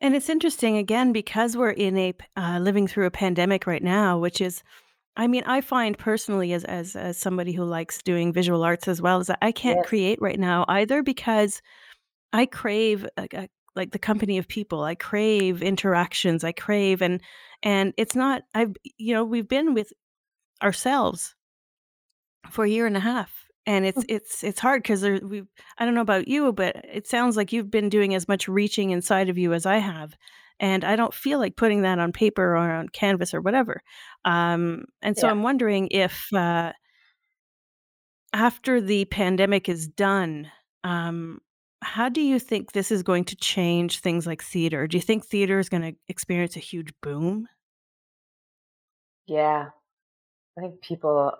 And 0.00 0.14
it's 0.14 0.28
interesting 0.28 0.76
again 0.76 1.12
because 1.12 1.56
we're 1.56 1.70
in 1.70 1.96
a 1.98 2.14
uh, 2.36 2.58
living 2.60 2.86
through 2.86 3.06
a 3.06 3.10
pandemic 3.10 3.66
right 3.66 3.82
now, 3.82 4.18
which 4.18 4.40
is 4.40 4.62
I 5.16 5.26
mean, 5.26 5.42
I 5.46 5.60
find 5.60 5.98
personally 5.98 6.52
as 6.52 6.64
as 6.64 6.94
as 6.96 7.18
somebody 7.18 7.52
who 7.52 7.64
likes 7.64 8.02
doing 8.02 8.32
visual 8.32 8.62
arts 8.62 8.86
as 8.88 9.02
well, 9.02 9.20
is 9.20 9.26
that 9.28 9.38
I 9.42 9.52
can't 9.52 9.80
Yes. 9.80 9.88
create 9.88 10.20
right 10.22 10.38
now 10.38 10.64
either 10.68 11.02
because 11.02 11.60
I 12.32 12.46
crave 12.46 13.06
like 13.16 13.34
a 13.34 13.48
like 13.76 13.92
the 13.92 13.98
company 13.98 14.38
of 14.38 14.48
people. 14.48 14.82
I 14.84 14.94
crave 14.94 15.62
interactions. 15.62 16.44
I 16.44 16.52
crave 16.52 17.02
and 17.02 17.20
and 17.62 17.92
it's 17.96 18.14
not 18.16 18.42
I've 18.54 18.74
you 18.98 19.14
know, 19.14 19.24
we've 19.24 19.48
been 19.48 19.74
with 19.74 19.92
ourselves 20.62 21.34
for 22.50 22.64
a 22.64 22.68
year 22.70 22.86
and 22.86 22.96
a 22.96 23.00
half. 23.00 23.47
And 23.68 23.84
it's 23.86 24.02
it's 24.08 24.42
it's 24.42 24.60
hard 24.60 24.82
because 24.82 25.02
we 25.04 25.44
I 25.78 25.84
don't 25.84 25.94
know 25.94 26.00
about 26.00 26.26
you, 26.26 26.52
but 26.54 26.76
it 26.90 27.06
sounds 27.06 27.36
like 27.36 27.52
you've 27.52 27.70
been 27.70 27.90
doing 27.90 28.14
as 28.14 28.26
much 28.26 28.48
reaching 28.48 28.90
inside 28.90 29.28
of 29.28 29.36
you 29.38 29.52
as 29.52 29.66
I 29.66 29.76
have. 29.78 30.16
And 30.58 30.84
I 30.84 30.96
don't 30.96 31.12
feel 31.14 31.38
like 31.38 31.56
putting 31.56 31.82
that 31.82 31.98
on 31.98 32.12
paper 32.12 32.56
or 32.56 32.70
on 32.70 32.88
canvas 32.88 33.34
or 33.34 33.42
whatever. 33.42 33.82
Um, 34.24 34.86
and 35.02 35.18
so 35.18 35.26
Yeah. 35.26 35.32
I'm 35.32 35.42
wondering 35.42 35.88
if 35.90 36.32
uh, 36.32 36.72
after 38.32 38.80
the 38.80 39.04
pandemic 39.06 39.68
is 39.68 39.88
done, 39.88 40.50
um, 40.84 41.40
how 41.82 42.08
do 42.08 42.20
you 42.22 42.38
think 42.38 42.72
this 42.72 42.90
is 42.90 43.02
going 43.02 43.24
to 43.26 43.36
change 43.36 44.00
things 44.00 44.26
like 44.26 44.42
theater? 44.42 44.86
Do 44.86 44.96
you 44.96 45.02
think 45.02 45.26
theater 45.26 45.58
is 45.58 45.68
going 45.68 45.82
to 45.82 45.94
experience 46.08 46.56
a 46.56 46.60
huge 46.60 46.90
boom? 47.02 47.46
Yeah. 49.26 49.70
I 50.58 50.60
think 50.60 50.80
people 50.82 51.32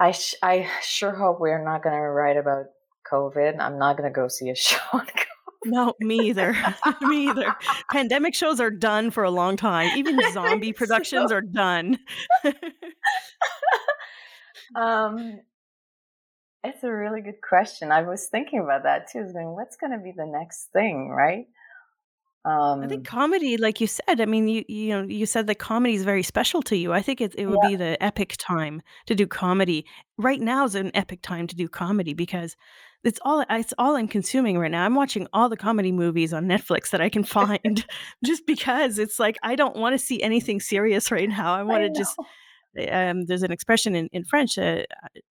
I 0.00 0.12
sh- 0.12 0.36
I 0.42 0.68
sure 0.82 1.14
hope 1.14 1.40
we're 1.40 1.62
not 1.62 1.82
going 1.82 1.94
to 1.94 2.00
write 2.00 2.36
about 2.36 2.66
COVID. 3.10 3.58
I'm 3.58 3.78
not 3.78 3.96
going 3.96 4.10
to 4.10 4.14
go 4.14 4.28
see 4.28 4.50
a 4.50 4.54
show 4.56 4.78
on 4.92 5.06
COVID. 5.06 5.24
No, 5.64 5.94
me 6.00 6.28
either. 6.28 6.56
me 7.02 7.28
either. 7.28 7.54
Pandemic 7.90 8.34
shows 8.34 8.60
are 8.60 8.70
done 8.70 9.10
for 9.10 9.24
a 9.24 9.30
long 9.30 9.56
time. 9.56 9.96
Even 9.98 10.18
zombie 10.32 10.72
so. 10.72 10.78
productions 10.78 11.32
are 11.32 11.40
done. 11.40 11.98
Um, 14.76 15.40
it's 16.64 16.82
a 16.82 16.92
really 16.92 17.22
good 17.22 17.40
question. 17.46 17.90
I 17.92 18.02
was 18.02 18.26
thinking 18.26 18.60
about 18.60 18.82
that 18.84 19.10
too. 19.10 19.20
I 19.20 19.22
was 19.22 19.32
going, 19.32 19.54
what's 19.54 19.76
going 19.76 19.92
to 19.92 19.98
be 19.98 20.12
the 20.12 20.26
next 20.26 20.68
thing, 20.72 21.08
right? 21.08 21.46
I 22.48 22.86
think 22.86 23.00
Um, 23.00 23.04
comedy, 23.04 23.56
like 23.56 23.80
you 23.80 23.86
said, 23.86 24.20
I 24.20 24.26
mean, 24.26 24.48
you 24.48 24.64
you 24.68 24.88
know, 24.90 25.02
you 25.02 25.26
said 25.26 25.46
that 25.46 25.58
comedy 25.58 25.94
is 25.94 26.04
very 26.04 26.22
special 26.22 26.62
to 26.62 26.76
you. 26.76 26.92
I 26.92 27.02
think 27.02 27.20
it 27.20 27.34
it 27.36 27.46
would 27.46 27.58
yeah, 27.62 27.70
be 27.70 27.76
the 27.76 28.02
epic 28.02 28.34
time 28.38 28.82
to 29.06 29.14
do 29.14 29.26
comedy. 29.26 29.84
Right 30.16 30.40
now 30.40 30.64
is 30.64 30.74
an 30.74 30.90
epic 30.94 31.22
time 31.22 31.46
to 31.46 31.56
do 31.56 31.68
comedy 31.68 32.14
because 32.14 32.56
it's 33.04 33.20
all 33.22 33.44
it's 33.50 33.74
all 33.78 33.96
I'm 33.96 34.08
consuming 34.08 34.58
right 34.58 34.70
now. 34.70 34.84
I'm 34.84 34.94
watching 34.94 35.26
all 35.32 35.48
the 35.48 35.56
comedy 35.56 35.92
movies 35.92 36.32
on 36.32 36.46
Netflix 36.46 36.90
that 36.90 37.00
I 37.00 37.08
can 37.08 37.24
find 37.24 37.84
just 38.24 38.46
because 38.46 38.98
it's 38.98 39.18
like 39.18 39.36
I 39.42 39.54
don't 39.54 39.76
want 39.76 39.94
to 39.94 39.98
see 39.98 40.22
anything 40.22 40.60
serious 40.60 41.10
right 41.10 41.28
now. 41.28 41.54
I 41.54 41.62
want 41.62 41.84
to 41.84 41.90
just 41.90 42.16
um, 42.90 43.26
there's 43.26 43.42
an 43.42 43.52
expression 43.52 43.94
in, 43.94 44.08
in 44.12 44.24
French, 44.24 44.58
uh, 44.58 44.82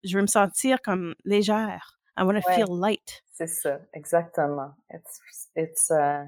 je 0.04 0.16
veux 0.16 0.22
me 0.22 0.28
sentir 0.28 0.78
comme 0.84 1.16
légère. 1.28 1.80
I 2.18 2.24
want 2.24 2.38
to 2.38 2.54
feel 2.56 2.68
light. 2.68 3.22
c'est 3.32 3.48
ça, 3.48 3.80
exactement. 3.94 4.76
It's 4.90 5.20
it's 5.56 5.92
uh 5.92 6.26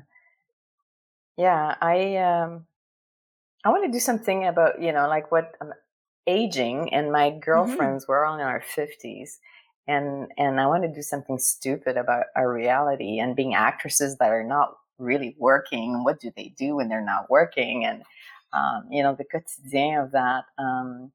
yeah, 1.37 1.75
I 1.81 2.17
um 2.17 2.65
I 3.65 3.69
want 3.69 3.85
to 3.85 3.91
do 3.91 3.99
something 3.99 4.45
about, 4.47 4.81
you 4.81 4.91
know, 4.91 5.07
like 5.07 5.31
what 5.31 5.55
I'm 5.61 5.73
aging 6.27 6.93
and 6.93 7.11
my 7.11 7.31
hmm 7.51 7.93
girlfriends 7.93 8.07
we're 8.07 8.25
all 8.25 8.35
in 8.35 8.41
our 8.41 8.61
50s 8.61 9.39
and 9.87 10.31
and 10.37 10.59
I 10.61 10.67
want 10.67 10.83
to 10.83 10.93
do 10.93 11.01
something 11.01 11.37
stupid 11.39 11.97
about 11.97 12.25
our 12.35 12.51
reality 12.51 13.19
and 13.19 13.35
being 13.35 13.55
actresses 13.55 14.17
that 14.17 14.31
are 14.31 14.43
not 14.43 14.77
really 14.99 15.35
working. 15.39 16.03
What 16.03 16.19
do 16.21 16.31
they 16.35 16.53
do 16.57 16.75
when 16.77 16.89
they're 16.89 17.05
not 17.05 17.29
working 17.29 17.85
and 17.85 18.03
um, 18.53 18.87
you 18.91 19.01
know, 19.03 19.15
the 19.15 19.25
quotidien 19.25 20.03
of 20.03 20.11
that. 20.11 20.45
Um 20.57 21.11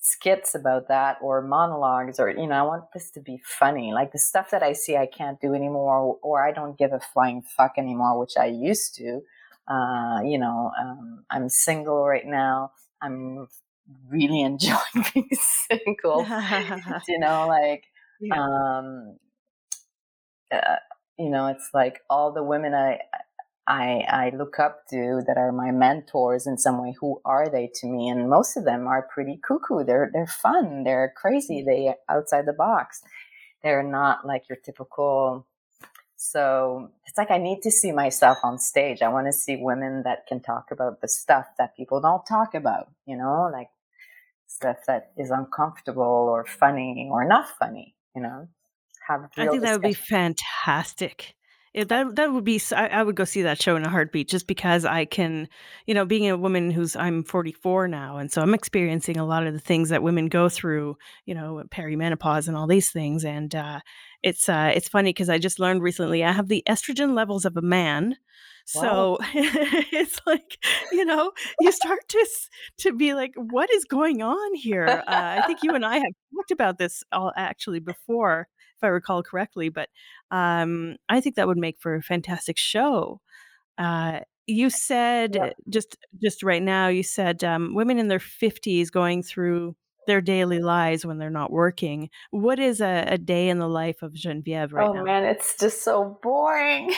skits 0.00 0.54
about 0.54 0.88
that 0.88 1.16
or 1.22 1.40
monologues 1.40 2.18
or 2.18 2.28
you 2.28 2.46
know 2.46 2.56
i 2.56 2.62
want 2.62 2.84
this 2.92 3.08
to 3.10 3.20
be 3.20 3.40
funny 3.44 3.92
like 3.92 4.10
the 4.10 4.18
stuff 4.18 4.50
that 4.50 4.62
i 4.62 4.72
see 4.72 4.96
i 4.96 5.06
can't 5.06 5.40
do 5.40 5.54
anymore 5.54 6.18
or 6.22 6.44
i 6.44 6.50
don't 6.50 6.76
give 6.76 6.92
a 6.92 6.98
flying 6.98 7.40
fuck 7.40 7.74
anymore 7.78 8.18
which 8.18 8.36
i 8.36 8.46
used 8.46 8.96
to 8.96 9.20
uh, 9.68 10.20
you 10.24 10.38
know 10.38 10.70
um, 10.80 11.24
i'm 11.30 11.48
single 11.48 12.04
right 12.04 12.26
now 12.26 12.72
i'm 13.00 13.46
really 14.08 14.40
enjoying 14.40 14.78
being 15.14 15.28
single 15.68 16.22
you 17.08 17.18
know 17.18 17.46
like 17.48 17.84
yeah. 18.20 18.42
um, 18.42 19.16
uh, 20.52 20.76
you 21.18 21.30
know 21.30 21.46
it's 21.46 21.70
like 21.72 22.00
all 22.08 22.32
the 22.32 22.42
women 22.42 22.74
i 22.74 22.98
I, 23.66 24.04
I 24.08 24.32
look 24.36 24.58
up 24.58 24.86
to 24.90 25.22
that 25.26 25.36
are 25.36 25.52
my 25.52 25.70
mentors 25.70 26.46
in 26.46 26.58
some 26.58 26.82
way. 26.82 26.94
Who 27.00 27.20
are 27.24 27.48
they 27.48 27.70
to 27.76 27.86
me? 27.86 28.08
And 28.08 28.28
most 28.28 28.56
of 28.56 28.64
them 28.64 28.86
are 28.88 29.08
pretty 29.12 29.36
cuckoo. 29.36 29.84
They're 29.84 30.10
they're 30.12 30.26
fun. 30.26 30.82
They're 30.84 31.14
crazy. 31.16 31.62
They 31.62 31.94
outside 32.08 32.46
the 32.46 32.52
box. 32.52 33.02
They're 33.62 33.84
not 33.84 34.26
like 34.26 34.48
your 34.48 34.58
typical. 34.64 35.46
So 36.24 36.90
it's 37.04 37.18
like 37.18 37.32
I 37.32 37.38
need 37.38 37.62
to 37.62 37.70
see 37.72 37.90
myself 37.90 38.38
on 38.44 38.56
stage. 38.60 39.02
I 39.02 39.08
want 39.08 39.26
to 39.26 39.32
see 39.32 39.56
women 39.56 40.04
that 40.04 40.24
can 40.28 40.40
talk 40.40 40.70
about 40.70 41.00
the 41.00 41.08
stuff 41.08 41.46
that 41.58 41.76
people 41.76 42.00
don't 42.00 42.24
talk 42.24 42.54
about. 42.54 42.86
You 43.06 43.16
know, 43.16 43.50
like 43.52 43.70
stuff 44.46 44.76
that 44.86 45.10
is 45.18 45.30
uncomfortable 45.30 46.28
or 46.30 46.46
funny 46.46 47.08
or 47.10 47.26
not 47.26 47.48
funny. 47.58 47.96
You 48.14 48.22
know, 48.22 48.48
have 49.08 49.30
I 49.36 49.48
think 49.48 49.62
that 49.62 49.72
would 49.72 49.82
be 49.82 49.94
fantastic. 49.94 51.34
Yeah, 51.74 51.84
that 51.84 52.16
that 52.16 52.32
would 52.32 52.44
be 52.44 52.60
I 52.76 53.02
would 53.02 53.16
go 53.16 53.24
see 53.24 53.42
that 53.42 53.60
show 53.62 53.76
in 53.76 53.84
a 53.84 53.88
heartbeat 53.88 54.28
just 54.28 54.46
because 54.46 54.84
I 54.84 55.06
can 55.06 55.48
you 55.86 55.94
know, 55.94 56.04
being 56.04 56.28
a 56.28 56.36
woman 56.36 56.70
who's 56.70 56.94
I'm 56.96 57.24
44 57.24 57.88
now, 57.88 58.18
and 58.18 58.30
so 58.30 58.42
I'm 58.42 58.52
experiencing 58.54 59.16
a 59.16 59.24
lot 59.24 59.46
of 59.46 59.54
the 59.54 59.60
things 59.60 59.88
that 59.88 60.02
women 60.02 60.26
go 60.28 60.50
through, 60.50 60.96
you 61.24 61.34
know, 61.34 61.62
perimenopause 61.70 62.46
and 62.46 62.56
all 62.58 62.66
these 62.66 62.90
things, 62.90 63.24
and, 63.24 63.54
uh, 63.54 63.80
it's, 64.22 64.48
uh, 64.48 64.70
it's 64.74 64.88
funny 64.88 65.10
because 65.10 65.28
I 65.28 65.38
just 65.38 65.58
learned 65.58 65.82
recently 65.82 66.22
I 66.24 66.30
have 66.32 66.46
the 66.48 66.62
estrogen 66.68 67.14
levels 67.14 67.44
of 67.44 67.56
a 67.56 67.62
man, 67.62 68.16
What? 68.72 68.82
so 68.82 69.18
it's 69.34 70.20
like, 70.26 70.58
you 70.92 71.04
know, 71.04 71.32
you 71.58 71.72
start 71.72 72.00
to 72.08 72.26
to 72.78 72.92
be 72.92 73.14
like, 73.14 73.32
"What 73.36 73.70
is 73.72 73.84
going 73.84 74.22
on 74.22 74.54
here?" 74.54 75.02
Uh, 75.06 75.38
I 75.38 75.42
think 75.46 75.60
you 75.62 75.74
and 75.74 75.84
I 75.84 75.94
have 75.96 76.12
talked 76.34 76.50
about 76.50 76.78
this 76.78 77.02
all 77.12 77.32
actually 77.36 77.80
before, 77.80 78.48
I 78.84 78.88
recall 78.88 79.22
correctly, 79.22 79.68
but 79.68 79.88
um, 80.30 80.96
I 81.08 81.20
think 81.20 81.36
that 81.36 81.46
would 81.46 81.58
make 81.58 81.78
for 81.78 81.94
a 81.94 82.02
fantastic 82.02 82.56
show. 82.58 83.20
Uh, 83.78 84.20
you 84.46 84.70
said 84.70 85.36
yeah. 85.36 85.44
uh, 85.46 85.50
just 85.68 85.96
just 86.20 86.42
right 86.42 86.62
now, 86.62 86.88
you 86.88 87.02
said, 87.02 87.44
um, 87.44 87.74
women 87.74 87.98
in 87.98 88.08
their 88.08 88.18
50s 88.18 88.90
going 88.90 89.22
through 89.22 89.76
their 90.06 90.20
daily 90.20 90.58
lives 90.58 91.06
when 91.06 91.18
they're 91.18 91.30
not 91.30 91.52
working. 91.52 92.10
What 92.30 92.58
is 92.58 92.80
a 92.80 93.04
a 93.08 93.18
day 93.18 93.48
in 93.48 93.58
the 93.58 93.68
life 93.68 94.02
of 94.02 94.12
Geneviève 94.12 94.72
right 94.72 94.90
Oh 94.90 94.92
now? 94.92 95.00
Oh 95.00 95.04
man, 95.04 95.24
it's 95.24 95.56
just 95.58 95.82
so 95.82 96.18
boring. 96.22 96.92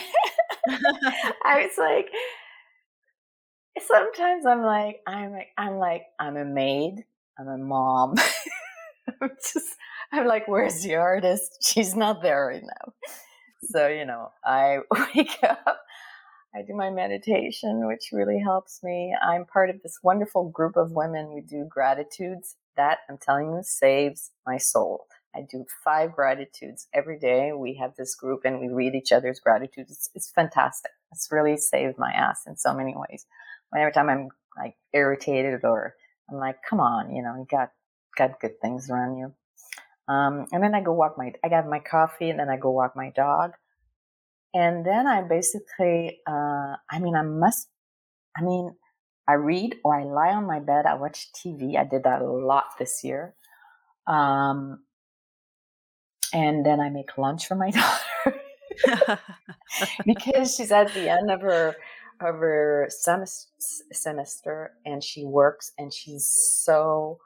I 0.69 1.67
was 1.67 1.77
like, 1.79 2.09
sometimes 3.87 4.47
I'm 4.47 4.63
like, 4.63 5.01
I'm 5.07 5.33
like, 5.33 5.49
I'm 5.59 5.77
like, 5.77 6.07
I'm 6.19 6.37
a 6.37 6.45
maid, 6.45 7.05
I'm 7.39 7.49
a 7.49 7.59
mom. 7.59 8.15
I'm 9.21 9.31
just, 9.43 9.74
I'm 10.13 10.27
like, 10.27 10.49
where's 10.49 10.83
the 10.83 10.97
artist? 10.97 11.59
She's 11.63 11.95
not 11.95 12.23
there 12.23 12.47
right 12.47 12.63
now. 12.63 12.93
So, 13.63 13.89
you 13.89 14.05
know, 14.05 14.31
I 14.45 14.79
wake 15.15 15.39
up, 15.43 15.81
I 16.55 16.63
do 16.63 16.75
my 16.75 16.91
meditation, 16.91 17.87
which 17.87 18.11
really 18.13 18.39
helps 18.39 18.83
me. 18.83 19.15
I'm 19.21 19.45
part 19.45 19.71
of 19.71 19.83
this 19.83 19.99
wonderful 20.03 20.51
group 20.51 20.77
of 20.77 20.93
women. 20.93 21.33
We 21.35 21.41
do 21.41 21.67
gratitudes. 21.69 22.57
That, 22.77 22.99
I'm 23.09 23.19
telling 23.19 23.53
you, 23.53 23.61
saves 23.63 24.33
my 24.47 24.59
soul. 24.59 25.07
I 25.35 25.41
do 25.51 25.65
five 25.83 26.13
gratitudes 26.13 26.87
every 26.95 27.19
day. 27.19 27.53
We 27.53 27.75
have 27.75 27.97
this 27.97 28.15
group 28.15 28.43
and 28.45 28.61
we 28.61 28.69
read 28.69 28.95
each 28.95 29.11
other's 29.11 29.41
gratitudes. 29.41 29.91
It's, 29.91 30.11
it's 30.15 30.31
fantastic. 30.31 30.93
It's 31.13 31.29
really 31.33 31.57
saved 31.57 31.99
my 31.99 32.13
ass 32.13 32.43
in 32.47 32.57
so 32.57 32.73
many 32.73 32.95
ways. 32.97 33.27
Whenever 33.71 33.91
time 33.91 34.09
I'm 34.09 34.29
like 34.57 34.77
irritated 34.93 35.61
or 35.65 35.95
I'm 36.31 36.39
like, 36.39 36.57
come 36.69 36.81
on, 36.81 37.15
you 37.15 37.23
know, 37.23 37.35
you 37.37 37.47
got 37.51 37.71
got 38.17 38.41
good 38.41 38.61
things 38.61 38.89
around 38.89 39.17
you. 39.17 39.35
Um, 40.09 40.47
and 40.53 40.63
then 40.63 40.75
I 40.75 40.81
go 40.83 40.93
walk 40.93 41.17
my, 41.17 41.33
I 41.43 41.49
got 41.49 41.69
my 41.69 41.79
coffee 41.79 42.31
and 42.31 42.39
then 42.39 42.49
I 42.49 42.57
go 42.57 42.71
walk 42.71 42.95
my 42.95 43.11
dog. 43.11 43.53
And 44.53 44.85
then 44.87 45.07
I 45.07 45.23
basically, 45.23 46.21
uh, 46.27 46.77
I 46.91 46.99
mean, 47.01 47.17
I 47.17 47.23
must, 47.23 47.69
I 48.37 48.43
mean, 48.43 48.75
I 49.27 49.35
read 49.35 49.77
or 49.85 49.99
I 49.99 50.05
lie 50.05 50.35
on 50.35 50.47
my 50.47 50.61
bed. 50.61 50.87
I 50.87 50.95
watch 50.95 51.29
TV. 51.33 51.77
I 51.79 51.85
did 51.85 52.05
that 52.05 52.21
a 52.21 52.31
lot 52.31 52.65
this 52.79 53.03
year. 53.03 53.35
Um, 54.07 54.81
and 56.33 56.65
then 56.67 56.81
I 56.81 56.91
make 56.91 57.17
lunch 57.17 57.47
for 57.47 57.55
my 57.55 57.71
daughter 58.91 59.21
because 60.07 60.55
she's 60.55 60.73
at 60.73 60.93
the 60.93 61.09
end 61.09 61.31
of 61.31 61.41
her 61.41 61.77
of 62.21 62.37
her 62.37 62.89
semester 62.91 64.73
and 64.87 65.03
she 65.03 65.25
works 65.25 65.73
and 65.79 65.93
she's 65.93 66.25
so 66.25 67.19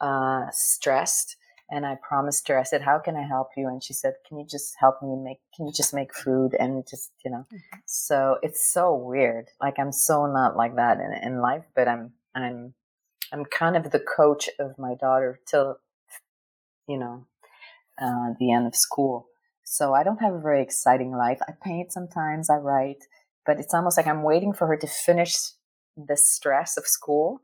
uh, 0.00 0.46
stressed 0.50 1.36
and 1.72 1.86
I 1.86 1.96
promised 2.06 2.46
her, 2.48 2.58
I 2.58 2.64
said, 2.64 2.82
how 2.82 2.98
can 2.98 3.16
I 3.16 3.26
help 3.26 3.48
you? 3.56 3.66
And 3.66 3.82
she 3.82 3.94
said, 3.94 4.12
can 4.28 4.38
you 4.38 4.44
just 4.44 4.74
help 4.78 5.02
me 5.02 5.16
make, 5.16 5.38
can 5.56 5.66
you 5.66 5.72
just 5.72 5.94
make 5.94 6.14
food? 6.14 6.54
And 6.60 6.86
just, 6.86 7.12
you 7.24 7.30
know, 7.30 7.46
mm-hmm. 7.50 7.78
so 7.86 8.36
it's 8.42 8.62
so 8.62 8.94
weird. 8.94 9.46
Like 9.58 9.78
I'm 9.78 9.90
so 9.90 10.26
not 10.26 10.54
like 10.54 10.76
that 10.76 10.98
in, 11.00 11.14
in 11.26 11.40
life, 11.40 11.64
but 11.74 11.88
I'm, 11.88 12.12
I'm, 12.34 12.74
I'm 13.32 13.46
kind 13.46 13.74
of 13.74 13.90
the 13.90 14.00
coach 14.00 14.50
of 14.60 14.78
my 14.78 14.94
daughter 14.94 15.40
till, 15.46 15.78
you 16.86 16.98
know, 16.98 17.26
uh, 17.98 18.34
the 18.38 18.52
end 18.52 18.66
of 18.66 18.76
school. 18.76 19.28
So 19.64 19.94
I 19.94 20.02
don't 20.02 20.20
have 20.20 20.34
a 20.34 20.40
very 20.40 20.60
exciting 20.60 21.12
life. 21.12 21.38
I 21.48 21.52
paint 21.64 21.90
sometimes, 21.90 22.50
I 22.50 22.56
write, 22.56 23.04
but 23.46 23.58
it's 23.58 23.72
almost 23.72 23.96
like 23.96 24.06
I'm 24.06 24.22
waiting 24.22 24.52
for 24.52 24.66
her 24.66 24.76
to 24.76 24.86
finish 24.86 25.36
the 25.96 26.18
stress 26.18 26.76
of 26.76 26.86
school. 26.86 27.40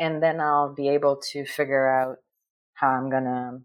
And 0.00 0.20
then 0.20 0.40
I'll 0.40 0.74
be 0.74 0.88
able 0.88 1.20
to 1.30 1.46
figure 1.46 1.88
out 1.88 2.18
how 2.78 2.88
I'm 2.88 3.10
going 3.10 3.24
to 3.24 3.60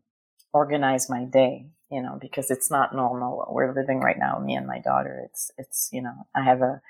organize 0.54 1.10
my 1.10 1.26
day, 1.26 1.68
you 1.92 2.02
know, 2.02 2.18
because 2.20 2.50
it's 2.50 2.72
not 2.72 2.96
normal 2.96 3.38
what 3.38 3.54
we're 3.54 3.74
living 3.74 4.00
right 4.00 4.18
now, 4.18 4.40
me 4.40 4.56
and 4.56 4.66
my 4.66 4.80
daughter. 4.80 5.24
It's, 5.26 5.52
it's, 5.58 5.90
you 5.92 6.02
know, 6.02 6.14
I 6.36 6.44
have 6.44 6.62
a, 6.62 6.82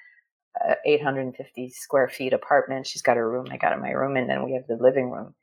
a 0.65 0.75
850 0.85 1.69
square 1.69 2.07
feet 2.07 2.33
apartment. 2.33 2.87
She's 2.87 3.01
got 3.01 3.17
her 3.17 3.29
room. 3.29 3.47
I 3.51 3.57
got 3.57 3.73
in 3.73 3.81
my 3.81 3.91
room 3.91 4.15
and 4.15 4.29
then 4.29 4.43
we 4.43 4.53
have 4.53 4.67
the 4.67 4.81
living 4.81 5.09
room 5.09 5.35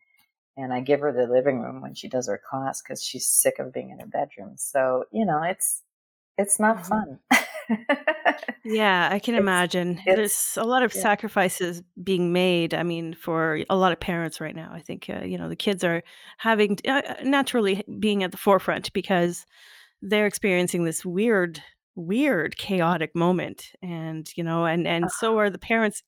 and 0.56 0.72
I 0.72 0.80
give 0.80 1.00
her 1.00 1.12
the 1.12 1.30
living 1.30 1.60
room 1.60 1.82
when 1.82 1.94
she 1.94 2.08
does 2.08 2.28
her 2.28 2.40
class 2.48 2.80
because 2.80 3.02
she's 3.02 3.26
sick 3.26 3.58
of 3.58 3.72
being 3.72 3.90
in 3.90 4.00
her 4.00 4.06
bedroom. 4.06 4.54
So, 4.56 5.04
you 5.10 5.26
know, 5.26 5.42
it's, 5.42 5.82
it's 6.38 6.58
not 6.58 6.78
mm-hmm. 6.78 6.88
fun. 6.88 7.96
Yeah, 8.64 9.08
I 9.10 9.18
can 9.18 9.34
It's 9.34 9.42
imagine. 9.42 10.00
There's 10.06 10.58
a 10.60 10.64
lot 10.64 10.82
of 10.82 10.92
yeah. 10.94 11.00
sacrifices 11.02 11.82
being 12.02 12.32
made, 12.32 12.74
I 12.74 12.82
mean, 12.82 13.14
for 13.14 13.60
a 13.70 13.76
lot 13.76 13.92
of 13.92 14.00
parents 14.00 14.40
right 14.40 14.54
now. 14.54 14.70
I 14.72 14.80
think, 14.80 15.08
uh, 15.08 15.24
you 15.24 15.38
know, 15.38 15.48
the 15.48 15.56
kids 15.56 15.82
are 15.84 16.02
having 16.38 16.78
uh, 16.86 17.02
uh, 17.08 17.14
naturally 17.24 17.82
being 17.98 18.22
at 18.22 18.32
the 18.32 18.36
forefront 18.36 18.92
because 18.92 19.46
they're 20.02 20.26
experiencing 20.26 20.84
this 20.84 21.04
weird, 21.04 21.62
weird, 21.96 22.56
chaotic 22.58 23.14
moment, 23.16 23.72
and, 23.82 24.30
you 24.36 24.44
know, 24.44 24.66
and 24.66 24.86
and 24.86 25.10
so 25.10 25.38
are 25.38 25.50
the 25.50 25.58
parents 25.58 26.02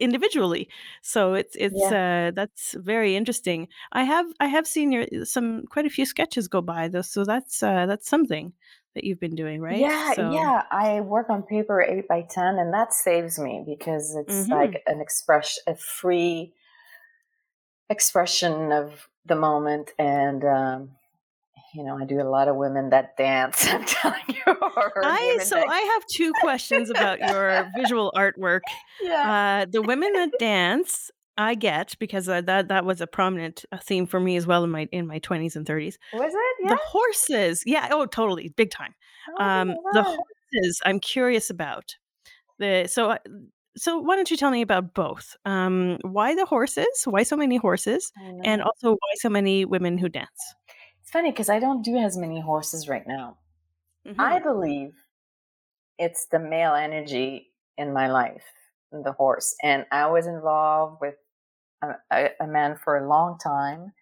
individually. 0.00 0.68
So 1.02 1.34
it's 1.34 1.56
it's, 1.56 1.90
Yeah. 1.90 2.28
uh, 2.28 2.30
that's 2.32 2.74
very 2.78 3.16
interesting. 3.16 3.68
I 3.92 4.04
have 4.04 4.26
I 4.40 4.46
have 4.48 4.66
seen 4.66 4.92
your 4.92 5.06
some 5.24 5.64
quite 5.70 5.86
a 5.86 5.90
few 5.90 6.06
sketches 6.06 6.48
go 6.48 6.60
by 6.62 6.88
though, 6.88 7.02
so 7.02 7.24
that's, 7.24 7.62
uh, 7.62 7.86
that's 7.86 8.08
something 8.08 8.52
that 8.94 9.04
you've 9.04 9.20
been 9.20 9.34
doing, 9.34 9.60
right? 9.60 9.90
Yeah, 9.90 10.14
So 10.14 10.22
yeah. 10.30 10.62
I 10.70 11.00
work 11.00 11.30
on 11.30 11.42
paper 11.42 11.80
8 11.80 12.06
by 12.06 12.22
10 12.22 12.58
and 12.58 12.72
that 12.74 12.92
saves 12.92 13.38
me 13.38 13.64
because 13.66 14.14
it's 14.14 14.46
Mhm. 14.46 14.50
like 14.50 14.82
an 14.86 15.00
express 15.00 15.58
a 15.66 15.74
free 15.74 16.54
expression 17.90 18.72
of 18.72 19.08
the 19.26 19.36
moment 19.36 19.92
and 19.98 20.44
um 20.44 20.96
you 21.74 21.84
know, 21.84 21.98
I 21.98 22.04
do 22.04 22.20
a 22.20 22.24
lot 22.28 22.48
of 22.48 22.56
women 22.56 22.90
that 22.90 23.16
dance, 23.16 23.66
I'm 23.70 23.84
telling 23.84 24.22
you, 24.28 24.44
I 25.02 25.38
so 25.40 25.56
that 25.56 25.66
I 25.66 25.80
have 25.80 26.06
2 26.06 26.34
questions 26.34 26.88
about 26.90 27.20
your 27.22 27.64
visual 27.64 28.12
artwork. 28.16 28.62
Yeah. 29.00 29.34
Uh, 29.34 29.64
the 29.64 29.82
women 29.82 30.12
that 30.14 30.36
dance, 30.38 31.10
I 31.36 31.54
get 31.54 31.96
because, 31.98 32.28
uh, 32.28 32.40
that 32.42 32.68
that 32.68 32.84
was 32.84 33.00
a 33.00 33.06
prominent, 33.06 33.64
uh, 33.72 33.78
theme 33.78 34.06
for 34.06 34.20
me 34.20 34.36
as 34.36 34.46
well 34.46 34.62
in 34.64 34.70
my 34.70 34.88
in 34.92 35.06
my 35.06 35.18
20s 35.18 35.56
and 35.56 35.66
30s. 35.66 35.98
Was 36.12 36.32
it? 36.34 36.68
The 36.68 36.76
horses 36.76 37.62
yeah, 37.66 37.88
oh, 37.90 38.06
totally, 38.06 38.48
big 38.50 38.70
time. 38.70 38.94
Oh, 39.28 39.36
Um, 39.44 39.76
the 39.92 40.02
horses 40.04 40.80
I'm 40.86 41.00
curious 41.00 41.50
about. 41.50 41.96
The 42.58 42.86
so, 42.88 43.10
uh, 43.12 43.18
so 43.76 43.98
why 43.98 44.16
don't 44.16 44.30
you 44.30 44.36
tell 44.36 44.50
me 44.52 44.62
about 44.62 44.94
both? 44.94 45.36
Um, 45.44 45.98
why 46.02 46.34
the 46.36 46.46
horses? 46.46 47.02
Why 47.06 47.22
so 47.24 47.36
many 47.36 47.56
horses? 47.56 48.12
And 48.44 48.62
also 48.62 48.92
why 48.92 49.14
so 49.16 49.28
many 49.28 49.64
women 49.64 49.98
who 49.98 50.08
dance? 50.08 50.54
It's 51.02 51.10
funny 51.10 51.30
because 51.30 51.48
I 51.48 51.58
don't 51.58 51.82
do 51.82 51.96
as 51.96 52.16
many 52.16 52.40
horses 52.40 52.88
right 52.88 53.06
now. 53.06 53.38
I 54.18 54.38
Mhm. 54.38 54.42
believe 54.42 54.94
it's 55.98 56.26
the 56.26 56.38
male 56.38 56.74
energy 56.74 57.52
in 57.76 57.92
my 57.92 58.08
life, 58.08 58.44
the 58.92 59.12
horse. 59.12 59.54
And 59.62 59.86
I 59.92 60.06
was 60.06 60.26
involved 60.26 61.00
with 61.00 61.16
a, 62.10 62.28
a, 62.40 62.46
man 62.46 62.76
for 62.82 62.98
a 62.98 63.08
long 63.08 63.38
time, 63.38 63.92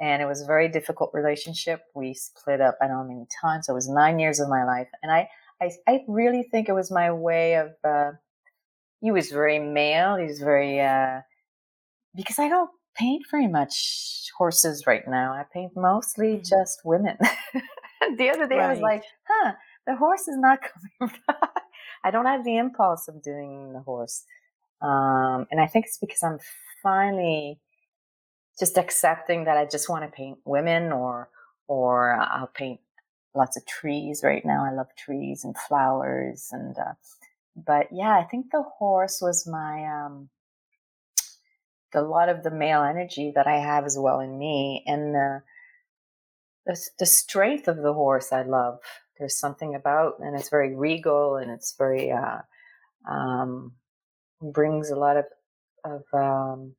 and 0.00 0.22
it 0.22 0.26
was 0.26 0.42
a 0.42 0.46
very 0.46 0.68
difficult 0.68 1.10
relationship. 1.12 1.82
We 1.94 2.14
split 2.14 2.60
up 2.60 2.76
I 2.80 2.86
don't 2.86 2.96
know 2.96 3.02
how 3.02 3.08
many 3.08 3.26
times. 3.40 3.68
It 3.68 3.72
was 3.72 3.88
nine 3.88 4.18
years 4.18 4.40
of 4.40 4.48
my 4.48 4.64
life, 4.64 4.88
and 5.02 5.12
I 5.12 5.28
I, 5.60 5.70
I 5.86 6.00
really 6.08 6.42
think 6.50 6.68
it 6.68 6.74
was 6.74 6.90
my 6.90 7.10
way 7.12 7.54
of. 7.54 7.72
Uh, 7.84 8.12
he 9.00 9.10
was 9.10 9.30
very 9.30 9.58
male. 9.58 10.16
He 10.16 10.26
was 10.26 10.40
very 10.40 10.80
uh, 10.80 11.20
because 12.14 12.38
I 12.38 12.48
don't 12.48 12.70
paint 12.96 13.24
very 13.30 13.46
much 13.46 14.30
horses 14.36 14.84
right 14.86 15.06
now. 15.06 15.32
I 15.32 15.44
paint 15.52 15.72
mostly 15.76 16.38
Mhm. 16.38 16.48
just 16.48 16.84
women. 16.84 17.16
the 18.16 18.30
other 18.30 18.46
day 18.46 18.58
I 18.58 18.70
was 18.70 18.80
like, 18.80 19.04
huh, 19.28 19.52
the 19.86 19.96
horse 19.96 20.28
is 20.28 20.36
not 20.36 20.60
coming 20.98 21.14
back. 21.26 21.62
I 22.04 22.10
don't 22.10 22.26
have 22.26 22.44
the 22.44 22.56
impulse 22.56 23.08
of 23.08 23.22
doing 23.22 23.72
the 23.72 23.80
horse. 23.80 24.24
Um, 24.80 25.46
and 25.50 25.60
I 25.60 25.66
think 25.66 25.86
it's 25.86 25.98
because 25.98 26.22
I'm 26.22 26.38
finally 26.82 27.60
just 28.58 28.76
accepting 28.78 29.44
that 29.44 29.56
I 29.56 29.64
just 29.64 29.88
want 29.88 30.04
to 30.04 30.10
paint 30.10 30.38
women 30.44 30.92
or 30.92 31.30
or 31.66 32.12
I'll 32.12 32.48
paint 32.48 32.80
lots 33.34 33.56
of 33.56 33.64
trees 33.66 34.22
right 34.24 34.44
now. 34.44 34.64
I 34.64 34.74
love 34.74 34.88
trees 34.96 35.44
and 35.44 35.56
flowers 35.56 36.48
and 36.52 36.76
uh, 36.78 36.92
but 37.56 37.88
yeah, 37.92 38.18
I 38.18 38.24
think 38.24 38.50
the 38.50 38.62
horse 38.62 39.20
was 39.20 39.46
my 39.46 39.84
um 39.86 40.28
a 41.94 42.02
lot 42.02 42.28
of 42.28 42.44
the 42.44 42.50
male 42.50 42.82
energy 42.82 43.32
that 43.34 43.48
I 43.48 43.56
have 43.58 43.84
as 43.84 43.98
well 43.98 44.20
in 44.20 44.38
me 44.38 44.84
and 44.86 45.14
the 45.14 45.42
the, 46.66 46.80
the 46.98 47.06
strength 47.06 47.66
of 47.66 47.78
the 47.78 47.94
horse 47.94 48.32
I 48.32 48.42
love. 48.42 48.78
There's 49.18 49.38
something 49.38 49.74
about 49.74 50.20
and 50.20 50.38
it's 50.38 50.50
very 50.50 50.74
regal 50.74 51.36
and 51.36 51.50
it's 51.50 51.74
very 51.76 52.12
uh 52.12 52.40
um 53.10 53.72
brings 54.42 54.90
a 54.90 54.96
lot 54.96 55.16
of 55.16 55.24
of 55.84 56.02
um 56.12 56.74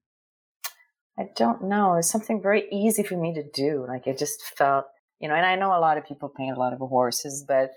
I 1.19 1.29
don't 1.35 1.63
know. 1.63 1.95
It's 1.95 2.09
something 2.09 2.41
very 2.41 2.67
easy 2.71 3.03
for 3.03 3.15
me 3.15 3.33
to 3.33 3.43
do. 3.43 3.85
Like 3.87 4.07
it 4.07 4.17
just 4.17 4.41
felt, 4.57 4.85
you 5.19 5.27
know, 5.27 5.35
and 5.35 5.45
I 5.45 5.55
know 5.55 5.77
a 5.77 5.79
lot 5.79 5.97
of 5.97 6.05
people 6.05 6.29
paint 6.29 6.55
a 6.55 6.59
lot 6.59 6.73
of 6.73 6.79
horses, 6.79 7.43
but 7.47 7.71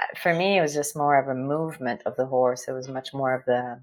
uh, 0.00 0.06
for 0.22 0.34
me, 0.34 0.58
it 0.58 0.62
was 0.62 0.74
just 0.74 0.96
more 0.96 1.18
of 1.18 1.28
a 1.28 1.34
movement 1.34 2.02
of 2.06 2.16
the 2.16 2.26
horse. 2.26 2.68
It 2.68 2.72
was 2.72 2.88
much 2.88 3.12
more 3.12 3.34
of 3.34 3.44
the 3.46 3.82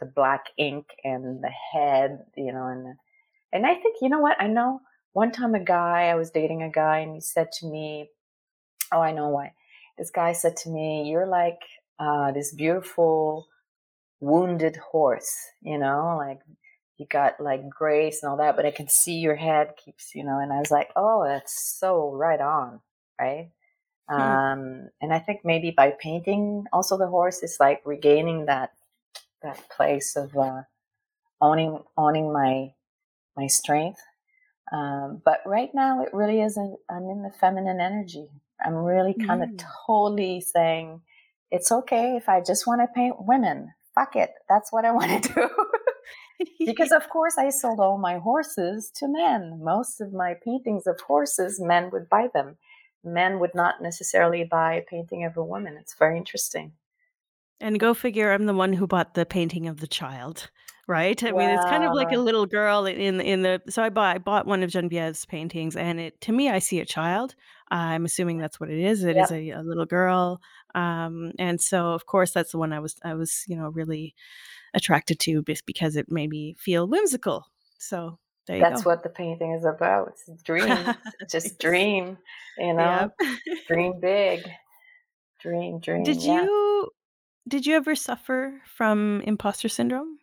the 0.00 0.06
black 0.06 0.46
ink 0.56 0.86
and 1.04 1.42
the 1.42 1.50
head, 1.72 2.24
you 2.36 2.52
know, 2.52 2.66
and 2.66 2.96
and 3.52 3.66
I 3.66 3.74
think 3.74 3.96
you 4.00 4.08
know 4.08 4.20
what 4.20 4.40
I 4.40 4.46
know. 4.46 4.80
One 5.12 5.32
time, 5.32 5.54
a 5.54 5.60
guy 5.60 6.08
I 6.08 6.14
was 6.14 6.30
dating 6.30 6.62
a 6.62 6.70
guy, 6.70 6.98
and 7.00 7.14
he 7.14 7.20
said 7.20 7.52
to 7.60 7.66
me, 7.66 8.10
"Oh, 8.92 9.00
I 9.00 9.12
know 9.12 9.28
why." 9.28 9.52
This 9.98 10.10
guy 10.10 10.32
said 10.32 10.56
to 10.58 10.70
me, 10.70 11.08
"You're 11.10 11.26
like 11.26 11.60
uh, 11.98 12.32
this 12.32 12.54
beautiful 12.54 13.48
wounded 14.20 14.76
horse, 14.76 15.34
you 15.62 15.78
know, 15.78 16.16
like 16.18 16.40
you 16.98 17.06
got 17.06 17.40
like 17.40 17.68
grace 17.70 18.22
and 18.22 18.30
all 18.30 18.38
that, 18.38 18.56
but 18.56 18.66
I 18.66 18.70
can 18.72 18.88
see 18.88 19.14
your 19.18 19.36
head 19.36 19.74
keeps, 19.82 20.14
you 20.14 20.24
know." 20.24 20.38
And 20.40 20.52
I 20.52 20.58
was 20.58 20.70
like, 20.70 20.90
"Oh, 20.96 21.24
that's 21.24 21.78
so 21.78 22.12
right 22.12 22.40
on, 22.40 22.80
right?" 23.20 23.50
Hmm. 24.16 24.38
Um, 24.42 24.90
and 25.00 25.12
I 25.12 25.18
think 25.20 25.40
maybe 25.44 25.70
by 25.70 25.92
painting 26.00 26.64
also 26.72 26.96
the 26.98 27.08
horse 27.08 27.42
is 27.42 27.58
like 27.60 27.82
regaining 27.84 28.46
that 28.46 28.72
that 29.42 29.68
place 29.70 30.16
of 30.16 30.36
uh, 30.36 30.62
owning 31.40 31.82
owning 31.96 32.32
my 32.32 32.74
my 33.36 33.46
strength. 33.48 34.00
Um, 34.72 35.22
but 35.24 35.40
right 35.46 35.70
now, 35.74 36.02
it 36.02 36.10
really 36.12 36.42
isn't. 36.42 36.78
I'm 36.90 37.08
in 37.10 37.22
the 37.22 37.32
feminine 37.40 37.80
energy. 37.80 38.28
I'm 38.64 38.74
really 38.74 39.14
kind 39.14 39.42
of 39.42 39.50
Mm. 39.50 39.64
totally 39.86 40.40
saying 40.40 41.02
it's 41.50 41.72
okay 41.72 42.16
if 42.16 42.28
I 42.28 42.40
just 42.42 42.66
want 42.66 42.80
to 42.82 42.88
paint 42.94 43.16
women. 43.20 43.72
Fuck 43.98 44.14
it, 44.14 44.30
that's 44.48 44.72
what 44.72 44.84
I 44.84 44.92
want 44.92 45.24
to 45.24 45.32
do. 46.38 46.46
because 46.64 46.92
of 46.92 47.08
course, 47.10 47.36
I 47.36 47.50
sold 47.50 47.80
all 47.80 47.98
my 47.98 48.18
horses 48.18 48.92
to 48.96 49.08
men. 49.08 49.58
Most 49.60 50.00
of 50.00 50.12
my 50.12 50.34
paintings 50.34 50.86
of 50.86 51.00
horses, 51.00 51.60
men 51.60 51.90
would 51.90 52.08
buy 52.08 52.28
them. 52.32 52.58
Men 53.02 53.40
would 53.40 53.56
not 53.56 53.82
necessarily 53.82 54.44
buy 54.44 54.74
a 54.74 54.82
painting 54.82 55.24
of 55.24 55.36
a 55.36 55.42
woman. 55.42 55.76
It's 55.80 55.96
very 55.98 56.16
interesting. 56.16 56.74
And 57.60 57.78
go 57.80 57.92
figure, 57.94 58.32
I'm 58.32 58.46
the 58.46 58.54
one 58.54 58.72
who 58.72 58.86
bought 58.86 59.14
the 59.14 59.26
painting 59.26 59.66
of 59.66 59.80
the 59.80 59.86
child 59.88 60.50
right? 60.88 61.22
I 61.22 61.32
mean, 61.32 61.50
it's 61.50 61.64
kind 61.66 61.84
of 61.84 61.92
like 61.94 62.10
a 62.12 62.16
little 62.18 62.46
girl 62.46 62.86
in 62.86 63.20
in 63.20 63.42
the 63.42 63.62
so 63.68 63.82
I 63.82 63.90
bought 63.90 64.16
I 64.16 64.18
bought 64.18 64.46
one 64.46 64.62
of 64.64 64.70
Genevieve's 64.70 65.26
paintings, 65.26 65.76
and 65.76 66.00
it 66.00 66.20
to 66.22 66.32
me, 66.32 66.48
I 66.50 66.58
see 66.58 66.80
a 66.80 66.86
child. 66.86 67.36
I'm 67.70 68.06
assuming 68.06 68.38
that's 68.38 68.58
what 68.58 68.70
it 68.70 68.78
is. 68.78 69.04
It 69.04 69.16
is 69.16 69.30
Yep. 69.30 69.56
a 69.56 69.60
a 69.60 69.62
little 69.62 69.84
girl, 69.86 70.40
um, 70.74 71.32
and 71.38 71.60
so, 71.60 71.92
of 71.92 72.06
course, 72.06 72.32
that's 72.32 72.50
the 72.52 72.58
one 72.58 72.72
I 72.72 72.80
was 72.80 72.96
I 73.04 73.14
was, 73.14 73.44
you 73.46 73.56
know, 73.56 73.68
really 73.68 74.14
attracted 74.74 75.20
to 75.20 75.42
just 75.42 75.66
because 75.66 75.94
it 75.96 76.10
made 76.10 76.30
me 76.30 76.56
feel 76.58 76.88
whimsical. 76.88 77.46
So, 77.78 78.18
there 78.46 78.58
That's 78.58 78.82
go. 78.82 78.90
what 78.90 79.02
the 79.02 79.08
painting 79.10 79.52
is 79.52 79.64
about. 79.64 80.12
It's 80.28 80.42
dreams. 80.42 80.88
Just 81.30 81.58
dream, 81.58 82.18
you 82.56 82.72
know? 82.74 83.12
Yep. 83.20 83.38
Dream 83.68 84.00
big. 84.00 84.40
Dream, 85.40 85.78
dream, 85.78 86.02
Did 86.02 86.22
yeah. 86.22 86.42
you 86.42 86.90
did 87.48 87.66
you 87.66 87.74
ever 87.76 87.94
suffer 87.94 88.62
from 88.66 89.20
imposter 89.22 89.68
syndrome? 89.68 90.18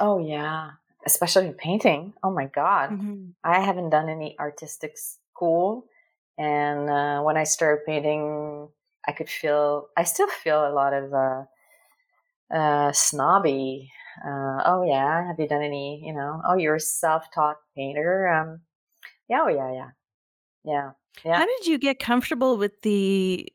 Oh, 0.00 0.18
yeah. 0.18 0.72
Especially 1.06 1.52
painting. 1.52 2.14
Oh 2.22 2.30
my 2.30 2.46
god. 2.46 2.94
Mhm. 2.94 3.34
I 3.44 3.60
haven't 3.60 3.90
done 3.90 4.08
any 4.08 4.38
artistic 4.38 4.96
school, 4.98 5.86
and, 6.36 6.90
uh, 6.90 7.22
when 7.22 7.36
I 7.36 7.44
started 7.44 7.84
painting, 7.86 8.68
I 9.06 9.12
could 9.12 9.28
feel 9.30 9.88
I 9.96 10.04
still 10.04 10.28
feel 10.28 10.66
a 10.66 10.72
lot 10.74 10.92
of, 10.92 11.12
uh 11.14 11.44
uh, 12.50 12.92
snobby, 12.92 13.90
uh, 14.24 14.62
"Oh, 14.64 14.82
yeah? 14.86 15.26
Have 15.26 15.38
you 15.38 15.46
done 15.48 15.62
any" 15.62 16.02
you 16.04 16.14
know, 16.14 16.40
"Oh, 16.46 16.56
you're 16.56 16.76
a 16.76 16.80
self-taught 16.80 17.58
painter?" 17.76 18.26
Um, 18.28 18.62
yeah, 19.28 19.42
oh, 19.44 19.48
yeah, 19.48 19.72
yeah. 19.72 19.90
Yeah. 20.64 20.90
Yeah. 21.24 21.38
How 21.38 21.46
did 21.46 21.66
you 21.66 21.78
get 21.78 21.98
comfortable 22.00 22.58
with 22.58 22.82
the 22.82 23.48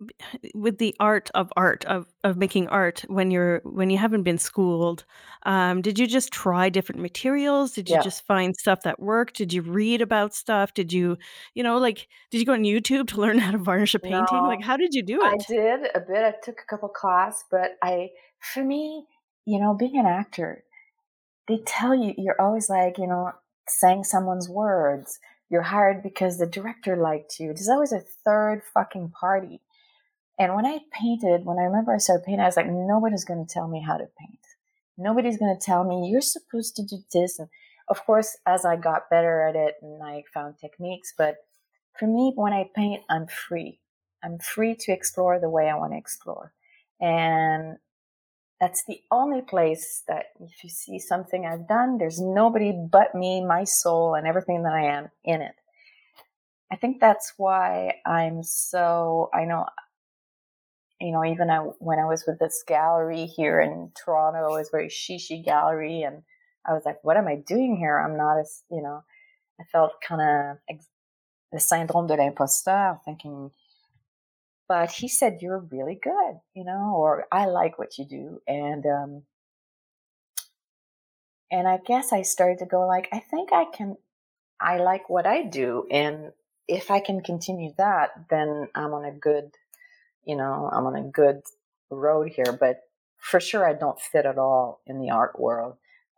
with 0.54 0.78
the 0.78 0.94
art 1.00 1.30
of 1.34 1.52
art, 1.56 1.84
of 1.86 2.06
of 2.24 2.36
making 2.36 2.68
art 2.68 3.04
when 3.08 3.30
you're 3.30 3.60
when 3.64 3.90
you 3.90 3.98
haven't 3.98 4.22
been 4.22 4.38
schooled? 4.38 5.04
Um, 5.44 5.82
did 5.82 5.98
you 5.98 6.06
just 6.06 6.32
try 6.32 6.68
different 6.68 7.00
materials? 7.02 7.72
Did 7.72 7.90
you 7.90 7.96
Yeah. 7.96 8.02
just 8.02 8.24
find 8.26 8.56
stuff 8.56 8.82
that 8.84 9.00
worked? 9.00 9.36
Did 9.36 9.52
you 9.52 9.62
read 9.62 10.02
about 10.02 10.34
stuff? 10.34 10.74
Did 10.74 10.92
you 10.92 11.16
you 11.54 11.62
know, 11.62 11.78
like, 11.78 12.08
did 12.30 12.38
you 12.38 12.46
go 12.46 12.52
on 12.54 12.62
YouTube 12.64 13.08
to 13.08 13.20
learn 13.20 13.38
how 13.38 13.50
to 13.52 13.58
varnish 13.58 13.94
a 13.94 13.98
painting? 13.98 14.44
Like, 14.46 14.62
how 14.62 14.76
did 14.76 14.94
you 14.94 15.02
do 15.02 15.22
it? 15.22 15.34
I 15.34 15.38
did 15.48 15.88
a 15.94 16.00
bit. 16.00 16.24
I 16.24 16.32
took 16.42 16.60
a 16.60 16.66
couple 16.68 16.88
class, 16.88 17.44
but 17.50 17.76
I 17.82 18.10
for 18.40 18.64
me, 18.64 19.06
you 19.46 19.60
know, 19.60 19.74
being 19.74 19.98
an 19.98 20.06
actor, 20.06 20.64
they 21.48 21.58
tell 21.66 21.94
you 21.94 22.14
you're 22.18 22.40
always, 22.40 22.70
like, 22.70 22.98
you 22.98 23.06
know, 23.06 23.32
saying 23.68 24.04
someone's 24.04 24.48
words. 24.48 25.18
You're 25.50 25.62
hired 25.62 26.02
because 26.02 26.38
the 26.38 26.46
director 26.46 26.96
liked 26.96 27.40
you. 27.40 27.48
There's 27.48 27.68
always 27.68 27.92
a 27.92 28.02
3rd 28.26 28.62
fucking 28.74 29.10
party. 29.10 29.60
And 30.40 30.54
when 30.56 30.64
I 30.64 30.80
painted 30.90 31.44
when 31.44 31.58
I 31.58 31.64
remember 31.64 31.94
I 31.94 31.98
started 31.98 32.24
painting, 32.24 32.40
I 32.40 32.46
was 32.46 32.56
like, 32.56 32.66
"Nobody's 32.66 33.26
gonna 33.26 33.44
tell 33.44 33.68
me 33.68 33.82
how 33.82 33.98
to 33.98 34.06
paint. 34.18 34.46
Nobody's 34.96 35.38
gonna 35.38 35.58
tell 35.60 35.84
me 35.84 36.08
you're 36.08 36.22
supposed 36.22 36.74
to 36.76 36.82
do 36.82 37.04
this,' 37.12 37.38
and" 37.38 37.50
of 37.88 38.04
course, 38.06 38.38
as 38.46 38.64
I 38.64 38.76
got 38.76 39.10
better 39.10 39.42
at 39.42 39.54
it 39.54 39.76
and 39.82 40.02
I 40.02 40.24
found 40.32 40.58
techniques, 40.58 41.12
but 41.16 41.36
for 41.92 42.06
me, 42.06 42.32
when 42.34 42.54
I 42.54 42.70
paint, 42.74 43.04
I'm 43.10 43.26
free. 43.26 43.80
I'm 44.22 44.38
free 44.38 44.74
to 44.76 44.92
explore 44.92 45.38
the 45.38 45.50
way 45.50 45.68
I 45.68 45.76
wanna 45.76 45.98
explore. 45.98 46.54
And 47.00 47.78
that's 48.60 48.82
the 48.84 49.02
only 49.10 49.42
place 49.42 50.02
that 50.08 50.26
if 50.40 50.64
you 50.64 50.70
see 50.70 50.98
something 50.98 51.44
I've 51.44 51.68
done, 51.68 51.98
there's 51.98 52.20
nobody 52.20 52.72
but 52.72 53.14
me, 53.14 53.44
my 53.44 53.64
soul, 53.64 54.14
and 54.14 54.26
everything 54.26 54.62
that 54.62 54.72
I 54.72 54.84
am 54.84 55.10
in 55.22 55.42
it. 55.42 55.56
I 56.70 56.76
think 56.76 57.00
that's 57.00 57.34
why 57.36 58.00
I'm 58.06 58.42
so 58.42 59.28
I 59.34 59.44
know 59.44 59.66
you 61.00 61.12
know, 61.12 61.24
even 61.24 61.50
I 61.50 61.58
when 61.80 61.98
I 61.98 62.04
was 62.06 62.24
with 62.26 62.38
this 62.38 62.62
gallery 62.66 63.26
here 63.26 63.60
in 63.60 63.92
Toronto, 64.04 64.46
it 64.54 64.58
was 64.58 64.70
very 64.70 64.88
chic-y 64.90 65.42
gallery, 65.44 66.02
and 66.02 66.22
I 66.66 66.72
was 66.74 66.84
like, 66.84 67.02
"What 67.04 67.16
am 67.16 67.28
I 67.28 67.36
doing 67.36 67.76
here? 67.76 67.98
I'm 67.98 68.16
not 68.16 68.38
as" 68.38 68.62
you 68.70 68.82
know, 68.82 69.02
I 69.60 69.64
felt 69.64 70.00
kinda 70.06 70.58
ex 70.68 70.86
the 71.52 71.60
syndrome 71.60 72.06
de 72.08 72.16
l'imposteur 72.16 73.00
thinking 73.04 73.50
but 74.68 74.92
he 74.92 75.08
said, 75.08 75.42
"You're 75.42 75.58
really 75.58 75.96
good," 75.96 76.40
you 76.54 76.64
know, 76.64 76.94
or, 76.96 77.26
"I 77.32 77.46
like 77.46 77.78
what 77.78 77.98
you 77.98 78.04
do," 78.04 78.40
and, 78.46 78.86
um 78.86 79.22
and 81.50 81.66
I 81.66 81.78
guess 81.78 82.12
I 82.12 82.22
started 82.22 82.58
to 82.60 82.66
go, 82.66 82.86
like, 82.86 83.08
"I 83.12 83.18
think 83.18 83.52
I 83.52 83.64
can 83.64 83.96
I 84.60 84.78
like 84.78 85.08
what 85.10 85.26
I 85.26 85.42
do, 85.44 85.86
and 85.90 86.32
if 86.68 86.90
I 86.90 87.00
can 87.00 87.22
continue 87.22 87.72
that, 87.78 88.10
then 88.30 88.68
I'm 88.74 88.94
on 88.94 89.04
a 89.06 89.12
good 89.12 89.56
you 90.24 90.36
know, 90.36 90.70
I'm 90.72 90.86
on 90.86 90.96
a 90.96 91.02
good 91.02 91.42
road 91.90 92.30
here," 92.30 92.52
but 92.58 92.82
for 93.18 93.40
sure, 93.40 93.66
I 93.68 93.74
don't 93.74 94.00
fit 94.00 94.26
at 94.26 94.38
all 94.38 94.80
in 94.86 95.00
the 95.00 95.10
art 95.10 95.38
world 95.40 95.76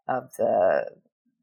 of 0.09 0.33
the 0.39 0.87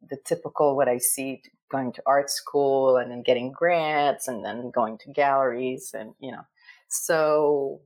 the 0.10 0.18
typical 0.26 0.76
what 0.78 0.88
I 0.90 0.98
see 1.00 1.42
going 1.72 1.92
to 1.94 2.04
art 2.08 2.30
school 2.32 2.98
and 2.98 3.12
then 3.12 3.22
getting 3.24 3.52
grants 3.52 4.28
and 4.28 4.44
then 4.46 4.72
going 4.72 4.98
to 5.00 5.12
galleries 5.12 5.94
and, 5.94 6.16
you 6.20 6.32
know. 6.32 6.44
So, 6.90 7.82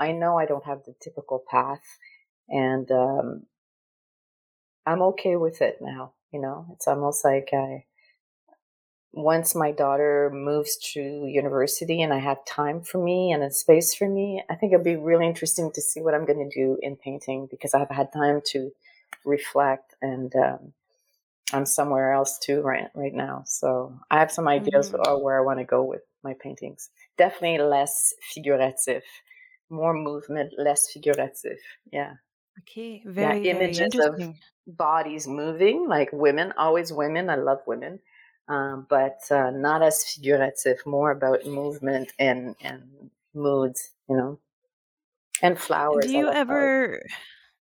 I 0.00 0.12
know 0.12 0.38
I 0.38 0.46
don't 0.46 0.64
have 0.66 0.84
the 0.86 0.94
typical 1.02 1.44
path, 1.50 1.84
and, 2.48 2.90
um 2.92 3.46
I'm 4.86 5.02
okay 5.02 5.36
with 5.36 5.60
it 5.62 5.78
now, 5.80 6.14
you 6.32 6.40
know? 6.40 6.66
It's 6.72 6.88
almost 6.88 7.24
like 7.24 7.50
I 7.52 7.84
once 9.12 9.54
my 9.54 9.72
daughter 9.72 10.30
moves 10.32 10.76
to 10.92 11.00
university 11.26 12.02
and 12.02 12.12
I 12.14 12.18
have 12.18 12.44
time 12.44 12.82
for 12.82 13.02
me 13.02 13.32
and 13.32 13.42
a 13.42 13.50
space 13.50 13.94
for 13.94 14.08
me, 14.08 14.42
I 14.50 14.54
think 14.56 14.72
it'll 14.72 14.84
be 14.84 14.96
really 14.96 15.26
interesting 15.26 15.72
to 15.72 15.80
see 15.82 16.00
what 16.00 16.14
I'm 16.14 16.26
gonna 16.26 16.48
do 16.48 16.78
in 16.82 16.96
painting 16.96 17.46
because 17.50 17.74
I've 17.74 17.90
had 17.90 18.12
time 18.12 18.40
to 18.52 18.72
reflect, 19.24 19.94
and, 20.02 20.34
um, 20.36 20.72
I'm 21.52 21.66
somewhere 21.66 22.12
else 22.12 22.38
too 22.38 22.62
right 22.62 22.90
right 22.94 23.14
now. 23.14 23.44
So, 23.46 23.98
I 24.10 24.18
have 24.20 24.32
some 24.32 24.48
ideas 24.48 24.90
Mhm. 24.90 25.00
of 25.06 25.22
where 25.22 25.38
I 25.40 25.44
wanna 25.44 25.64
go 25.64 25.84
with 25.84 26.02
my 26.24 26.34
paintings. 26.34 26.90
Definitely 27.18 27.58
less 27.66 28.14
figurative, 28.22 29.04
More 29.70 29.94
movement, 29.94 30.54
less 30.58 30.90
figurative. 30.92 31.58
Yeah. 31.92 32.16
Okay. 32.58 33.02
Yeah, 33.18 33.38
Very, 33.38 33.62
very 33.62 33.74
images 33.74 33.98
of 33.98 34.22
bodies 34.66 35.26
moving, 35.26 35.88
like 35.88 36.10
women, 36.12 36.52
always 36.56 36.92
women, 36.92 37.28
I 37.30 37.36
love 37.36 37.60
women, 37.66 38.00
um, 38.50 38.86
but, 38.90 39.20
uh, 39.32 39.50
not 39.52 39.82
as 39.82 40.04
figurative, 40.04 40.84
more 40.86 41.10
about 41.12 41.46
movement 41.46 42.12
and 42.18 42.56
and 42.62 43.10
moods, 43.34 43.92
you 44.08 44.16
know? 44.16 44.40
And 45.42 45.58
flowers, 45.58 46.14
I 46.14 46.22
you 46.22 46.30
flowers. 46.46 46.70
ever 46.70 47.00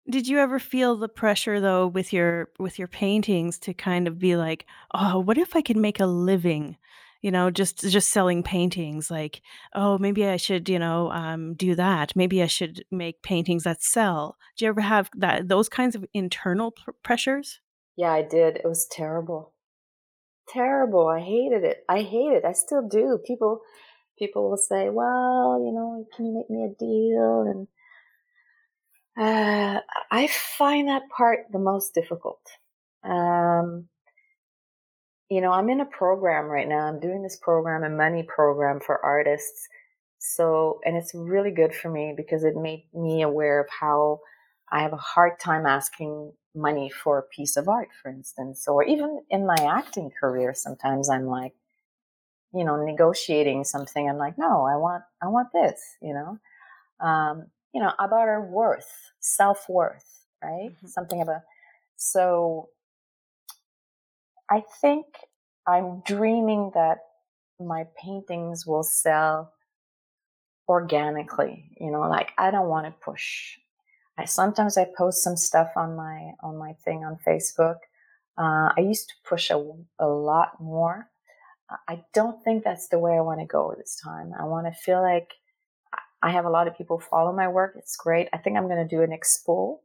did 0.09 0.27
you 0.27 0.39
ever 0.39 0.59
feel 0.59 0.97
the 0.97 1.09
pressure, 1.09 1.59
though, 1.61 1.87
with 1.87 2.13
your 2.13 2.51
with 2.59 2.79
your 2.79 2.87
paintings 2.89 3.59
to 3.61 3.73
kind 3.73 4.07
of 4.07 4.19
be 4.19 4.37
like, 4.37 4.67
"Oh, 4.93 5.19
what 5.19 5.37
if 5.39 5.55
I 5.55 5.61
could 5.63 5.77
make 5.77 5.99
a 6.01 6.05
living," 6.07 6.77
you 7.21 7.31
know, 7.31 7.51
just 7.51 7.79
just 7.89 8.09
selling 8.11 8.43
paintings? 8.43 9.11
Like, 9.11 9.41
"Oh, 9.75 9.97
maybe 9.99 10.25
I 10.27 10.37
should, 10.37 10.69
you 10.69 10.79
know, 10.79 11.11
um, 11.11 11.55
do 11.55 11.75
that. 11.75 12.15
Maybe 12.15 12.43
I 12.43 12.47
should 12.47 12.85
make 12.91 13.23
paintings 13.23 13.63
that 13.65 13.83
sell." 13.83 14.37
Do 14.57 14.65
you 14.65 14.69
ever 14.69 14.81
have 14.81 15.09
that 15.17 15.49
those 15.49 15.69
kinds 15.69 15.95
of 15.95 16.05
internal 16.13 16.71
pr 16.71 16.91
pressures? 17.03 17.61
Yeah, 17.95 18.11
I 18.13 18.23
did. 18.23 18.57
It 18.57 18.65
was 18.65 18.87
terrible. 18.87 19.53
Terrible, 20.49 21.07
I 21.07 21.19
hated 21.19 21.63
it. 21.63 21.83
I 21.87 22.01
hate 22.01 22.33
it, 22.33 22.45
I 22.45 22.53
still 22.53 22.87
do. 22.87 23.19
People 23.25 23.61
people 24.17 24.49
will 24.49 24.57
say, 24.57 24.89
"Well, 24.89 25.61
you 25.65 25.71
know, 25.71 26.05
can 26.15 26.25
you 26.25 26.33
make 26.33 26.49
me 26.49 26.65
a 26.65 26.75
deal?" 26.77 27.41
And 27.43 27.67
uh, 29.17 29.81
I 30.11 30.27
find 30.27 30.87
that 30.87 31.03
part 31.09 31.47
the 31.51 31.59
most 31.59 31.93
difficult. 31.93 32.41
Um 33.03 33.89
you 35.29 35.41
know, 35.41 35.51
I'm 35.51 35.69
in 35.69 35.79
a 35.79 35.85
program 35.85 36.45
right 36.45 36.67
now. 36.67 36.87
I'm 36.87 36.99
doing 36.99 37.21
this 37.21 37.37
program, 37.41 37.83
a 37.83 37.89
money 37.95 38.23
program 38.23 38.79
for 38.79 39.03
artists. 39.03 39.67
So 40.17 40.79
and 40.85 40.97
it's 40.97 41.13
really 41.13 41.51
good 41.51 41.73
for 41.73 41.89
me 41.89 42.13
because 42.17 42.43
it 42.43 42.55
made 42.55 42.87
me 42.93 43.21
aware 43.21 43.61
of 43.61 43.67
how 43.69 44.19
I 44.71 44.81
have 44.81 44.93
a 44.93 44.97
hard 44.97 45.39
time 45.39 45.65
asking 45.65 46.33
money 46.55 46.89
for 46.89 47.17
a 47.19 47.23
piece 47.23 47.57
of 47.57 47.69
art, 47.69 47.89
for 48.01 48.09
instance, 48.11 48.67
or 48.67 48.83
even 48.83 49.21
in 49.29 49.45
my 49.47 49.57
acting 49.59 50.11
career, 50.11 50.53
sometimes 50.53 51.09
I'm 51.09 51.25
like, 51.27 51.53
you 52.53 52.63
know, 52.65 52.83
negotiating 52.83 53.63
something. 53.63 54.09
I'm 54.09 54.17
like, 54.17 54.37
"No, 54.37 54.65
I 54.65 54.75
want 54.77 55.03
I 55.21 55.27
want 55.27 55.49
this," 55.53 55.81
you 56.01 56.13
know? 56.13 56.39
Um, 57.05 57.47
you 57.73 57.81
know, 57.81 57.93
about 57.99 58.27
our 58.29 58.45
worth, 58.45 58.89
self-worth, 59.21 60.25
right? 60.43 60.71
Mhm. 60.83 60.89
Something 60.89 61.21
about 61.21 61.41
so 61.97 62.69
I 64.49 64.61
think 64.81 65.05
I'm 65.67 66.01
dreaming 66.01 66.71
that 66.73 66.99
my 67.59 67.85
paintings 67.97 68.65
will 68.65 68.83
sell 68.83 69.53
organically, 70.67 71.71
you 71.79 71.89
know, 71.91 72.01
like, 72.01 72.31
I 72.37 72.51
don't 72.51 72.67
wanna 72.69 72.91
push. 72.91 73.57
I 74.19 74.25
sometimes 74.25 74.77
I 74.77 74.85
post 74.97 75.23
some 75.23 75.37
stuff 75.37 75.69
on 75.75 75.95
my 75.95 76.31
on 76.41 76.57
my 76.57 76.73
thing 76.85 77.03
on 77.03 77.17
Facebook. 77.27 77.77
Uh, 78.37 78.69
I 78.77 78.81
used 78.81 79.09
to 79.09 79.15
push 79.27 79.49
a, 79.49 79.57
a 79.99 80.07
lot 80.07 80.61
more. 80.61 81.09
I 81.87 82.03
don't 82.13 82.43
think 82.43 82.63
that's 82.63 82.87
the 82.87 82.99
way 82.99 83.13
I 83.13 83.21
wanna 83.21 83.45
go 83.45 83.73
this 83.77 83.99
time. 84.03 84.33
I 84.39 84.45
wanna 84.45 84.73
feel 84.73 85.01
like 85.01 85.33
I 86.21 86.31
have 86.31 86.45
a 86.45 86.49
lot 86.49 86.67
of 86.67 86.77
people 86.77 86.99
follow 86.99 87.31
my 87.31 87.47
work, 87.47 87.75
it's 87.77 87.95
great. 87.95 88.27
I 88.33 88.37
think 88.37 88.57
I'm 88.57 88.67
gonna 88.67 88.87
do 88.87 89.01
an 89.01 89.11
expo, 89.11 89.79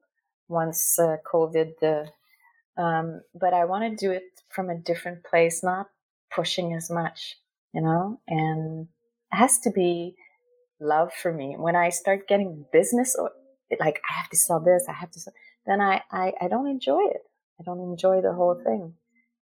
once 0.48 0.98
uh, 0.98 1.16
COVID. 1.30 1.82
Uh, 1.82 2.80
um, 2.80 3.22
but 3.34 3.54
I 3.54 3.64
want 3.64 3.84
to 3.84 4.06
do 4.06 4.12
it 4.12 4.24
from 4.48 4.70
a 4.70 4.76
different 4.78 5.24
place, 5.24 5.62
not 5.62 5.88
pushing 6.34 6.74
as 6.74 6.90
much, 6.90 7.36
you 7.72 7.80
know. 7.80 8.20
And 8.26 8.88
it 9.32 9.36
has 9.36 9.58
to 9.60 9.70
be 9.70 10.16
love 10.80 11.12
for 11.12 11.32
me. 11.32 11.54
When 11.56 11.76
I 11.76 11.90
start 11.90 12.28
getting 12.28 12.66
business, 12.72 13.16
or 13.80 13.86
like 13.86 14.00
I 14.08 14.12
have 14.14 14.30
to 14.30 14.36
sell 14.36 14.60
this, 14.60 14.84
I 14.88 14.92
have 14.92 15.10
to, 15.12 15.20
sell, 15.20 15.34
then 15.66 15.80
I, 15.80 16.02
I 16.10 16.32
I 16.40 16.48
don't 16.48 16.68
enjoy 16.68 17.00
it. 17.10 17.22
I 17.60 17.62
don't 17.64 17.80
enjoy 17.80 18.20
the 18.20 18.32
whole 18.32 18.60
thing. 18.64 18.94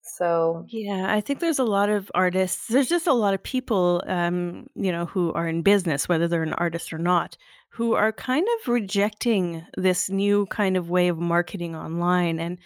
So 0.03 0.65
Yeah, 0.69 1.13
I 1.13 1.21
think 1.21 1.41
there's 1.41 1.59
a 1.59 1.65
lot 1.65 1.89
of 1.91 2.11
artists. 2.15 2.69
There's 2.69 2.89
just 2.89 3.07
a 3.07 3.13
lot 3.13 3.35
of 3.35 3.43
people, 3.43 4.03
um, 4.07 4.67
you 4.75 4.91
know, 4.93 5.07
who 5.07 5.33
are 5.35 5.49
in 5.49 5.63
business, 5.63 6.09
whether 6.09 6.29
they're 6.29 6.43
an 6.43 6.55
artist 6.55 6.93
or 6.93 6.99
not, 6.99 7.37
who 7.71 7.95
are 7.95 8.13
kind 8.13 8.47
of 8.61 8.69
rejecting 8.69 9.65
this 9.77 10.09
new 10.09 10.47
kind 10.47 10.77
of 10.77 10.91
way 10.91 11.09
of 11.09 11.19
marketing 11.19 11.77
online. 11.77 12.41
And 12.41 12.59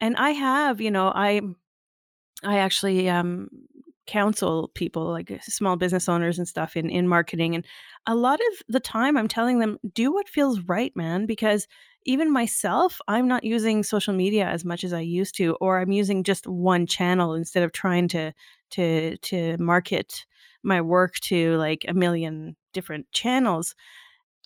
and 0.00 0.16
I 0.16 0.30
have, 0.30 0.80
you 0.80 0.90
know, 0.90 1.08
I 1.14 1.40
I 2.44 2.58
actually 2.58 3.08
um 3.08 3.48
counsel 4.10 4.72
people 4.74 5.04
like 5.04 5.30
uh, 5.30 5.38
small 5.42 5.76
business 5.76 6.08
owners 6.08 6.36
and 6.36 6.48
stuff 6.48 6.76
in 6.76 6.90
in 6.90 7.06
marketing 7.06 7.54
and 7.54 7.64
a 8.06 8.14
lot 8.14 8.40
of 8.40 8.62
the 8.68 8.80
time 8.80 9.16
I'm 9.16 9.28
telling 9.28 9.60
them 9.60 9.78
do 9.94 10.12
what 10.12 10.28
feels 10.28 10.60
right 10.62 10.94
man 10.96 11.26
because 11.26 11.68
even 12.06 12.32
myself 12.32 13.00
I'm 13.06 13.28
not 13.28 13.44
using 13.44 13.84
social 13.84 14.12
media 14.12 14.46
as 14.46 14.64
much 14.64 14.82
as 14.82 14.92
I 14.92 15.00
used 15.00 15.36
to 15.36 15.56
or 15.60 15.78
I'm 15.78 15.92
using 15.92 16.24
just 16.24 16.48
one 16.48 16.86
channel 16.88 17.34
instead 17.34 17.62
of 17.62 17.70
trying 17.70 18.08
to 18.08 18.32
to 18.72 19.16
to 19.18 19.56
market 19.58 20.26
my 20.64 20.80
work 20.80 21.14
to 21.20 21.56
like 21.56 21.84
a 21.86 21.94
million 21.94 22.56
different 22.72 23.06
channels. 23.12 23.76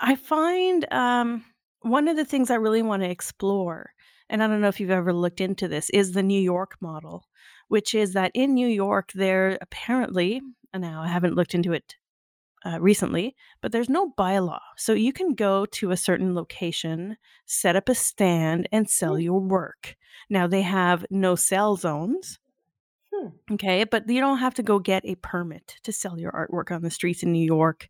I 0.01 0.17
find 0.17 0.87
um 0.93 1.45
one 1.81 2.09
of 2.09 2.17
the 2.17 2.25
things 2.27 2.51
I 2.51 2.57
really 2.57 2.83
want 2.83 3.03
to 3.03 3.11
explore 3.11 3.93
and 4.29 4.43
I 4.43 4.47
don't 4.47 4.61
know 4.61 4.69
if 4.69 4.81
you've 4.81 4.91
ever 4.91 5.13
looked 5.13 5.41
into 5.41 5.69
this 5.69 5.91
is 5.91 6.13
the 6.13 6.23
New 6.23 6.41
York 6.41 6.77
model 6.81 7.25
which 7.69 7.95
is 7.95 8.13
that 8.15 8.31
in 8.35 8.55
New 8.55 8.69
York, 8.69 9.13
there 9.15 9.59
apparently, 9.61 10.41
and 10.73 10.83
now 10.83 11.03
I 11.03 11.09
haven't 11.09 11.35
looked 11.35 11.55
into 11.55 11.73
it 11.73 11.97
uh, 12.65 12.81
recently, 12.81 13.37
but 13.61 13.73
there's 13.73 13.89
no 13.89 14.11
bylaw. 14.13 14.61
So 14.77 14.93
you 14.93 15.13
can 15.13 15.35
go 15.35 15.67
to 15.67 15.91
a 15.91 15.97
certain 15.97 16.35
location, 16.35 17.17
set 17.47 17.77
up 17.77 17.89
a 17.89 17.95
stand, 17.95 18.69
and 18.73 18.89
sell 18.89 19.19
your 19.19 19.41
work. 19.41 19.97
Now 20.31 20.47
they 20.47 20.63
have 20.63 21.05
no 21.11 21.35
sell 21.35 21.77
zones. 21.77 22.39
hmm, 23.13 23.29
Okay, 23.53 23.85
but 23.85 24.09
you 24.09 24.21
don't 24.21 24.39
have 24.39 24.55
to 24.55 24.63
go 24.63 24.79
get 24.79 25.05
a 25.05 25.15
permit 25.17 25.77
to 25.85 25.93
sell 25.93 26.19
your 26.19 26.33
artwork 26.33 26.75
on 26.75 26.83
the 26.83 26.91
streets 26.91 27.23
in 27.23 27.33
New 27.33 27.45
York. 27.45 27.89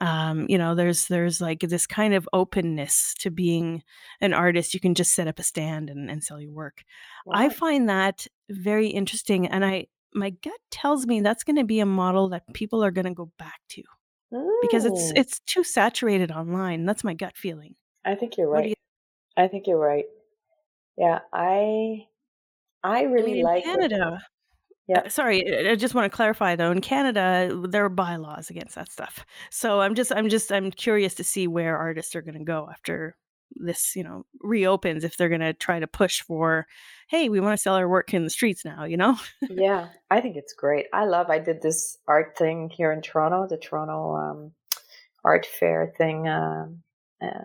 Um, 0.00 0.46
you 0.48 0.58
know, 0.58 0.74
there's 0.74 1.06
there's 1.06 1.40
like 1.40 1.60
this 1.60 1.86
kind 1.86 2.14
of 2.14 2.28
openness 2.32 3.14
to 3.20 3.30
being 3.30 3.82
an 4.20 4.34
artist. 4.34 4.74
You 4.74 4.80
can 4.80 4.94
just 4.94 5.14
set 5.14 5.28
up 5.28 5.38
a 5.38 5.42
stand 5.42 5.88
and, 5.88 6.10
and 6.10 6.22
sell 6.22 6.40
your 6.40 6.52
work. 6.52 6.84
I 7.32 7.48
find 7.48 7.88
that 7.88 8.26
very 8.50 8.88
interesting, 8.88 9.46
and 9.46 9.64
I 9.64 9.86
my 10.12 10.30
gut 10.30 10.58
tells 10.70 11.06
me 11.06 11.20
that's 11.20 11.44
going 11.44 11.56
to 11.56 11.64
be 11.64 11.80
a 11.80 11.86
model 11.86 12.28
that 12.30 12.42
people 12.54 12.84
are 12.84 12.90
going 12.90 13.06
to 13.06 13.14
go 13.14 13.30
back 13.38 13.60
to 13.70 13.82
because 14.62 14.84
it's 14.84 15.12
it's 15.14 15.40
too 15.40 15.64
saturated 15.64 16.30
online. 16.30 16.84
That's 16.84 17.04
my 17.04 17.14
gut 17.14 17.36
feeling. 17.36 17.74
I 18.04 18.14
think 18.14 18.36
you're 18.36 18.48
right. 18.48 18.68
you? 18.68 18.74
I 19.36 19.48
think 19.48 19.66
you're 19.66 19.78
right. 19.78 20.04
Yeah, 20.96 21.20
I 21.32 22.06
I 22.82 22.98
I 22.98 23.02
mean, 23.02 23.10
really 23.12 23.42
like. 23.42 23.64
Canada, 23.64 24.20
Yeah, 24.86 25.00
Uh, 25.06 25.08
sorry, 25.08 25.70
I 25.70 25.76
just 25.76 25.94
wanna 25.94 26.10
clarify 26.10 26.56
though, 26.56 26.70
in 26.70 26.80
Canada, 26.80 27.48
there 27.68 27.84
are 27.84 27.88
bylaws 27.88 28.50
against 28.50 28.74
that 28.74 28.90
stuff. 28.92 29.24
So 29.50 29.80
I'm 29.80 29.94
just 29.94 30.12
I'm 30.12 30.28
just 30.28 30.52
I'm 30.52 30.70
curious 30.70 31.14
to 31.16 31.24
see 31.24 31.46
where 31.46 31.76
artists 31.78 32.14
are 32.14 32.22
gonna 32.22 32.44
go 32.44 32.68
after 32.70 33.16
this, 33.56 33.94
you 33.96 34.02
know, 34.02 34.26
reopens, 34.40 35.04
if 35.04 35.16
they're 35.16 35.28
gonna 35.28 35.52
try 35.54 35.78
to 35.80 35.86
push 35.86 36.20
for, 36.22 36.66
"Hey, 37.08 37.28
we 37.28 37.40
wanna 37.40 37.56
sell 37.56 37.74
our 37.76 37.88
work 37.88 38.12
in 38.12 38.24
the 38.24 38.30
streets 38.30 38.64
now," 38.64 38.84
you 38.84 38.96
know? 38.96 39.16
yeah. 39.48 39.88
I 40.10 40.20
think 40.20 40.36
it's 40.36 40.52
great. 40.52 40.86
I 40.92 41.04
love. 41.06 41.30
I 41.30 41.38
did 41.38 41.62
this 41.62 41.96
art 42.08 42.36
thing 42.36 42.68
here 42.70 42.92
in 42.92 43.00
Toronto, 43.02 43.46
the 43.48 43.56
Toronto 43.56 44.16
um, 44.16 44.52
art 45.24 45.46
fair 45.46 45.92
thing. 45.96 46.28
Um, 46.28 46.82
uh, 47.22 47.44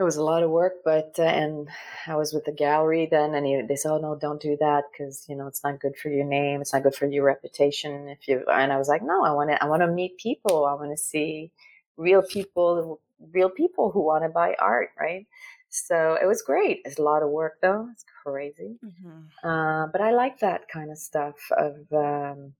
it 0.00 0.04
was 0.04 0.16
a 0.16 0.24
lot 0.24 0.42
of 0.42 0.50
work, 0.50 0.76
but 0.84 1.14
uh, 1.18 1.24
and 1.24 1.68
I 2.06 2.16
was 2.16 2.32
with 2.32 2.46
the 2.46 2.52
gallery 2.52 3.06
then, 3.10 3.34
and 3.34 3.46
he, 3.46 3.60
they 3.68 3.76
said, 3.76 3.92
"Oh 3.92 3.98
no, 3.98 4.16
don't 4.16 4.40
do 4.40 4.56
that 4.58 4.84
because 4.90 5.26
you 5.28 5.36
know 5.36 5.46
it's 5.46 5.62
not 5.62 5.78
good 5.78 5.96
for 5.96 6.08
your 6.08 6.24
name. 6.24 6.62
It's 6.62 6.72
not 6.72 6.82
good 6.82 6.94
for 6.94 7.06
your 7.06 7.24
reputation." 7.24 8.08
If 8.08 8.26
you 8.26 8.42
and 8.50 8.72
I 8.72 8.78
was 8.78 8.88
like, 8.88 9.02
"No, 9.02 9.22
I 9.24 9.32
want 9.32 9.50
to. 9.50 9.62
I 9.62 9.66
want 9.66 9.82
to 9.82 9.88
meet 9.88 10.16
people. 10.18 10.64
I 10.64 10.72
want 10.74 10.90
to 10.90 10.96
see 10.96 11.52
real 11.98 12.22
people, 12.22 13.00
real 13.32 13.50
people 13.50 13.90
who 13.90 14.00
want 14.00 14.24
to 14.24 14.30
buy 14.30 14.54
art, 14.58 14.90
right?" 14.98 15.26
So 15.68 16.16
it 16.20 16.26
was 16.26 16.42
great. 16.42 16.80
It's 16.86 16.98
a 16.98 17.02
lot 17.02 17.22
of 17.22 17.28
work 17.30 17.58
though. 17.60 17.88
It's 17.92 18.04
crazy, 18.24 18.78
Mhm. 18.82 19.26
uh, 19.44 19.88
but 19.92 20.00
I 20.00 20.12
like 20.12 20.40
that 20.40 20.66
kind 20.68 20.90
of 20.90 20.98
stuff. 20.98 21.36
Of 21.52 21.92
um, 21.92 22.54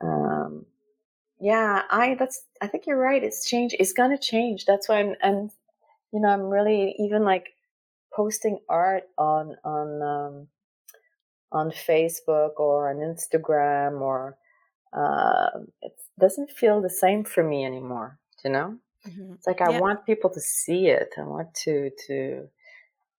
um, 0.00 0.66
yeah, 1.40 1.82
I 1.90 2.14
that's. 2.14 2.44
I 2.62 2.68
think 2.68 2.86
you're 2.86 2.96
right. 2.98 3.22
It's 3.24 3.44
changed. 3.48 3.76
It's 3.80 3.92
gonna 3.92 4.18
change. 4.18 4.66
That's 4.66 4.88
why 4.88 5.00
I'm. 5.00 5.16
I'm 5.22 5.50
you 6.16 6.22
know, 6.22 6.30
I'm 6.30 6.48
really 6.50 6.96
even 6.98 7.24
like 7.24 7.54
posting 8.14 8.60
art 8.70 9.04
on 9.18 9.56
on 9.64 10.02
um, 10.02 10.48
on 11.52 11.70
Facebook 11.70 12.58
or 12.58 12.90
on 12.90 12.96
Instagram 12.96 14.00
or 14.00 14.38
uh, 14.92 15.50
it 15.82 15.92
doesn't 16.20 16.50
feel 16.50 16.80
the 16.82 16.90
same 16.90 17.24
for 17.24 17.44
me 17.44 17.64
anymore. 17.64 18.18
You 18.44 18.50
know, 18.50 18.78
Mhm. 19.04 19.38
it's 19.38 19.46
like 19.46 19.60
I 19.62 19.70
Yeah. 19.70 19.80
want 19.80 20.06
people 20.06 20.30
to 20.30 20.40
see 20.40 20.88
it. 20.88 21.14
I 21.18 21.22
want 21.22 21.54
to 21.66 21.90
to 22.08 22.50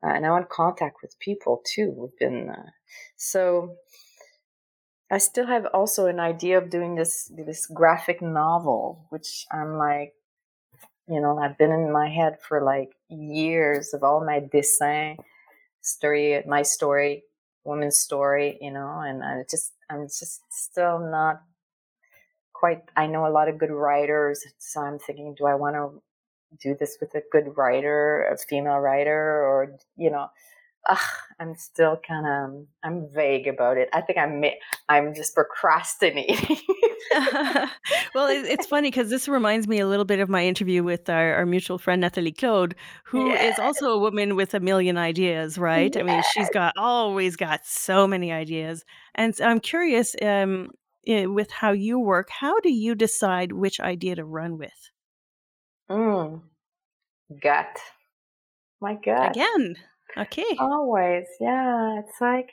uh, 0.04 0.08
and 0.10 0.26
I 0.26 0.32
want 0.32 0.50
contact 0.50 1.02
with 1.02 1.20
people 1.20 1.64
too. 1.66 1.92
We've 1.92 2.18
been 2.20 2.50
uh, 2.52 2.72
so. 3.18 3.78
I 5.10 5.18
still 5.20 5.46
have 5.48 5.66
also 5.68 6.08
an 6.08 6.20
idea 6.20 6.58
of 6.58 6.70
doing 6.70 6.96
this 6.96 7.26
this 7.36 7.66
graphic 7.66 8.22
novel, 8.22 9.06
which 9.10 9.46
I'm 9.52 9.78
like 9.78 10.16
you 11.08 11.22
know, 11.22 11.38
I've 11.38 11.58
been 11.58 11.72
in 11.72 11.92
my 11.92 12.10
head 12.10 12.38
for 12.42 12.62
like 12.62 12.96
years 13.10 13.94
of 13.94 14.04
all 14.04 14.26
my 14.26 14.40
dessin 14.40 15.18
story, 15.82 16.44
my 16.46 16.64
story, 16.64 17.24
woman's 17.64 17.98
story, 17.98 18.58
you 18.62 18.72
know, 18.72 19.00
and 19.00 19.24
I 19.24 19.44
just, 19.50 19.74
I'm 19.90 20.08
just 20.08 20.42
still 20.50 21.00
not 21.00 21.42
quite, 22.54 22.82
I 22.96 23.08
know 23.08 23.26
a 23.26 23.32
lot 23.32 23.48
of 23.48 23.58
good 23.58 23.72
writers. 23.72 24.44
So 24.58 24.82
I'm 24.82 25.00
thinking, 25.00 25.36
do 25.38 25.46
I 25.46 25.56
want 25.56 25.76
to 25.76 26.02
do 26.62 26.76
this 26.78 26.98
with 27.00 27.14
a 27.16 27.22
good 27.32 27.58
writer, 27.58 28.24
a 28.24 28.38
female 28.38 28.80
writer, 28.80 29.14
or, 29.14 29.78
you 29.96 30.10
know, 30.10 30.28
ugh, 30.88 30.98
I'm 31.40 31.56
still 31.56 32.00
kind 32.08 32.26
of, 32.26 32.66
I'm 32.84 33.10
vague 33.14 33.48
about 33.48 33.78
it. 33.78 33.90
I 33.94 34.02
think 34.02 34.18
I'm, 34.18 34.44
I'm 34.90 35.14
just 35.14 35.36
procrastinating. 35.36 36.58
Well, 38.14 38.28
it 38.28 38.46
it's 38.46 38.66
funny 38.66 38.90
because 38.90 39.10
this 39.10 39.28
reminds 39.28 39.68
me 39.68 39.80
a 39.80 39.88
little 39.88 40.06
bit 40.06 40.20
of 40.20 40.30
my 40.30 40.44
interview 40.46 40.84
with 40.84 41.10
our 41.10 41.36
our 41.36 41.46
mutual 41.46 41.78
friend, 41.78 42.02
Nathalie 42.02 42.32
Claude, 42.32 42.76
who 43.06 43.30
yeah. 43.30 43.44
is 43.44 43.60
also 43.60 43.92
a 43.92 44.00
woman 44.00 44.36
with 44.36 44.54
a 44.54 44.60
million 44.60 44.98
ideas, 44.98 45.58
right? 45.58 45.96
I 45.96 46.04
mean, 46.04 46.24
she's 46.34 46.50
got 46.50 46.74
always 46.78 47.36
got 47.36 47.66
so 47.66 48.08
many 48.08 48.32
ideas, 48.32 48.84
and 49.16 49.36
so 49.36 49.46
I'm 49.46 49.60
curious, 49.60 50.16
um, 50.22 50.72
eh, 51.06 51.26
with 51.26 51.52
how 51.52 51.72
you 51.72 52.00
work, 52.00 52.30
how 52.30 52.60
do 52.60 52.72
you 52.72 52.96
decide 52.96 53.52
which 53.52 53.80
idea 53.80 54.16
to 54.16 54.26
run 54.26 54.58
with? 54.58 54.90
Mm, 55.90 56.42
gut. 57.42 57.78
My 58.82 58.96
gut. 58.96 59.32
Again, 59.32 59.76
okay. 60.16 60.56
Always, 60.60 61.26
yeah. 61.40 62.00
It's 62.00 62.22
like 62.22 62.52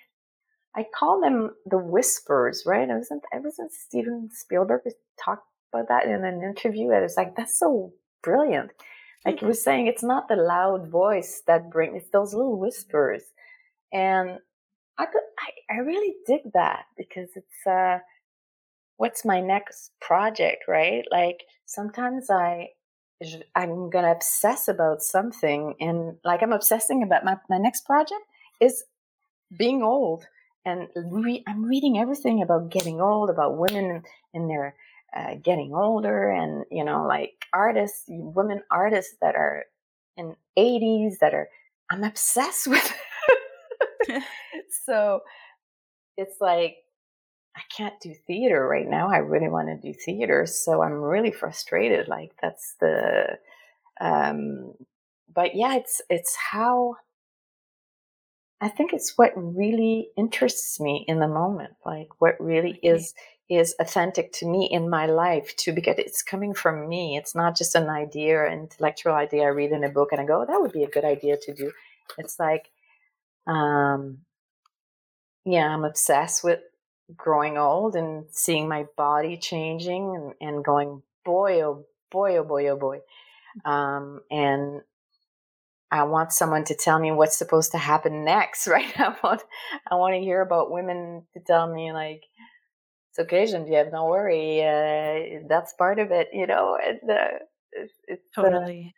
I 0.77 0.87
call 0.99 1.21
them 1.21 1.51
the 1.67 1.79
whispers, 1.79 2.65
right? 2.67 2.89
Ever 2.89 3.05
since 3.05 3.23
ever 3.33 3.51
since 3.51 3.77
Steven 3.87 4.31
Spielberg 4.33 4.83
talked 5.23 5.47
about 5.73 5.89
that 5.89 6.07
in 6.07 6.25
an 6.25 6.43
interview, 6.43 6.91
I 6.91 7.01
was 7.01 7.17
like, 7.17 7.37
that's 7.37 7.59
so 7.59 7.93
brilliant. 8.23 8.71
Like 9.25 9.41
he 9.41 9.47
was 9.47 9.63
saying, 9.63 9.87
it's 9.87 10.03
not 10.03 10.29
the 10.29 10.37
loud 10.37 10.89
voice 10.89 11.43
that 11.47 11.71
brings 11.71 12.03
it's 12.03 12.11
those 12.11 12.35
little 12.35 12.59
whispers. 12.59 13.23
And 13.93 14.39
I 14.99 15.07
could 15.07 15.23
I, 15.39 15.75
I 15.75 15.79
really 15.79 16.15
dig 16.27 16.53
that 16.53 16.85
because 16.97 17.31
it's 17.35 17.67
uh 17.67 17.99
what's 18.97 19.25
my 19.25 19.41
next 19.41 19.93
project, 20.01 20.65
right? 20.69 21.05
Like 21.11 21.45
sometimes 21.67 22.31
I 22.31 22.69
I'm 23.55 23.91
gonna 23.91 24.13
obsess 24.13 24.69
about 24.69 25.03
something 25.03 25.75
and 25.81 26.17
like 26.25 26.43
I'm 26.43 26.53
obsessing 26.53 27.03
about 27.03 27.25
my, 27.25 27.37
my 27.49 27.59
next 27.59 27.87
project 27.87 28.21
is 28.61 28.85
being 29.57 29.83
old 29.83 30.27
and 30.65 30.89
re- 30.97 31.45
I'm 31.47 31.65
reading 31.65 31.99
everything 31.99 32.43
about 32.43 32.71
getting 32.71 33.01
old, 33.01 33.31
about 33.31 33.59
women 33.59 34.03
and 34.33 34.51
their 34.51 34.75
uh, 35.15 35.35
getting 35.43 35.75
older, 35.75 36.31
and 36.31 36.65
you 36.71 36.85
know, 36.85 37.07
like 37.07 37.33
artists, 37.53 38.05
women 38.09 38.63
artists 38.71 39.15
that 39.21 39.37
are 39.37 39.65
in 40.17 40.35
80s 40.59 41.19
that 41.21 41.35
are 41.35 41.49
I'm 41.91 42.05
obsessed 42.05 42.67
with. 42.67 42.95
so 44.87 45.21
it's 46.17 46.41
like 46.41 46.77
I 47.57 47.61
can't 47.77 47.99
do 48.01 48.15
theater 48.27 48.67
right 48.67 48.89
now. 48.89 49.09
I 49.11 49.19
really 49.19 49.49
want 49.49 49.69
to 49.69 49.77
do 49.93 49.97
theater, 49.97 50.47
so 50.47 50.83
I'm 50.83 50.95
really 50.95 51.31
frustrated. 51.31 52.09
Like 52.09 52.33
that's 52.43 52.75
the 52.81 53.39
um 54.01 54.75
but 55.35 55.55
yeah, 55.55 55.75
it's 55.77 56.01
it's 56.11 56.37
how 56.37 56.97
I 58.61 58.69
think 58.69 58.93
it's 58.93 59.19
what 59.19 59.33
really 59.37 60.09
interests 60.17 60.81
me 60.81 61.05
in 61.09 61.19
the 61.21 61.29
moment, 61.29 61.75
like 61.85 62.09
what 62.21 62.37
really 62.41 62.79
is 62.83 63.15
is 63.51 63.75
authentic 63.79 64.33
to 64.33 64.47
me 64.47 64.67
in 64.71 64.89
my 64.89 65.05
life 65.07 65.55
too, 65.57 65.73
because 65.73 65.97
it's 65.99 66.23
coming 66.23 66.55
from 66.55 66.89
me. 66.89 67.17
It's 67.17 67.35
not 67.35 67.57
just 67.57 67.75
an 67.75 67.91
idea, 67.91 68.47
an 68.47 68.61
intellectual 68.61 69.13
idea 69.13 69.43
I 69.45 69.49
read 69.49 69.71
in 69.73 69.85
a 69.85 69.91
book 69.91 70.13
and 70.13 70.21
I 70.21 70.25
go, 70.25 70.41
oh, 70.43 70.47
that 70.47 70.61
would 70.61 70.73
be 70.73 70.83
a 70.85 70.89
good 70.89 71.05
idea 71.05 71.37
to 71.37 71.55
do. 71.55 71.71
It's 72.19 72.39
like, 72.39 72.71
um, 73.47 74.19
yeah, 75.45 75.69
I'm 75.69 75.85
obsessed 75.85 76.43
with 76.43 76.61
growing 77.17 77.59
old 77.59 77.97
and 77.97 78.27
seeing 78.31 78.69
my 78.69 78.87
body 78.97 79.37
changing 79.37 80.35
and, 80.41 80.55
and 80.55 80.65
going, 80.65 81.03
boy, 81.25 81.63
oh 81.63 81.85
boy, 82.11 82.37
oh 82.39 82.45
boy, 82.45 82.69
oh 82.69 82.77
boy. 82.77 83.01
Um, 83.65 84.21
and 84.31 84.83
I 85.91 86.05
want 86.05 86.33
someone 86.33 86.65
to 86.65 86.75
tell 86.75 86.99
me 86.99 87.13
what's 87.13 87.37
supposed 87.39 87.73
to 87.73 87.79
happen 87.79 88.25
next, 88.25 88.67
right? 88.69 88.99
I 88.99 89.15
want, 89.23 89.43
I 89.91 89.95
want 89.97 90.15
to 90.15 90.21
hear 90.21 90.41
about 90.41 90.71
women 90.71 91.25
to 91.35 91.41
tell 91.41 91.73
me 91.73 91.93
like, 91.93 92.23
it's 93.11 93.21
okay, 93.21 93.47
Genevieve, 93.47 93.93
don't 93.93 94.11
worry, 94.11 94.61
uh, 94.63 95.47
that's 95.49 95.73
part 95.75 95.99
of 96.01 96.11
it, 96.11 96.29
you 96.33 96.47
know. 96.47 96.77
And, 96.85 97.11
uh, 97.11 97.39
it's, 97.73 97.95
it's 98.09 98.39
uh, 98.43 98.43
Totally. 98.43 98.95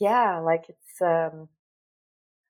yeah, 0.00 0.38
like 0.40 0.64
it's 0.68 1.02
um, 1.02 1.48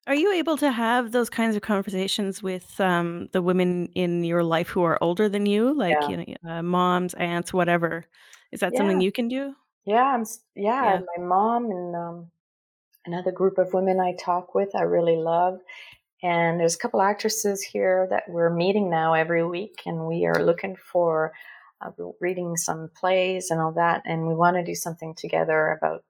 Are 0.09 0.14
you 0.14 0.32
able 0.32 0.56
to 0.56 0.72
have 0.72 1.12
those 1.12 1.28
kinds 1.28 1.54
of 1.54 1.61
conversations 1.61 2.42
with, 2.42 2.80
um, 2.80 3.28
the 3.32 3.42
women 3.42 3.90
in 3.94 4.24
your 4.24 4.42
life 4.42 4.68
who 4.68 4.82
are 4.82 4.96
older 5.02 5.28
than 5.28 5.44
you? 5.44 5.74
Like, 5.74 5.96
yeah, 6.00 6.09
you 6.09 6.16
know, 6.16 6.50
uh, 6.50 6.62
moms, 6.62 7.12
aunts, 7.14 7.52
whatever. 7.52 8.06
Is 8.50 8.61
that 8.61 8.74
something 8.74 9.02
you 9.02 9.12
can 9.12 9.28
do? 9.28 9.54
yeah. 9.84 10.04
I'm 10.04 10.24
yeah, 10.54 10.82
Yeah. 10.82 11.00
my 11.18 11.24
mom 11.24 11.70
and 11.70 11.94
um, 11.94 12.30
another 13.04 13.32
group 13.32 13.59
of 13.59 13.74
women 13.74 14.00
I 14.00 14.14
talk 14.14 14.54
with, 14.54 14.74
I 14.74 14.82
really 14.82 15.16
love. 15.16 15.61
And 16.22 16.59
there's 16.59 16.74
a 16.74 16.78
couple 16.78 17.02
actresses 17.02 17.62
here 17.62 18.06
that 18.11 18.24
we're 18.28 18.50
meeting 18.50 18.90
now 18.90 19.14
every 19.14 19.46
week, 19.46 19.82
and 19.86 20.06
we 20.06 20.24
are 20.26 20.42
looking 20.42 20.76
for 20.76 21.32
uh, 21.80 21.90
reading 22.20 22.56
some 22.56 22.90
plays 22.96 23.50
and 23.50 23.61
all 23.61 23.72
that, 23.72 24.02
and 24.06 24.26
we 24.26 24.34
want 24.34 24.56
to 24.56 24.64
do 24.64 24.74
something 24.74 25.14
together 25.14 25.68
about 25.78 26.02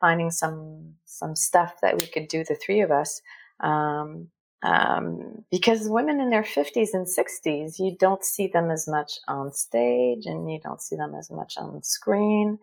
finding 0.00 0.30
some 0.30 0.94
some 1.04 1.36
stuff 1.36 1.74
that 1.82 2.00
we 2.00 2.06
could 2.06 2.28
do 2.28 2.44
the 2.44 2.54
three 2.54 2.80
of 2.80 2.90
us. 2.90 3.20
Um, 3.60 4.28
um, 4.62 5.44
because 5.50 5.88
women 5.88 6.20
in 6.20 6.30
their 6.30 6.42
50s 6.42 6.90
and 6.92 7.06
60s, 7.06 7.78
you 7.78 7.96
don't 7.98 8.24
see 8.24 8.46
them 8.46 8.70
as 8.70 8.86
much 8.86 9.12
on 9.26 9.52
stage 9.52 10.26
and 10.26 10.50
you 10.50 10.60
don't 10.62 10.82
see 10.82 10.96
them 10.96 11.14
as 11.14 11.30
much 11.30 11.56
on 11.56 11.82
screen. 11.82 12.58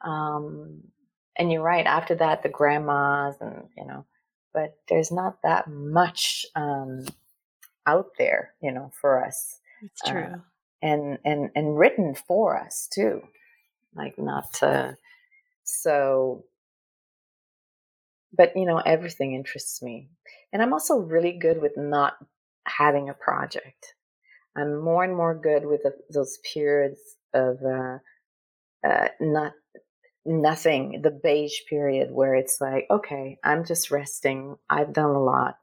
Um, 0.00 0.82
and 1.36 1.52
you're 1.52 1.62
right, 1.62 1.86
after 1.86 2.14
that, 2.16 2.42
the 2.42 2.48
grandmas 2.48 3.36
and, 3.40 3.68
you 3.76 3.86
know, 3.86 4.04
but 4.52 4.78
there's 4.88 5.12
not 5.12 5.42
that 5.42 5.68
much 5.68 6.44
um, 6.56 7.04
out 7.86 8.08
there, 8.18 8.54
you 8.60 8.72
know, 8.72 8.90
for 9.00 9.24
us. 9.24 9.60
It's 9.82 10.02
Uh, 10.04 10.10
true. 10.12 10.42
and, 10.82 11.18
and, 11.24 11.50
and 11.54 11.78
written 11.78 12.14
for 12.16 12.58
us 12.58 12.88
too. 12.92 13.22
Like 13.94 14.18
not, 14.18 14.60
uh, 14.62 14.92
so 15.64 16.44
but 18.32 18.56
you 18.56 18.66
know 18.66 18.78
everything 18.78 19.34
interests 19.34 19.82
me. 19.82 20.08
And 20.52 20.62
i'm 20.62 20.72
also 20.72 20.98
really 20.98 21.32
good 21.32 21.60
with 21.60 21.76
not 21.76 22.14
having 22.66 23.08
a 23.08 23.14
project. 23.14 23.94
I'm 24.56 24.80
more 24.82 25.04
and 25.04 25.16
more 25.16 25.34
good 25.34 25.64
with 25.64 25.82
the, 25.84 25.92
those 26.12 26.38
periods 26.52 27.00
of 27.32 27.58
uh, 27.64 27.98
uh, 28.86 29.08
not 29.20 29.52
nothing 30.24 31.00
the 31.02 31.10
beige 31.10 31.60
period 31.70 32.10
where 32.10 32.34
it's 32.34 32.60
like 32.60 32.86
okay 32.90 33.38
i'm 33.44 33.64
just 33.64 33.90
resting. 33.90 34.56
I've 34.68 34.92
done 34.92 35.10
a 35.10 35.22
lot 35.22 35.56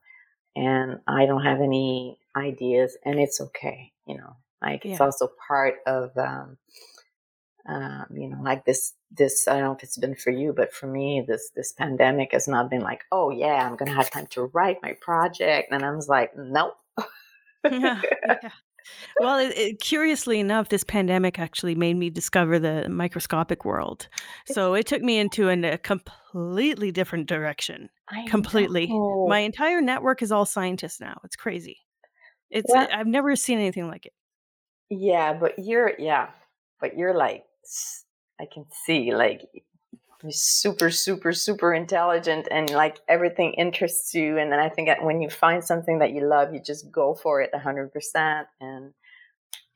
and 0.55 1.01
i 1.07 1.25
don't 1.27 1.43
have 1.43 1.61
any 1.61 2.17
ideas 2.35 2.97
and 3.05 3.19
it's 3.19 3.39
okay 3.39 3.91
you 4.05 4.17
know? 4.17 4.35
Like 4.61 4.85
it's 4.85 5.01
also 5.01 5.29
part 5.47 5.75
of 5.85 6.11
um, 6.17 6.57
um, 7.67 8.05
you 8.11 8.29
know, 8.29 8.41
like 8.41 8.65
this, 8.65 8.93
this, 9.11 9.47
I 9.47 9.53
don't 9.53 9.63
know 9.63 9.71
if 9.73 9.83
it's 9.83 9.97
been 9.97 10.15
for 10.15 10.31
you, 10.31 10.53
but 10.53 10.73
for 10.73 10.87
me, 10.87 11.23
this, 11.27 11.51
this 11.55 11.71
pandemic 11.71 12.31
has 12.33 12.47
not 12.47 12.69
been 12.69 12.81
like, 12.81 13.03
oh 13.11 13.31
yeah, 13.31 13.67
I'm 13.67 13.75
going 13.75 13.89
to 13.89 13.95
have 13.95 14.11
time 14.11 14.27
to 14.31 14.51
write 14.53 14.77
my 14.83 14.95
project. 15.01 15.71
And 15.71 15.83
I 15.83 15.91
was 15.91 16.07
like, 16.07 16.31
nope. 16.37 16.75
Yeah, 17.69 18.01
yeah. 18.43 18.49
Well, 19.19 19.39
it 19.39 19.57
it 19.57 19.79
curiously 19.79 20.39
enough, 20.39 20.69
this 20.69 20.83
pandemic 20.83 21.39
actually 21.39 21.73
made 21.73 21.95
me 21.95 22.11
discover 22.11 22.59
the 22.59 22.87
microscopic 22.87 23.65
world. 23.65 24.07
So 24.45 24.75
it 24.75 24.85
took 24.85 25.01
me 25.01 25.17
into 25.17 25.49
an 25.49 25.65
a 25.65 25.77
completely 25.79 26.91
different 26.91 27.27
direction. 27.27 27.89
I 28.09 28.27
Completely. 28.27 28.87
My 29.27 29.39
entire 29.39 29.81
network 29.81 30.21
is 30.21 30.31
all 30.31 30.45
scientists 30.45 31.01
now. 31.01 31.19
It's 31.23 31.35
crazy. 31.35 31.79
It's 32.51 32.71
Well, 32.71 32.87
I've 32.93 33.07
never 33.07 33.35
seen 33.35 33.57
anything 33.57 33.87
like 33.87 34.05
it. 34.05 34.13
yeah, 34.89 35.33
but 35.33 35.57
you're, 35.57 35.93
yeah, 35.97 36.29
but 36.79 36.95
you're 36.95 37.15
like, 37.15 37.43
I 38.39 38.45
can 38.51 38.65
see 38.85 39.13
like 39.15 39.41
you're 40.23 40.31
super, 40.31 40.89
super, 40.89 41.33
super 41.33 41.73
intelligent 41.73 42.47
and 42.51 42.69
like 42.71 42.99
everything 43.07 43.53
interests 43.53 44.13
you. 44.13 44.37
And 44.37 44.51
then 44.51 44.59
I 44.59 44.69
think 44.69 44.87
that 44.87 45.03
when 45.03 45.21
you 45.21 45.29
find 45.29 45.63
something 45.63 45.99
that 45.99 46.11
you 46.11 46.27
love, 46.27 46.53
you 46.53 46.61
just 46.61 46.91
go 46.91 47.13
for 47.15 47.41
it 47.41 47.51
a 47.53 47.59
hundred 47.59 47.93
percent. 47.93 48.47
And, 48.59 48.93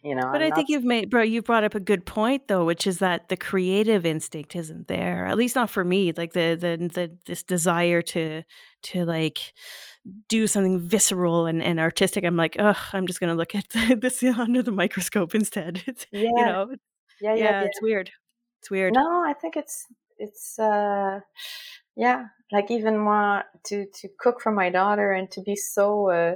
you 0.03 0.15
know, 0.15 0.27
But 0.31 0.41
I'm 0.41 0.43
I 0.43 0.49
not, 0.49 0.55
think 0.55 0.69
you've 0.69 0.83
made 0.83 1.09
bro, 1.09 1.23
you 1.23 1.41
brought 1.41 1.63
up 1.63 1.73
a 1.75 1.79
good 1.79 2.05
point 2.05 2.47
though, 2.47 2.63
which 2.65 2.85
is 2.85 2.99
that 2.99 3.29
the 3.29 3.37
creative 3.37 4.05
instinct 4.05 4.55
isn't 4.55 4.87
there. 4.87 5.25
At 5.25 5.37
least 5.37 5.55
not 5.55 5.69
for 5.71 5.83
me. 5.83 6.11
Like 6.15 6.33
the 6.33 6.55
the 6.59 6.87
the 6.93 7.17
this 7.25 7.41
desire 7.43 8.01
to 8.03 8.43
to 8.83 9.05
like 9.05 9.53
do 10.29 10.47
something 10.47 10.79
visceral 10.79 11.47
and, 11.47 11.63
and 11.63 11.79
artistic. 11.79 12.23
I'm 12.25 12.37
like, 12.37 12.55
ugh, 12.59 12.77
I'm 12.93 13.07
just 13.07 13.19
gonna 13.19 13.35
look 13.35 13.55
at 13.55 13.65
this 14.01 14.23
under 14.23 14.61
the 14.61 14.71
microscope 14.71 15.33
instead. 15.35 15.83
It's 15.87 16.05
you 16.11 16.31
yeah, 16.35 16.45
know, 16.45 16.75
yeah, 17.19 17.35
yeah, 17.35 17.53
yeah, 17.59 17.63
it's 17.65 17.81
weird. 17.81 18.11
It's 18.59 18.69
weird. 18.71 18.97
No, 18.97 19.23
I 19.25 19.33
think 19.33 19.55
it's 19.55 19.85
it's 20.17 20.59
uh 20.59 21.21
yeah, 21.95 22.27
like 22.51 22.71
even 22.71 22.97
more 22.97 23.43
to 23.65 23.85
to 23.87 24.09
cook 24.19 24.41
for 24.41 24.51
my 24.51 24.69
daughter 24.69 25.11
and 25.11 25.29
to 25.31 25.41
be 25.41 25.55
so 25.55 26.09
uh 26.09 26.35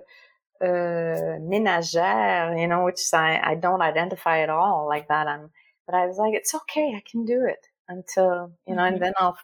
uh 0.61 1.39
ménagère, 1.51 2.59
you 2.59 2.67
know, 2.67 2.85
which 2.85 3.01
I 3.13 3.39
I 3.51 3.55
don't 3.55 3.81
identify 3.81 4.39
at 4.41 4.49
all 4.49 4.87
like 4.87 5.07
that. 5.09 5.27
I'm 5.27 5.51
but 5.85 5.95
I 5.95 6.05
was 6.07 6.17
like 6.17 6.33
it's 6.35 6.55
okay, 6.55 6.93
I 6.95 7.03
can 7.09 7.25
do 7.25 7.45
it 7.45 7.67
until, 7.89 8.57
you 8.67 8.75
know, 8.75 8.85
and 8.85 8.99
Mhm. 8.99 9.01
then 9.01 9.13
I'll 9.17 9.37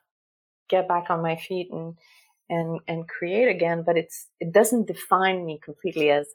get 0.70 0.88
back 0.88 1.10
on 1.10 1.22
my 1.22 1.36
feet 1.36 1.70
and 1.72 1.98
and 2.50 2.82
and 2.88 3.10
create 3.10 3.50
again, 3.50 3.84
but 3.86 3.98
it's 3.98 4.30
it 4.40 4.54
doesn't 4.54 4.88
define 4.88 5.46
me 5.46 5.60
completely 5.64 6.12
as 6.12 6.34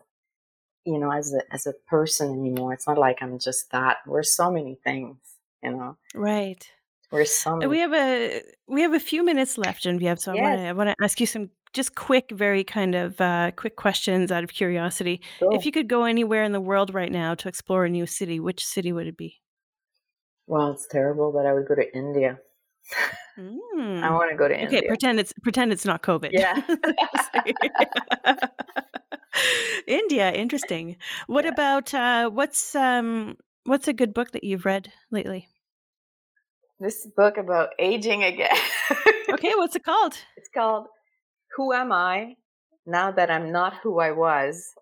you 0.85 0.99
know, 0.99 1.11
as 1.11 1.32
a 1.35 1.41
as 1.55 1.66
a 1.66 1.72
person 1.89 2.32
anymore. 2.32 2.72
It's 2.72 2.87
not 2.87 2.99
like 2.99 3.18
I'm 3.22 3.39
just 3.39 3.70
that. 3.72 3.99
We're 4.07 4.22
so 4.22 4.51
many 4.51 4.76
things, 4.85 5.16
you 5.62 5.70
know. 5.72 5.97
Right. 6.14 6.68
We're 7.11 7.24
so 7.24 7.57
many 7.57 7.68
We 7.68 7.78
have 7.80 7.93
a 7.95 8.43
we 8.66 8.82
have 8.82 8.93
a 8.95 9.01
few 9.01 9.24
minutes 9.24 9.59
left, 9.59 9.82
Genevieve. 9.82 10.18
So 10.20 10.32
I 10.32 10.35
want 10.35 10.55
Yes, 10.55 10.61
to 10.61 10.66
I 10.68 10.72
want 10.72 10.89
to 10.91 10.97
ask 11.05 11.20
you 11.20 11.26
some 11.26 11.51
just 11.72 11.95
quick, 11.95 12.30
very 12.30 12.62
kind 12.64 12.95
of 12.95 13.20
uh, 13.20 13.51
quick 13.57 13.76
questions 13.76 14.30
out 14.30 14.45
of 14.45 14.53
curiosity. 14.53 15.20
If 15.53 15.66
you 15.66 15.72
could 15.72 15.89
go 15.89 16.05
anywhere 16.05 16.45
in 16.45 16.53
the 16.53 16.61
world 16.61 16.95
right 16.95 17.11
now 17.11 17.35
to 17.35 17.49
explore 17.49 17.85
a 17.85 17.91
new 17.91 18.07
city, 18.07 18.39
which 18.41 18.64
city 18.64 18.93
would 18.93 19.07
it 19.07 19.16
be? 19.16 19.41
Well, 20.47 20.72
it's 20.72 20.87
terrible, 20.87 21.32
but 21.32 21.47
I 21.47 21.53
would 21.55 21.66
go 21.66 21.74
to 21.74 21.97
India. 21.97 22.39
I 23.37 23.41
Mm. 23.41 24.11
want 24.11 24.30
to 24.30 24.37
go 24.37 24.47
to 24.47 24.55
India. 24.55 24.78
Okay, 24.78 24.87
pretend 24.87 25.18
it's 25.18 25.32
pretend 25.43 25.72
it's 25.72 25.85
not 25.85 26.03
COVID. 26.03 26.30
Yeah. 26.32 26.61
India, 29.87 30.32
interesting. 30.32 30.97
What 31.26 31.45
yeah. 31.45 31.53
about 31.53 31.95
uh, 31.95 32.30
what's 32.30 32.74
um 32.74 33.37
what's 33.64 33.89
a 33.89 33.93
good 33.93 34.14
book 34.14 34.32
that 34.32 34.45
you've 34.45 34.64
read 34.64 34.93
lately? 35.11 35.49
This 36.80 37.07
book 37.16 37.37
about 37.37 37.70
aging 37.78 38.24
again. 38.24 38.57
Okay, 39.35 39.53
what's 39.57 39.76
it 39.76 39.85
called? 39.85 40.14
it's 40.37 40.49
called 40.49 40.87
Who 41.57 41.72
Am 41.72 41.93
I 41.93 42.37
Now 42.87 43.11
That 43.11 43.30
I'm 43.30 43.53
Not 43.53 43.74
Who 43.82 43.99
I 43.99 44.12
Was? 44.12 44.72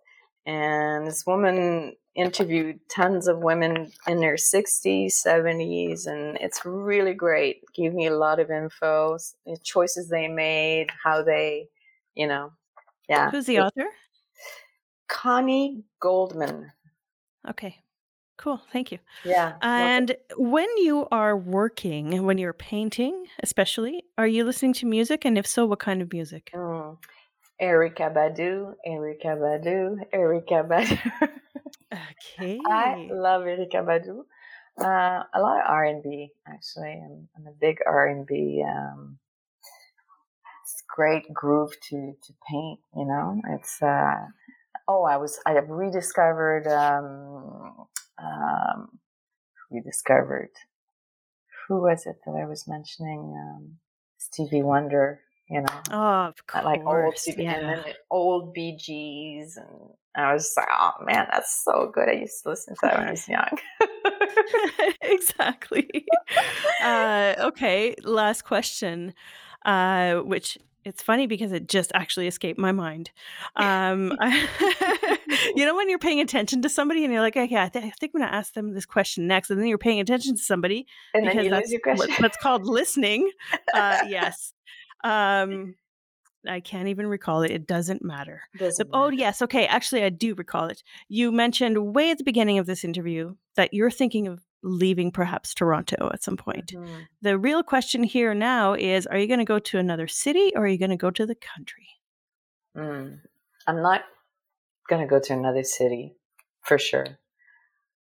And 0.44 1.06
this 1.06 1.24
woman 1.26 1.94
interviewed 2.14 2.80
tons 2.94 3.28
of 3.28 3.38
women 3.38 3.90
in 4.06 4.20
their 4.20 4.34
60s, 4.34 5.14
70s, 5.26 6.06
and 6.06 6.36
it's 6.40 6.64
really 6.64 7.14
great. 7.14 7.62
Gave 7.74 7.94
me 7.94 8.06
a 8.06 8.16
lot 8.16 8.40
of 8.40 8.50
info, 8.50 9.16
the 9.46 9.56
choices 9.62 10.08
they 10.08 10.28
made, 10.28 10.88
how 11.02 11.22
they, 11.22 11.68
you 12.14 12.26
know, 12.26 12.52
yeah. 13.08 13.30
Who's 13.30 13.46
the 13.46 13.60
author? 13.60 13.86
Connie 15.12 15.84
Goldman. 16.00 16.72
Okay. 17.48 17.76
Cool. 18.38 18.60
Thank 18.72 18.90
you. 18.90 18.98
Yeah. 19.24 19.54
And 19.60 20.16
when 20.36 20.66
you 20.78 21.06
are 21.12 21.36
working, 21.36 22.24
when 22.24 22.38
you're 22.38 22.54
painting, 22.54 23.26
especially, 23.42 24.04
are 24.16 24.26
you 24.26 24.42
listening 24.44 24.72
to 24.74 24.86
music? 24.86 25.24
And 25.24 25.36
if 25.36 25.46
so, 25.46 25.66
what 25.66 25.78
kind 25.80 26.00
of 26.00 26.12
music? 26.12 26.50
Mm. 26.54 26.96
Erykah 27.60 28.12
Badu, 28.12 28.74
Erykah 28.88 29.36
Badu, 29.38 29.96
Erykah 30.12 30.68
Badu. 30.68 31.30
Okay. 31.92 32.58
I 32.66 33.10
love 33.12 33.42
Erykah 33.42 33.84
Badu. 33.84 34.24
Uh, 34.80 35.24
a 35.34 35.38
lot 35.38 35.60
of 35.60 35.66
R 35.68 35.84
and 35.84 36.02
B 36.02 36.30
actually. 36.48 36.92
I'm, 37.04 37.28
I'm 37.36 37.46
a 37.46 37.52
big 37.60 37.80
R 37.86 38.06
and 38.08 38.26
B 38.26 38.64
um, 38.66 39.18
great 40.88 41.32
groove 41.32 41.72
to 41.88 42.14
to 42.22 42.32
paint. 42.48 42.80
You 42.96 43.06
know, 43.06 43.40
it's 43.50 43.82
uh, 43.82 44.26
oh, 44.92 45.04
I 45.04 45.16
was 45.16 45.38
I 45.46 45.52
have 45.52 45.68
rediscovered 45.68 46.66
um, 46.66 47.86
um, 48.22 48.98
rediscovered 49.70 50.50
who 51.68 51.80
was 51.82 52.06
it 52.06 52.16
that 52.26 52.32
I 52.32 52.44
was 52.46 52.66
mentioning? 52.68 53.20
Um, 53.38 53.78
Stevie 54.18 54.62
Wonder. 54.62 55.20
You 55.48 55.60
know, 55.60 55.80
Oh, 55.90 56.28
of 56.28 56.46
course. 56.46 56.64
like 56.64 56.80
old 56.86 57.18
Stevie 57.18 57.44
and 57.46 57.68
then 57.68 57.82
the 57.84 57.94
old 58.10 58.54
Bee 58.54 58.74
Gees, 58.76 59.58
and 59.58 59.90
I 60.14 60.32
was 60.32 60.44
just 60.44 60.56
like, 60.56 60.68
oh 60.72 60.92
man, 61.04 61.26
that's 61.30 61.62
so 61.62 61.90
good. 61.92 62.08
I 62.08 62.12
used 62.12 62.42
to 62.44 62.50
listen 62.50 62.74
to 62.74 62.80
that 62.82 62.98
when 62.98 63.08
I 63.08 63.10
was 63.10 63.28
young. 63.28 63.58
Exactly. 65.02 65.88
Uh, 66.82 67.34
okay, 67.38 67.94
last 68.02 68.42
question, 68.42 69.14
uh, 69.64 70.16
which 70.16 70.58
it's 70.84 71.02
funny 71.02 71.26
because 71.26 71.52
it 71.52 71.68
just 71.68 71.92
actually 71.94 72.26
escaped 72.26 72.58
my 72.58 72.72
mind. 72.72 73.10
Um, 73.56 74.16
I 74.20 75.18
you 75.56 75.64
know 75.64 75.76
when 75.76 75.88
you're 75.88 75.98
paying 75.98 76.20
attention 76.20 76.62
to 76.62 76.68
somebody 76.68 77.04
and 77.04 77.12
you're 77.12 77.22
like, 77.22 77.36
"Okay, 77.36 77.56
I 77.56 77.68
thi 77.68 77.80
I 77.80 77.92
think 78.00 78.12
I'm 78.14 78.20
gonna 78.20 78.32
ask 78.32 78.54
them 78.54 78.74
this 78.74 78.86
question 78.86 79.26
next," 79.26 79.50
and 79.50 79.60
then 79.60 79.66
you're 79.66 79.78
paying 79.78 80.00
attention 80.00 80.36
to 80.36 80.42
somebody 80.42 80.86
and 81.14 81.26
then 81.26 81.36
because 81.36 81.50
that's 81.50 81.70
your 81.70 81.80
what 81.84 81.96
question. 81.96 82.22
what's 82.22 82.36
called 82.36 82.66
listening. 82.66 83.30
Uh, 83.74 83.98
yes. 84.08 84.52
Um, 85.04 85.74
I 86.48 86.60
can't 86.60 86.88
even 86.88 87.06
recall 87.06 87.42
it, 87.42 87.52
it 87.52 87.68
doesn't 87.68 88.04
matter. 88.04 88.42
Doesn't 88.58 88.88
oh, 88.92 89.04
matter. 89.04 89.14
yes, 89.14 89.42
okay, 89.42 89.66
actually, 89.66 90.02
I 90.02 90.08
do 90.08 90.34
recall 90.34 90.66
it. 90.66 90.82
You 91.08 91.30
mentioned 91.30 91.94
way 91.94 92.10
at 92.10 92.18
the 92.18 92.24
beginning 92.24 92.58
of 92.58 92.66
this 92.66 92.82
interview 92.82 93.36
that 93.54 93.72
you're 93.72 93.92
thinking 93.92 94.26
of 94.26 94.40
leaving 94.62 95.10
perhaps 95.10 95.54
Toronto 95.54 96.10
at 96.12 96.22
some 96.22 96.36
point. 96.36 96.72
Mhm. 96.72 97.06
The 97.20 97.38
real 97.38 97.62
question 97.62 98.02
here 98.04 98.34
now 98.34 98.74
is, 98.74 99.06
are 99.06 99.18
you 99.18 99.26
gonna 99.26 99.44
go 99.44 99.58
to 99.58 99.78
another 99.78 100.06
city 100.06 100.52
or 100.54 100.64
are 100.64 100.68
you 100.68 100.78
gonna 100.78 100.96
go 100.96 101.10
to 101.10 101.26
the 101.26 101.34
country? 101.34 101.88
Mm. 102.76 103.20
I'm 103.66 103.82
not 103.82 104.02
gonna 104.88 105.06
go 105.06 105.20
to 105.20 105.32
another 105.32 105.62
city 105.62 106.16
for 106.62 106.78
sure. 106.78 107.18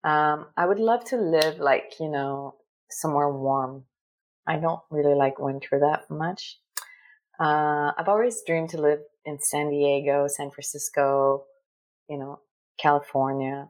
Um, 0.04 0.48
I 0.58 0.66
would 0.66 0.80
love 0.80 1.04
to 1.06 1.18
live 1.18 1.60
like 1.60 2.00
you 2.00 2.10
know 2.10 2.56
somewhere 2.90 3.30
warm. 3.32 3.86
I 4.48 4.58
don't 4.58 4.82
really 4.90 5.16
like 5.16 5.40
winter 5.40 5.80
that 5.80 6.10
much. 6.10 6.60
Uh, 7.40 7.92
I've 7.98 8.10
always 8.10 8.42
dreamed 8.46 8.70
to 8.70 8.82
live 8.82 9.00
in 9.26 9.40
San 9.40 9.70
Diego, 9.70 10.28
San 10.28 10.52
Francisco, 10.52 11.46
you 12.10 12.18
know, 12.18 12.40
California. 12.80 13.68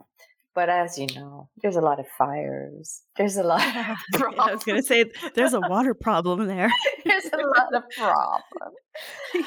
But 0.54 0.68
as 0.70 0.98
you 0.98 1.08
know, 1.16 1.50
there's 1.62 1.78
a 1.78 1.82
lot 1.82 2.00
of 2.00 2.08
fires. 2.18 3.04
There's 3.16 3.38
a 3.38 3.44
lot 3.44 3.62
of 3.66 3.76
yeah, 4.14 4.42
I 4.42 4.54
was 4.54 4.64
gonna 4.66 4.84
say 4.84 5.06
there's 5.34 5.54
a 5.54 5.62
water 5.74 5.94
problem 5.94 6.46
there. 6.48 6.70
there's 7.06 7.26
a 7.32 7.38
lot 7.38 7.74
of 7.74 7.84
problems. 7.98 8.76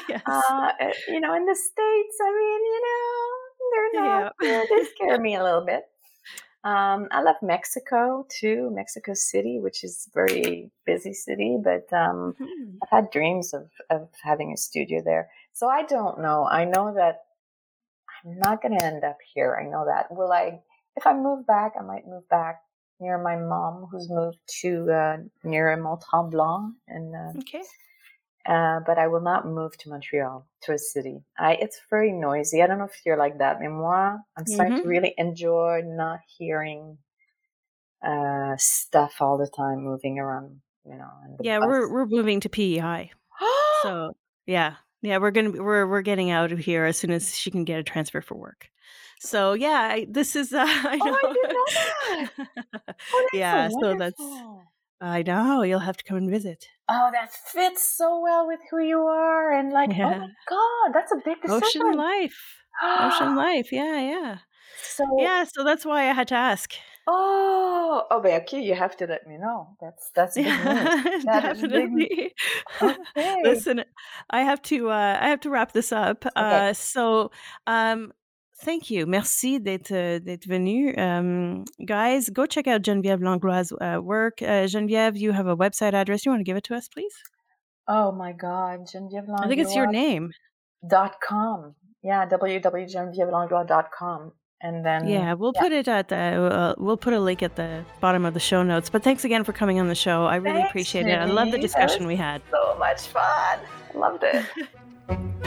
Yes. 0.09 0.23
Uh, 0.25 0.69
eh, 0.79 0.91
you 1.09 1.19
know, 1.19 1.35
in 1.35 1.45
the 1.45 1.55
States, 1.55 2.17
I 2.21 2.29
mean, 2.39 2.61
you 2.73 2.81
know, 2.85 3.31
they're 3.71 4.01
not, 4.01 4.33
Yeah. 4.41 4.63
they 4.69 4.83
scare 4.85 5.19
me 5.19 5.35
a 5.35 5.43
little 5.43 5.63
bit. 5.65 5.83
Um, 6.63 7.07
I 7.11 7.21
love 7.21 7.35
Mexico 7.43 8.25
too, 8.27 8.71
Mexico 8.73 9.13
City, 9.13 9.59
which 9.59 9.83
is 9.83 10.07
a 10.07 10.11
very 10.15 10.71
busy 10.87 11.13
city, 11.13 11.57
but 11.63 11.85
um, 11.95 12.33
Mhm. 12.41 12.77
I've 12.81 12.89
had 12.89 13.11
dreams 13.11 13.53
of, 13.53 13.69
of 13.91 14.09
having 14.23 14.51
a 14.51 14.57
studio 14.57 15.03
there. 15.05 15.29
So 15.53 15.67
I 15.67 15.83
don't 15.83 16.19
know. 16.19 16.47
I 16.49 16.65
know 16.65 16.91
that 16.95 17.25
I'm 18.25 18.39
not 18.39 18.63
going 18.63 18.75
to 18.79 18.83
end 18.83 19.03
up 19.03 19.17
here. 19.35 19.55
I 19.61 19.69
know 19.69 19.85
that. 19.85 20.07
Will 20.11 20.31
I, 20.31 20.59
if 20.95 21.05
I 21.07 21.13
move 21.13 21.45
back, 21.45 21.73
I 21.79 21.83
might 21.83 22.07
move 22.07 22.27
back 22.29 22.61
near 22.99 23.17
my 23.21 23.35
mom 23.35 23.87
who's 23.91 24.09
moved 24.09 24.39
to 24.61 24.89
uh, 24.91 25.17
near 25.43 25.75
Mont 25.77 26.01
Tremblant 26.01 26.73
and 26.87 27.15
uh, 27.15 27.39
Okay. 27.39 27.63
uh, 28.45 28.79
but 28.85 28.97
I 28.97 29.07
will 29.07 29.21
not 29.21 29.45
move 29.45 29.77
to 29.79 29.89
Montreal, 29.89 30.47
to 30.63 30.73
a 30.73 30.77
city. 30.77 31.23
I, 31.37 31.55
it's 31.55 31.81
very 31.89 32.11
noisy. 32.11 32.61
I 32.61 32.67
don't 32.67 32.77
know 32.77 32.85
if 32.85 33.01
you're 33.05 33.17
like 33.17 33.39
that. 33.39 33.59
Mais 33.59 33.69
moi, 33.69 34.17
I'm 34.37 34.45
starting 34.45 34.75
to 34.77 34.81
Mhm. 34.83 34.89
really 34.89 35.13
enjoy 35.17 35.81
not 35.83 36.19
hearing 36.37 36.97
uh, 38.01 38.55
stuff 38.57 39.15
all 39.19 39.37
the 39.37 39.47
time 39.47 39.79
moving 39.83 40.19
around, 40.19 40.61
you 40.85 40.95
know, 40.95 41.09
Yeah, 41.41 41.59
we're 41.59 41.91
we're 41.91 42.05
moving 42.05 42.39
to 42.41 42.49
PEI. 42.49 43.11
So, 43.83 44.15
yeah. 44.45 44.75
Yeah, 45.01 45.17
we're 45.19 45.31
gonna 45.31 45.51
we're 45.51 45.85
we're 45.87 46.01
getting 46.01 46.31
out 46.31 46.51
of 46.51 46.59
here 46.59 46.85
as 46.85 46.97
soon 46.97 47.11
as 47.11 47.35
she 47.37 47.51
can 47.51 47.63
get 47.65 47.79
a 47.79 47.83
transfer 47.83 48.21
for 48.21 48.35
work. 48.35 48.69
So, 49.19 49.53
yeah, 49.53 49.89
I 49.93 50.05
this 50.09 50.35
is, 50.35 50.53
uh, 50.53 50.65
I 50.67 50.99
oh, 51.01 51.13
I 51.13 51.25
didn't 51.33 51.53
know 51.53 51.65
that. 51.73 52.29
Oh, 53.13 53.27
that's 53.31 53.49
so 53.49 53.57
Yeah, 53.59 53.69
so 53.69 53.95
that's. 53.95 54.21
I 55.01 55.23
know, 55.23 55.61
you'll 55.61 55.79
have 55.79 55.97
to 55.97 56.03
come 56.03 56.17
and 56.17 56.29
visit. 56.29 56.67
Oh, 56.87 57.09
that 57.11 57.31
fits 57.33 57.83
so 57.87 58.19
well 58.21 58.47
with 58.47 58.59
who 58.71 58.79
you 58.79 58.99
are. 59.01 59.51
And 59.51 59.71
like, 59.73 59.91
oh 60.03 60.15
my 60.15 60.27
God, 60.47 60.93
that's 60.93 61.11
a 61.11 61.17
big 61.23 61.41
decision. 61.41 61.81
Ocean 61.81 61.97
life. 61.97 62.61
Ocean 62.99 63.35
life, 63.35 63.71
yeah, 63.71 63.99
yeah. 63.99 64.37
so, 64.81 65.05
Yeah, 65.19 65.43
so 65.45 65.63
that's 65.63 65.85
why 65.85 66.09
I 66.09 66.13
had 66.13 66.27
to 66.29 66.35
ask. 66.35 66.73
oh, 67.07 68.05
oh, 68.09 68.21
but 68.21 68.33
okay, 68.43 68.61
you 68.61 68.75
have 68.75 68.95
to 68.97 69.07
let 69.07 69.27
me 69.27 69.37
know. 69.37 69.75
That's 69.81 70.11
that's 70.15 70.37
big 70.43 70.59
news. 70.63 70.89
Yeah, 70.97 71.21
That 71.23 71.45
is 71.45 71.63
big. 71.71 71.89
definitely. 71.91 72.33
Okay. 72.81 73.35
Listen, 73.43 73.83
I 74.29 74.41
have 74.41 74.61
to, 74.63 74.89
uh, 74.89 75.17
I 75.21 75.29
have 75.29 75.39
to 75.41 75.49
wrap 75.49 75.71
this 75.73 75.91
up. 75.91 76.25
Okay. 76.37 76.65
Uh, 76.69 76.73
so, 76.73 77.31
um, 77.67 78.11
thank 78.65 78.89
you. 78.89 79.05
Merci 79.05 79.59
d'être, 79.59 79.91
euh, 79.91 80.19
d'être 80.19 80.47
venu. 80.47 80.93
Um, 80.97 81.63
guys, 81.85 82.29
go 82.29 82.45
check 82.47 82.67
out 82.67 82.81
Geneviève 82.83 83.21
Langlois' 83.21 83.71
uh, 83.79 83.99
work. 84.01 84.41
Uh, 84.41 84.65
Geneviève, 84.67 85.15
you 85.17 85.31
have 85.31 85.47
a 85.47 85.55
website 85.55 85.93
address. 85.93 86.25
You 86.25 86.31
want 86.31 86.39
to 86.41 86.43
give 86.43 86.57
it 86.57 86.63
to 86.65 86.75
us, 86.75 86.89
please? 86.89 87.13
Oh 87.87 88.11
my 88.11 88.33
God, 88.33 88.87
Geneviève 88.87 89.27
Langlois. 89.27 89.45
I 89.45 89.47
think 89.47 89.61
it's 89.61 89.75
your 89.75 89.87
name. 89.87 90.31
Yeah, 92.03 92.25
www.genevievelanglois.com. 92.27 94.31
And 94.61 94.85
then, 94.85 95.07
Yeah, 95.07 95.33
we'll 95.33 95.51
yeah. 95.55 95.61
put 95.61 95.71
it 95.71 95.87
at 95.87 96.07
the, 96.07 96.15
uh, 96.15 96.75
we'll 96.77 96.97
put 96.97 97.13
a 97.13 97.19
link 97.19 97.43
at 97.43 97.55
the 97.55 97.83
bottom 97.99 98.25
of 98.25 98.33
the 98.33 98.39
show 98.39 98.63
notes. 98.63 98.89
But 98.89 99.03
thanks 99.03 99.23
again 99.25 99.43
for 99.43 99.53
coming 99.53 99.79
on 99.79 99.87
the 99.89 99.95
show. 99.95 100.25
I 100.25 100.37
really 100.37 100.57
Thanks, 100.57 100.69
appreciate 100.71 101.07
it. 101.07 101.13
I 101.13 101.25
love 101.25 101.47
the 101.47 101.51
Jenny. 101.57 101.61
Discussion 101.63 102.07
we 102.07 102.15
had. 102.15 102.41
so 102.51 102.75
much 102.79 103.01
fun. 103.07 103.59
Loved 103.93 104.23
it. 104.23 104.45